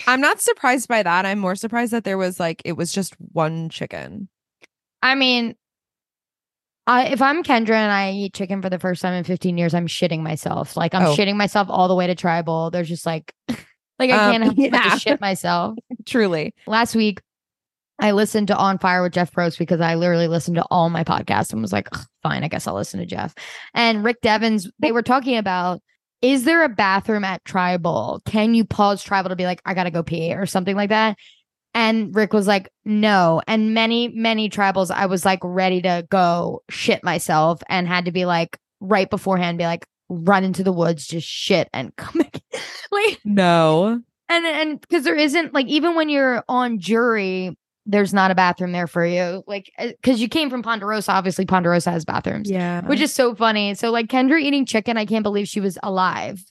I'm 0.07 0.21
not 0.21 0.41
surprised 0.41 0.89
by 0.89 1.03
that. 1.03 1.27
I'm 1.27 1.39
more 1.39 1.55
surprised 1.55 1.93
that 1.93 2.05
there 2.05 2.19
was 2.19 2.39
like 2.41 2.63
it 2.65 2.73
was 2.73 2.93
just 2.93 3.15
one 3.33 3.69
chicken. 3.69 4.29
I 5.03 5.15
mean, 5.15 5.55
I 6.87 7.07
if 7.09 7.23
I'm 7.23 7.43
Kendra 7.43 7.75
and 7.75 7.93
I 7.93 8.13
eat 8.13 8.35
chicken 8.35 8.61
for 8.63 8.71
the 8.71 8.79
first 8.79 9.03
time 9.03 9.15
in 9.15 9.25
15 9.25 9.57
years, 9.59 9.75
I'm 9.75 9.87
shitting 9.87 10.21
myself. 10.21 10.77
Like 10.77 10.95
I'm 10.95 11.07
Oh. 11.07 11.15
shitting 11.17 11.37
myself 11.37 11.69
all 11.71 11.89
the 11.89 11.95
way 11.95 12.07
to 12.07 12.15
tribal. 12.15 12.71
There's 12.71 12.89
just 12.89 13.07
like, 13.07 13.33
like 13.49 14.11
I 14.11 14.27
Um, 14.27 14.33
can't 14.33 14.45
help 14.45 14.57
but 14.57 14.65
yeah. 14.73 14.95
to 14.95 14.99
shit 14.99 15.21
myself. 15.21 15.77
Truly. 16.07 16.55
Last 16.67 16.95
week, 16.97 17.21
I 18.01 18.11
listened 18.13 18.49
to 18.49 18.57
On 18.57 18.79
Fire 18.79 19.03
with 19.03 19.13
Jeff 19.13 19.33
Probst 19.33 19.59
because 19.59 19.81
I 19.81 19.95
literally 19.95 20.27
listened 20.27 20.57
to 20.57 20.65
all 20.71 20.91
my 20.91 21.05
podcasts 21.05 21.53
and 21.53 21.63
was 21.63 21.73
like, 21.73 21.89
fine, 22.23 22.43
I 22.43 22.49
guess 22.49 22.67
I'll 22.67 22.75
listen 22.75 22.99
to 22.99 23.07
Jeff. 23.07 23.33
And 23.75 24.03
Rick 24.03 24.21
Devens, 24.23 24.69
they 24.81 24.91
were 24.93 25.03
talking 25.03 25.37
about. 25.37 25.81
Is 26.23 26.45
there 26.45 26.65
a 26.65 26.69
bathroom 26.69 27.25
at 27.25 27.45
Tribal? 27.45 28.23
Can 28.25 28.55
you 28.55 28.65
pause 28.65 29.03
Tribal 29.03 29.31
to 29.31 29.37
be 29.37 29.45
like, 29.45 29.61
I 29.67 29.75
gotta 29.75 29.91
go 29.91 30.03
pee 30.03 30.33
or 30.35 30.47
something 30.47 30.77
like 30.77 30.91
that? 30.91 31.19
And 31.75 32.15
Rick 32.15 32.33
was 32.33 32.47
like, 32.47 32.71
no. 32.85 33.41
And 33.47 33.75
many, 33.75 34.09
many 34.09 34.51
tribals, 34.51 34.91
I 34.91 35.07
was 35.07 35.25
like 35.25 35.41
ready 35.43 35.81
to 35.83 36.07
go 36.11 36.63
shit 36.71 37.03
myself 37.03 37.63
and 37.69 37.89
had 37.89 38.05
to 38.05 38.13
be 38.13 38.25
like 38.27 38.59
right 38.81 39.09
beforehand, 39.09 39.57
be 39.59 39.65
like, 39.65 39.87
run 40.11 40.45
into 40.45 40.63
the 40.63 40.73
woods, 40.73 41.07
just 41.07 41.27
shit 41.27 41.71
and 41.73 41.95
come 41.97 42.21
back. 42.21 42.43
like, 42.91 43.19
No. 43.25 44.01
and 44.29 44.47
and 44.47 44.81
because 44.81 45.05
there 45.05 45.17
isn't 45.17 45.55
like 45.55 45.67
even 45.67 45.95
when 45.95 46.09
you're 46.11 46.45
on 46.49 46.79
jury, 46.79 47.57
there's 47.87 48.15
not 48.15 48.31
a 48.31 48.35
bathroom 48.35 48.73
there 48.73 48.87
for 48.87 49.05
you. 49.05 49.43
Like 49.47 49.71
uh, 49.79 49.89
because 50.01 50.21
you 50.21 50.29
came 50.29 50.51
from 50.51 50.63
Ponderosa, 50.63 51.11
obviously 51.13 51.45
Ponderosa 51.47 51.91
has 51.91 52.05
bathrooms, 52.05 52.51
Yeah. 52.51 52.83
which 52.87 53.01
is 53.01 53.13
so 53.13 53.35
funny. 53.35 53.75
So 53.75 53.91
like 53.91 54.07
Kendra 54.07 54.41
eating 54.41 54.65
chicken, 54.67 54.97
I 54.97 55.05
can't 55.07 55.23
believe 55.25 55.49
she 55.49 55.61
was 55.61 55.79
alive. 55.83 56.43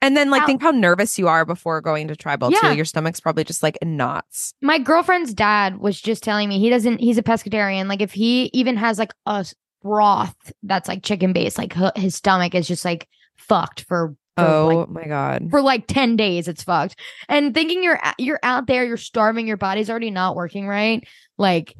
and 0.00 0.16
then 0.16 0.30
like 0.30 0.40
How- 0.42 0.46
think 0.46 0.62
how 0.62 0.70
nervous 0.70 1.18
you 1.18 1.28
are 1.28 1.44
before 1.44 1.80
going 1.80 2.08
to 2.08 2.16
tribal 2.16 2.50
Yeah. 2.52 2.60
too. 2.70 2.76
Your 2.76 2.84
stomach's 2.84 3.20
probably 3.20 3.44
just 3.44 3.62
like 3.62 3.76
in 3.82 3.96
knots. 3.96 4.54
My 4.62 4.78
girlfriend's 4.78 5.34
dad 5.34 5.78
was 5.78 6.00
just 6.00 6.22
telling 6.22 6.48
me 6.48 6.58
he 6.58 6.70
doesn't. 6.70 7.00
He's 7.00 7.18
a 7.18 7.22
pescatarian. 7.22 7.86
Like 7.88 8.00
if 8.00 8.12
he 8.12 8.50
even 8.54 8.76
has 8.76 8.98
like 8.98 9.12
a 9.26 9.44
broth 9.82 10.52
that's 10.62 10.88
like 10.88 11.02
chicken 11.02 11.32
based, 11.32 11.58
like 11.58 11.74
his 11.96 12.14
stomach 12.14 12.54
is 12.54 12.66
just 12.68 12.84
like 12.84 13.08
fucked 13.36 13.82
for 13.82 14.14
for, 14.14 14.16
Oh 14.38 14.86
like, 14.88 14.88
my 14.88 15.04
god. 15.06 15.48
for 15.50 15.60
like 15.60 15.86
10 15.86 16.16
days. 16.16 16.48
It's 16.48 16.62
fucked. 16.62 16.98
And 17.28 17.52
thinking 17.54 17.82
you're 17.82 18.00
you're 18.18 18.40
out 18.42 18.66
there, 18.66 18.84
you're 18.84 18.96
starving, 18.96 19.46
your 19.46 19.56
body's 19.56 19.90
already 19.90 20.10
not 20.10 20.36
working 20.36 20.66
right. 20.68 21.06
Like, 21.36 21.74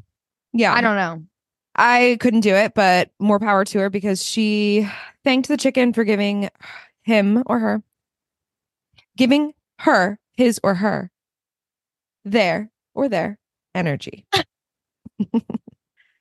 Yeah. 0.52 0.72
I 0.74 0.80
don't 0.80 0.96
know. 0.96 1.24
I 1.76 2.16
couldn't 2.20 2.40
do 2.40 2.54
it, 2.54 2.74
but 2.74 3.10
more 3.20 3.38
power 3.38 3.64
to 3.66 3.78
her 3.78 3.90
because 3.90 4.24
she 4.24 4.88
thanked 5.22 5.48
the 5.48 5.56
chicken 5.56 5.92
for 5.92 6.02
giving 6.02 6.48
him 7.02 7.42
or 7.46 7.60
her, 7.60 7.82
giving 9.16 9.54
her 9.80 10.18
his 10.36 10.58
or 10.64 10.74
her, 10.74 11.10
their 12.24 12.70
or 12.94 13.08
their 13.08 13.38
energy. 13.74 14.26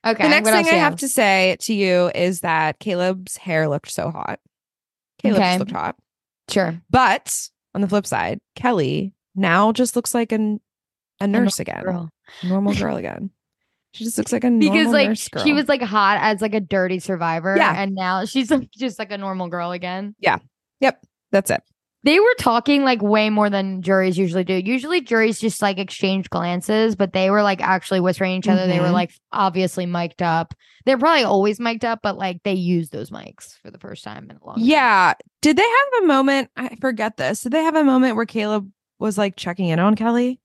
Okay. 0.06 0.22
the 0.22 0.28
next 0.28 0.48
thing 0.48 0.66
I 0.66 0.70
do 0.70 0.76
have 0.76 0.96
to 0.96 1.08
say 1.08 1.56
to 1.62 1.74
you 1.74 2.10
is 2.14 2.40
that 2.40 2.78
Caleb's 2.78 3.36
hair 3.36 3.68
looked 3.68 3.90
so 3.90 4.10
hot. 4.10 4.38
Caleb 5.20 5.38
Okay. 5.38 5.58
looked 5.58 5.72
hot. 5.72 5.96
Sure. 6.50 6.80
But 6.90 7.34
on 7.74 7.80
the 7.80 7.88
flip 7.88 8.06
side, 8.06 8.38
Kellie 8.54 9.12
now 9.34 9.72
just 9.72 9.94
looks 9.96 10.14
like 10.14 10.32
an, 10.32 10.60
a 11.20 11.26
nurse 11.26 11.60
again, 11.60 11.82
Girl. 11.82 12.10
normal 12.44 12.74
girl 12.76 12.96
again. 12.96 13.30
She 13.92 14.04
just 14.04 14.18
looks 14.18 14.32
like 14.32 14.44
a 14.44 14.50
Because 14.50 14.88
like 14.88 15.08
nurse 15.08 15.28
girl. 15.28 15.42
she 15.44 15.52
was 15.52 15.68
like 15.68 15.82
hot 15.82 16.18
as 16.20 16.40
like 16.42 16.54
a 16.54 16.60
dirty 16.60 16.98
survivor. 16.98 17.56
Yeah. 17.56 17.74
And 17.76 17.94
now 17.94 18.24
she's 18.26 18.50
like 18.50 18.70
just 18.70 18.98
like 18.98 19.10
a 19.10 19.18
normal 19.18 19.48
girl 19.48 19.72
again. 19.72 20.14
Yeah. 20.20 20.38
Yep, 20.80 21.04
that's 21.32 21.50
it. 21.50 21.62
They 22.04 22.20
were 22.20 22.34
talking 22.38 22.84
like 22.84 23.02
way 23.02 23.28
more 23.28 23.50
than 23.50 23.82
juries 23.82 24.16
usually 24.16 24.44
do. 24.44 24.54
Usually 24.54 25.00
juries 25.00 25.40
just 25.40 25.60
like 25.60 25.78
exchange 25.78 26.30
glances, 26.30 26.94
but 26.94 27.12
they 27.12 27.28
were 27.30 27.42
like 27.42 27.60
actually 27.60 28.00
whispering 28.00 28.32
each 28.36 28.48
other. 28.48 28.66
They 28.68 28.78
were 28.78 28.86
Mhm. 28.86 28.92
like 28.92 29.12
obviously 29.32 29.84
mic'd 29.84 30.22
up. 30.22 30.54
They're 30.86 30.96
probably 30.96 31.24
always 31.24 31.58
mic'd 31.58 31.84
up, 31.84 31.98
but 32.02 32.16
like 32.16 32.42
they 32.44 32.54
used 32.54 32.92
those 32.92 33.10
mics 33.10 33.58
for 33.60 33.70
the 33.72 33.78
first 33.78 34.04
time 34.04 34.30
in 34.30 34.36
a 34.36 34.46
long 34.46 34.56
time. 34.56 34.64
Yeah. 34.64 35.14
Did 35.42 35.56
they 35.56 35.62
have 35.68 36.02
a 36.04 36.06
moment? 36.06 36.50
I 36.56 36.76
forget 36.80 37.16
this. 37.16 37.42
Did 37.42 37.52
they 37.52 37.64
have 37.64 37.76
a 37.76 37.84
moment 37.84 38.14
where 38.16 38.26
Caleb 38.26 38.70
was 39.00 39.18
like 39.18 39.34
checking 39.36 39.68
in 39.68 39.80
on 39.80 39.96
Kellie? 39.96 40.40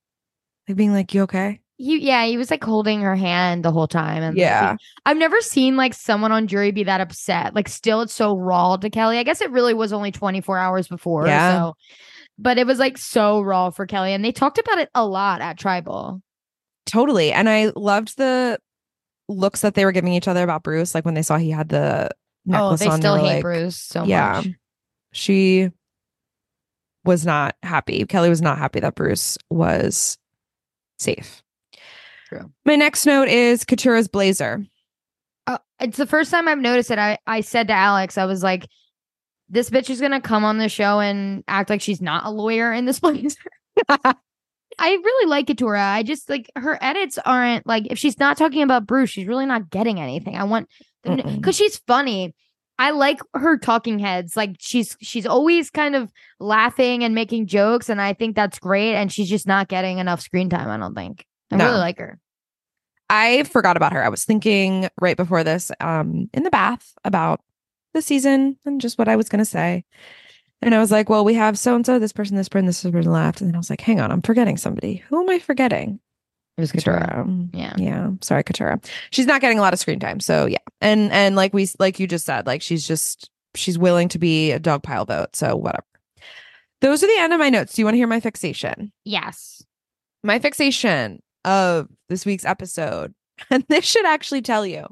Like 0.67 0.75
being 0.77 0.91
like, 0.93 1.13
you 1.13 1.21
okay? 1.23 1.59
He, 1.83 1.99
yeah, 1.99 2.25
he 2.25 2.37
was 2.37 2.49
like 2.49 2.63
holding 2.63 3.01
her 3.01 3.15
hand 3.15 3.63
the 3.65 3.71
whole 3.71 3.87
time. 3.87 4.23
And 4.23 4.35
like, 4.35 4.41
Yeah. 4.41 4.77
I've 5.05 5.17
never 5.17 5.41
seen 5.41 5.75
like 5.75 5.93
someone 5.93 6.31
on 6.31 6.47
jury 6.47 6.71
be 6.71 6.83
that 6.85 7.01
upset. 7.01 7.53
Like, 7.53 7.67
still, 7.67 8.01
it's 8.01 8.13
so 8.13 8.37
raw 8.37 8.77
to 8.77 8.89
Kellie. 8.89 9.17
I 9.17 9.23
guess 9.23 9.41
it 9.41 9.51
really 9.51 9.73
was 9.73 9.91
only 9.91 10.11
24 10.11 10.57
hours 10.57 10.87
before. 10.87 11.27
Yeah. 11.27 11.51
So, 11.57 11.73
but 12.37 12.57
it 12.57 12.65
was 12.65 12.79
like 12.79 12.97
so 12.97 13.41
raw 13.41 13.69
for 13.69 13.85
Kellie. 13.85 14.13
And 14.13 14.23
they 14.23 14.31
talked 14.31 14.57
about 14.59 14.77
it 14.79 14.89
a 14.95 15.05
lot 15.05 15.41
at 15.41 15.57
Tribal. 15.57 16.21
Totally. 16.85 17.31
And 17.33 17.49
I 17.49 17.71
loved 17.75 18.17
the 18.17 18.59
looks 19.27 19.61
that 19.61 19.73
they 19.75 19.85
were 19.85 19.91
giving 19.91 20.13
each 20.13 20.27
other 20.27 20.43
about 20.43 20.63
Bruce. 20.63 20.95
Like 20.95 21.05
when 21.05 21.13
they 21.15 21.21
saw 21.21 21.37
he 21.37 21.51
had 21.51 21.69
the 21.69 22.09
Oh, 22.47 22.51
necklace 22.51 22.79
they 22.81 22.87
on. 22.87 22.99
still 22.99 23.15
hate 23.15 23.23
like, 23.35 23.41
Bruce 23.41 23.77
so 23.77 24.03
yeah. 24.03 24.41
much. 24.43 24.49
She 25.13 25.69
was 27.05 27.25
not 27.25 27.55
happy. 27.63 28.05
Kellie 28.05 28.29
was 28.29 28.41
not 28.41 28.57
happy 28.57 28.79
that 28.81 28.95
Bruce 28.95 29.37
was 29.49 30.17
safe. 30.99 31.41
True. 32.39 32.51
My 32.65 32.75
next 32.75 33.05
note 33.05 33.27
is 33.27 33.63
Katurah's 33.63 34.07
blazer. 34.07 34.65
Uh, 35.47 35.57
it's 35.79 35.97
the 35.97 36.07
first 36.07 36.31
time 36.31 36.47
I've 36.47 36.57
noticed 36.59 36.91
it. 36.91 36.99
I, 36.99 37.17
I 37.27 37.41
said 37.41 37.67
to 37.67 37.73
Alex, 37.73 38.17
I 38.17 38.25
was 38.25 38.41
like, 38.43 38.65
this 39.49 39.69
bitch 39.69 39.89
is 39.89 39.99
going 39.99 40.13
to 40.13 40.21
come 40.21 40.43
on 40.45 40.57
the 40.57 40.69
show 40.69 40.99
and 40.99 41.43
act 41.47 41.69
like 41.69 41.81
she's 41.81 42.01
not 42.01 42.25
a 42.25 42.29
lawyer 42.31 42.71
in 42.73 42.85
this 42.85 42.99
blazer. 43.01 43.39
I 43.89 44.15
really 44.79 45.29
like 45.29 45.47
Katurah. 45.47 45.79
I 45.93 46.03
just 46.03 46.29
like 46.29 46.49
her 46.55 46.77
edits 46.81 47.19
aren't 47.23 47.67
like 47.67 47.87
if 47.91 47.99
she's 47.99 48.17
not 48.19 48.37
talking 48.37 48.63
about 48.63 48.87
Bruce, 48.87 49.11
she's 49.11 49.27
really 49.27 49.45
not 49.45 49.69
getting 49.69 49.99
anything. 49.99 50.35
I 50.35 50.45
want 50.45 50.67
because 51.03 51.55
she's 51.55 51.77
funny. 51.85 52.33
I 52.79 52.89
like 52.89 53.19
her 53.35 53.57
talking 53.59 53.99
heads. 53.99 54.35
Like 54.35 54.55
she's 54.59 54.97
she's 54.99 55.27
always 55.27 55.69
kind 55.69 55.95
of 55.95 56.11
laughing 56.39 57.03
and 57.03 57.13
making 57.13 57.45
jokes, 57.47 57.87
and 57.89 58.01
I 58.01 58.13
think 58.13 58.35
that's 58.35 58.57
great. 58.57 58.95
And 58.95 59.11
she's 59.11 59.29
just 59.29 59.45
not 59.45 59.67
getting 59.67 59.99
enough 59.99 60.21
screen 60.21 60.49
time. 60.49 60.69
I 60.69 60.77
don't 60.77 60.95
think. 60.95 61.23
I 61.51 61.57
No. 61.57 61.65
really 61.65 61.77
like 61.77 61.99
her. 61.99 62.19
I 63.13 63.43
forgot 63.43 63.77
about 63.77 63.93
her. 63.93 64.03
I 64.03 64.09
was 64.09 64.25
thinking 64.25 64.89
right 64.99 65.15
before 65.15 65.43
this, 65.43 65.71
um, 65.79 66.29
in 66.33 66.41
the 66.41 66.49
bath 66.49 66.93
about 67.03 67.41
the 67.93 68.01
season 68.01 68.57
and 68.65 68.81
just 68.81 68.97
what 68.97 69.07
I 69.07 69.15
was 69.15 69.29
gonna 69.29 69.45
say. 69.45 69.85
And 70.63 70.73
I 70.73 70.79
was 70.79 70.91
like, 70.91 71.09
well, 71.09 71.23
we 71.23 71.35
have 71.35 71.59
so 71.59 71.75
and 71.75 71.85
so, 71.85 71.99
this 71.99 72.11
person, 72.11 72.37
this 72.37 72.49
person, 72.49 72.65
this 72.65 72.81
person 72.81 73.11
left. 73.11 73.39
And 73.39 73.49
then 73.49 73.55
I 73.55 73.59
was 73.59 73.69
like, 73.69 73.81
hang 73.81 73.99
on, 73.99 74.11
I'm 74.11 74.23
forgetting 74.23 74.57
somebody. 74.57 75.03
Who 75.09 75.21
am 75.21 75.29
I 75.29 75.37
forgetting? 75.37 75.99
It 76.57 76.61
was 76.61 76.71
Katurah. 76.71 77.49
Yeah. 77.53 77.73
Yeah. 77.77 78.11
Sorry, 78.21 78.43
Katurah. 78.43 78.83
She's 79.11 79.27
not 79.27 79.41
getting 79.41 79.59
a 79.59 79.61
lot 79.61 79.73
of 79.73 79.79
screen 79.79 79.99
time. 79.99 80.19
So 80.19 80.47
yeah. 80.47 80.57
And 80.81 81.11
and 81.11 81.35
like 81.35 81.53
we 81.53 81.67
like 81.77 81.99
you 81.99 82.07
just 82.07 82.25
said, 82.25 82.47
like 82.47 82.63
she's 82.63 82.87
just 82.87 83.29
she's 83.53 83.77
willing 83.77 84.09
to 84.09 84.19
be 84.19 84.51
a 84.51 84.59
dog 84.59 84.81
pile 84.81 85.05
vote. 85.05 85.35
So 85.35 85.55
whatever. 85.55 85.85
Those 86.81 87.03
are 87.03 87.07
the 87.07 87.17
end 87.19 87.31
of 87.31 87.39
my 87.39 87.51
notes. 87.51 87.75
Do 87.75 87.81
you 87.81 87.85
want 87.85 87.93
to 87.93 87.99
hear 87.99 88.07
my 88.07 88.19
fixation? 88.19 88.91
Yes. 89.05 89.63
My 90.23 90.39
fixation 90.39 91.21
of 91.45 91.87
this 92.09 92.25
week's 92.25 92.45
episode, 92.45 93.13
and 93.49 93.63
this 93.69 93.85
should 93.85 94.05
actually 94.05 94.41
tell 94.41 94.65
you 94.65 94.87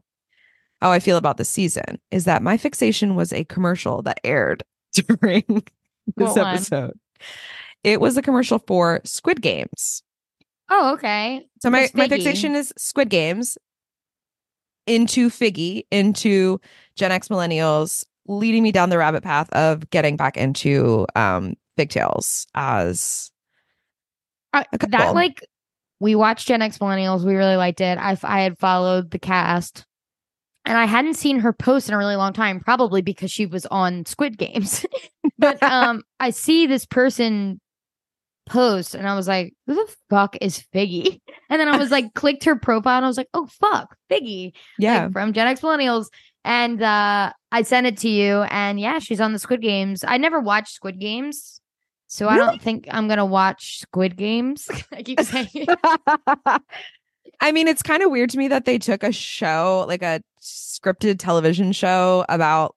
how 0.82 0.92
I 0.92 1.00
feel 1.00 1.18
about 1.18 1.38
the 1.38 1.46
season, 1.46 2.00
is 2.10 2.26
that 2.26 2.42
my 2.42 2.58
fixation 2.58 3.16
was 3.16 3.32
a 3.32 3.44
commercial 3.46 4.02
that 4.04 4.20
aired 4.24 4.64
during 4.94 5.44
this 5.48 5.64
What 6.16 6.38
one? 6.38 6.48
episode. 6.56 7.00
It 7.84 8.02
was 8.02 8.18
a 8.18 8.22
commercial 8.22 8.60
for 8.60 9.02
Squid 9.04 9.42
Games. 9.42 10.04
Oh, 10.70 10.94
okay. 10.94 11.46
So 11.62 11.70
my, 11.70 11.90
my 11.94 12.08
fixation 12.08 12.56
is 12.56 12.74
Squid 12.78 13.10
Games 13.10 13.58
into 14.88 15.30
Figgy, 15.30 15.84
into 15.92 16.60
Gen 16.96 17.12
X 17.12 17.28
millennials, 17.28 18.06
leading 18.28 18.64
me 18.64 18.72
down 18.72 18.90
the 18.90 18.98
rabbit 18.98 19.24
path 19.24 19.52
of 19.52 19.90
getting 19.90 20.16
back 20.16 20.38
into 20.38 21.06
um 21.16 21.56
Big 21.78 21.90
pigtails 21.90 22.48
as 22.54 23.32
A 24.54 24.66
that 24.90 25.16
like 25.16 25.48
we 26.02 26.16
watched 26.16 26.48
Gen 26.48 26.64
X 26.64 26.80
Millennials. 26.80 27.24
We 27.24 27.36
really 27.36 27.56
liked 27.56 27.80
it. 27.80 27.98
I 28.00 28.18
I 28.24 28.42
had 28.42 28.58
followed 28.58 29.12
the 29.12 29.20
cast, 29.20 29.86
and 30.66 30.78
I 30.78 30.86
hadn't 30.86 31.14
seen 31.14 31.40
her 31.40 31.54
post 31.54 31.88
in 31.88 31.94
a 31.94 31.98
really 31.98 32.16
long 32.16 32.34
time, 32.34 32.60
probably 32.60 33.04
because 33.04 33.32
she 33.32 33.46
was 33.46 33.68
on 33.68 34.06
Squid 34.08 34.38
Games. 34.38 34.84
but 35.38 35.62
um, 35.62 36.02
I 36.20 36.32
see 36.32 36.66
this 36.66 36.88
person 36.88 37.62
post, 38.50 38.96
and 38.96 39.08
I 39.08 39.16
was 39.16 39.28
like, 39.28 39.54
"Who 39.68 39.76
the 39.76 39.96
fuck 40.10 40.36
is 40.42 40.66
Figgy?" 40.74 41.22
And 41.52 41.62
then 41.62 41.70
I 41.70 41.78
was 41.78 41.92
like, 41.92 42.14
clicked 42.16 42.46
her 42.46 42.56
profile, 42.56 42.98
and 42.98 43.06
I 43.06 43.08
was 43.08 43.18
like, 43.18 43.30
"Oh 43.36 43.46
fuck, 43.46 43.96
Figgy!" 44.10 44.54
yeah. 44.80 45.04
like, 45.04 45.14
from 45.14 45.34
Gen 45.34 45.48
X 45.48 45.62
Millennials. 45.62 46.08
And 46.44 46.82
uh, 46.82 47.32
I 47.52 47.62
sent 47.62 47.86
it 47.86 47.98
to 47.98 48.10
you, 48.10 48.42
and 48.50 48.80
yeah, 48.80 48.98
she's 48.98 49.22
on 49.22 49.34
the 49.34 49.40
Squid 49.40 49.62
Games. 49.62 50.04
I 50.08 50.18
never 50.18 50.40
watched 50.40 50.74
Squid 50.74 51.00
Games, 51.00 51.61
so 52.14 52.28
I 52.28 52.36
don't 52.36 52.62
think 52.62 52.90
I'm 52.92 53.08
gonna 53.08 53.26
watch 53.26 53.80
Squid 53.80 54.18
Games. 54.18 54.70
I 54.92 55.02
keep 55.02 55.20
saying. 55.22 55.66
I 57.40 57.52
mean, 57.54 57.70
it's 57.70 57.82
kind 57.82 58.04
of 58.04 58.12
weird 58.12 58.30
to 58.32 58.38
me 58.38 58.50
that 58.50 58.66
they 58.66 58.78
took 58.78 59.02
a 59.02 59.14
show, 59.14 59.86
like 59.88 60.04
a 60.04 60.22
scripted 60.42 61.20
television 61.20 61.72
show 61.72 62.26
about, 62.28 62.76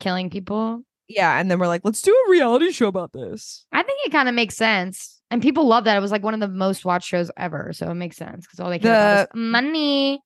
killing 0.00 0.30
people. 0.30 0.82
yeah, 1.06 1.38
and 1.38 1.48
then 1.48 1.60
we're 1.60 1.68
like, 1.68 1.82
let's 1.84 2.02
do 2.02 2.12
a 2.26 2.30
reality 2.30 2.72
show 2.72 2.88
about 2.88 3.12
this. 3.12 3.64
I 3.70 3.84
think 3.84 4.00
it 4.04 4.10
kind 4.10 4.28
of 4.28 4.34
makes 4.34 4.56
sense, 4.56 5.20
and 5.30 5.40
people 5.40 5.64
love 5.68 5.84
that. 5.84 5.96
It 5.96 6.00
was 6.00 6.10
like 6.10 6.24
one 6.24 6.34
of 6.34 6.40
the 6.40 6.48
most 6.48 6.84
watched 6.84 7.06
shows 7.06 7.30
ever, 7.36 7.72
so 7.72 7.88
it 7.88 7.94
makes 7.94 8.16
sense 8.16 8.46
because 8.46 8.58
all 8.58 8.68
they 8.68 8.80
care 8.80 8.92
about 8.92 9.20
is 9.28 9.28
money. 9.36 10.20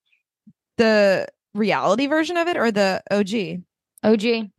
The 0.79 1.29
reality 1.53 2.07
version 2.07 2.39
of 2.39 2.49
it 2.49 2.57
or 2.57 2.71
the 2.71 3.03
OG? 3.11 3.63
OG, 4.03 4.51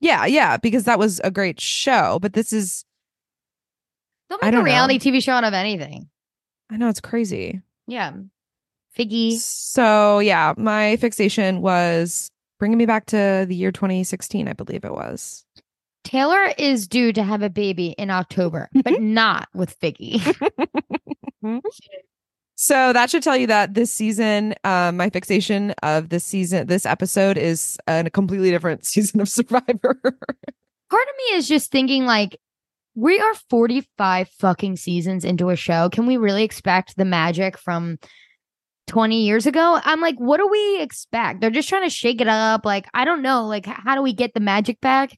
Yeah, 0.00 0.24
yeah, 0.24 0.56
because 0.56 0.84
that 0.84 0.98
was 0.98 1.20
a 1.22 1.30
great 1.30 1.60
show, 1.60 2.18
but 2.20 2.32
this 2.32 2.50
is, 2.52 2.84
they'll 4.28 4.38
make 4.38 4.48
a 4.48 4.50
don't 4.50 4.60
know. 4.60 4.64
reality 4.64 4.98
TV 4.98 5.22
show 5.22 5.32
out 5.32 5.44
of 5.44 5.54
anything. 5.54 6.08
I 6.70 6.76
know 6.76 6.88
it's 6.88 7.00
crazy. 7.00 7.60
Yeah, 7.86 8.12
Figgy. 8.96 9.38
So, 9.38 10.20
yeah, 10.20 10.54
my 10.56 10.96
fixation 10.96 11.60
was 11.60 12.30
bringing 12.58 12.78
me 12.78 12.86
back 12.86 13.06
to 13.06 13.44
the 13.48 13.54
year 13.54 13.72
2016, 13.72 14.48
I 14.48 14.52
believe 14.52 14.84
it 14.84 14.92
was. 14.92 15.44
Taylor 16.04 16.52
is 16.58 16.86
due 16.86 17.12
to 17.12 17.22
have 17.22 17.42
a 17.42 17.50
baby 17.50 17.88
in 17.98 18.10
October, 18.10 18.68
but 18.84 19.00
not 19.00 19.48
with 19.54 19.78
Figgy. 19.80 20.20
So 22.56 22.92
that 22.92 23.10
should 23.10 23.22
tell 23.22 23.36
you 23.36 23.48
that 23.48 23.74
this 23.74 23.90
season, 23.90 24.54
um, 24.62 24.96
my 24.96 25.10
fixation 25.10 25.72
of 25.82 26.10
this 26.10 26.24
season, 26.24 26.68
this 26.68 26.86
episode 26.86 27.36
is 27.36 27.76
a 27.88 28.08
completely 28.10 28.50
different 28.50 28.84
season 28.86 29.20
of 29.20 29.28
Survivor. 29.28 29.72
part 29.72 30.04
of 30.04 30.12
me 30.12 31.36
is 31.36 31.48
just 31.48 31.70
thinking 31.72 32.06
like 32.06 32.38
we 32.94 33.18
are 33.20 33.34
45 33.50 34.28
fucking 34.28 34.76
seasons 34.76 35.24
into 35.24 35.50
a 35.50 35.56
show. 35.56 35.88
Can 35.90 36.06
we 36.06 36.16
really 36.16 36.44
expect 36.44 36.96
the 36.96 37.04
magic 37.04 37.58
from 37.58 37.98
20 38.86 39.24
years 39.24 39.46
ago? 39.46 39.80
I'm 39.84 40.00
like 40.00 40.16
what 40.16 40.38
do 40.38 40.46
we 40.48 40.80
expect? 40.80 41.40
They're 41.40 41.50
just 41.50 41.68
trying 41.68 41.84
to 41.84 41.90
shake 41.90 42.20
it 42.20 42.28
up. 42.28 42.64
Like 42.64 42.86
i 42.94 43.04
don't 43.04 43.22
know. 43.22 43.46
Like 43.46 43.66
how 43.66 43.94
do 43.94 44.02
we 44.02 44.12
get 44.12 44.34
the 44.34 44.40
magic 44.40 44.80
back? 44.80 45.16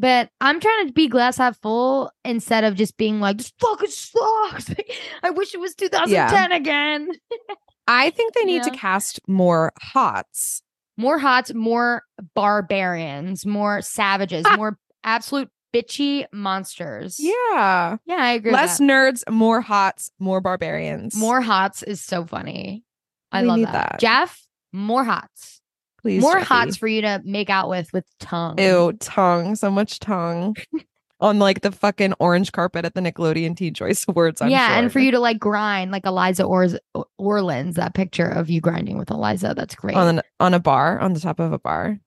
But 0.00 0.30
i'm 0.40 0.60
trying 0.60 0.86
to 0.86 0.92
be 0.92 1.08
glass 1.08 1.38
half 1.38 1.58
full 1.60 2.10
instead 2.24 2.62
of 2.64 2.76
just 2.76 2.96
being 2.96 3.20
like 3.20 3.38
this 3.38 3.52
fucking 3.60 3.90
sucks. 3.90 4.70
I 5.22 5.30
wish 5.30 5.52
it 5.54 5.60
was 5.60 5.74
2010 5.74 6.52
again. 6.52 7.08
I 7.88 8.10
think 8.10 8.34
they 8.34 8.44
need 8.44 8.56
Yeah. 8.64 8.70
to 8.70 8.76
cast 8.76 9.18
more 9.26 9.72
hots. 9.80 10.62
more 10.96 11.18
hots 11.18 11.52
more 11.54 12.02
barbarians 12.34 13.44
more 13.46 13.82
savages 13.82 14.44
more 14.56 14.78
absolute 15.04 15.48
bitchy 15.74 16.24
monsters. 16.32 17.16
Yeah. 17.18 17.96
Yeah, 18.06 18.16
I 18.16 18.32
agree. 18.32 18.52
Less 18.52 18.80
nerds, 18.80 19.22
more 19.30 19.60
hots, 19.60 20.10
more 20.18 20.40
barbarians. 20.40 21.14
more 21.16 21.40
hots 21.40 21.82
is 21.82 22.00
so 22.02 22.24
funny. 22.24 22.84
I 23.32 23.42
We 23.42 23.48
love 23.48 23.60
that. 23.60 23.72
that. 23.72 24.00
Jeff, 24.00 24.46
more 24.72 25.04
hots. 25.04 25.60
please. 26.00 26.20
more 26.22 26.34
Jeffy. 26.34 26.44
hots 26.46 26.76
for 26.76 26.88
you 26.88 27.02
to 27.02 27.20
make 27.24 27.50
out 27.50 27.68
with 27.68 27.92
with 27.92 28.04
tongue. 28.20 28.58
Ew, 28.58 28.92
tongue. 29.00 29.54
So 29.56 29.70
much 29.70 29.98
tongue. 30.00 30.56
on 31.20 31.40
like 31.40 31.62
the 31.62 31.72
fucking 31.72 32.14
orange 32.20 32.52
carpet 32.52 32.84
at 32.84 32.94
the 32.94 33.00
Nickelodeon 33.00 33.56
Teen 33.56 33.74
Choice 33.74 34.04
Awards. 34.08 34.40
I'm 34.40 34.50
yeah, 34.50 34.78
and 34.78 34.92
for 34.92 35.00
you 35.00 35.10
to 35.10 35.18
like 35.18 35.38
grind 35.40 35.90
like 35.90 36.06
Eliza 36.06 36.44
Orz- 36.44 36.78
Orlins, 37.18 37.74
that 37.74 37.92
picture 37.94 38.28
of 38.28 38.48
you 38.48 38.60
grinding 38.60 38.98
with 38.98 39.10
Eliza, 39.10 39.52
that's 39.56 39.74
great. 39.74 39.96
on 39.96 40.18
an, 40.18 40.22
on 40.38 40.54
a 40.54 40.60
bar, 40.60 40.98
on 41.00 41.14
the 41.14 41.20
top 41.20 41.40
of 41.40 41.52
a 41.52 41.58
bar. 41.58 41.98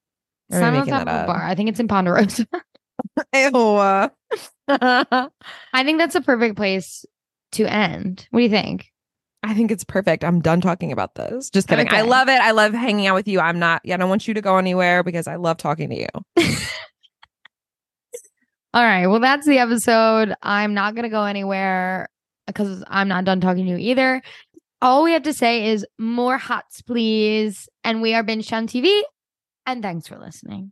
It's 0.49 0.57
Or 0.57 0.63
am 0.63 0.73
I 0.73 0.77
not 0.77 0.81
on 0.81 0.87
top 0.87 1.05
that 1.05 1.15
of 1.15 1.23
a 1.23 1.27
bar. 1.27 1.43
I 1.43 1.55
think 1.55 1.69
it's 1.69 1.79
in 1.79 1.87
Ponderosa. 1.89 2.47
Ew. 3.33 4.09
I 4.67 5.83
think 5.83 5.99
that's 5.99 6.15
a 6.15 6.21
perfect 6.21 6.55
place 6.55 7.05
to 7.53 7.65
end. 7.65 8.27
What 8.31 8.39
do 8.39 8.43
you 8.43 8.49
think? 8.49 8.91
I 9.43 9.53
think 9.53 9.71
it's 9.71 9.83
perfect. 9.83 10.23
I'm 10.23 10.39
done 10.39 10.61
talking 10.61 10.91
about 10.91 11.15
this. 11.15 11.49
Just 11.49 11.67
kidding. 11.67 11.89
I 11.89 12.01
love 12.01 12.29
it. 12.29 12.39
I 12.39 12.51
love 12.51 12.73
hanging 12.73 13.07
out 13.07 13.15
with 13.15 13.27
you. 13.27 13.39
I'm 13.39 13.57
not, 13.57 13.81
yeah, 13.83 13.95
I 13.95 13.97
don't 13.97 14.09
want 14.09 14.27
you 14.27 14.35
to 14.35 14.41
go 14.41 14.57
anywhere 14.57 15.03
because 15.03 15.27
I 15.27 15.37
love 15.37 15.57
talking 15.57 15.89
to 15.89 15.95
you. 15.95 16.07
All 18.73 18.83
right. 18.83 19.07
Well, 19.07 19.19
that's 19.19 19.47
the 19.47 19.57
episode. 19.57 20.35
I'm 20.41 20.73
not 20.73 20.93
going 20.93 21.03
to 21.03 21.09
go 21.09 21.23
anywhere 21.23 22.07
because 22.47 22.83
I'm 22.87 23.07
not 23.07 23.25
done 23.25 23.41
talking 23.41 23.65
to 23.65 23.71
you 23.71 23.77
either. 23.77 24.21
All 24.81 25.03
we 25.03 25.13
have 25.13 25.23
to 25.23 25.33
say 25.33 25.69
is 25.69 25.85
more 25.97 26.37
hots, 26.37 26.81
please. 26.81 27.67
And 27.83 28.01
we 28.01 28.13
are 28.13 28.23
Bingetown 28.23 28.67
TV. 28.67 29.01
And 29.65 29.81
thanks 29.81 30.07
for 30.07 30.17
listening. 30.17 30.71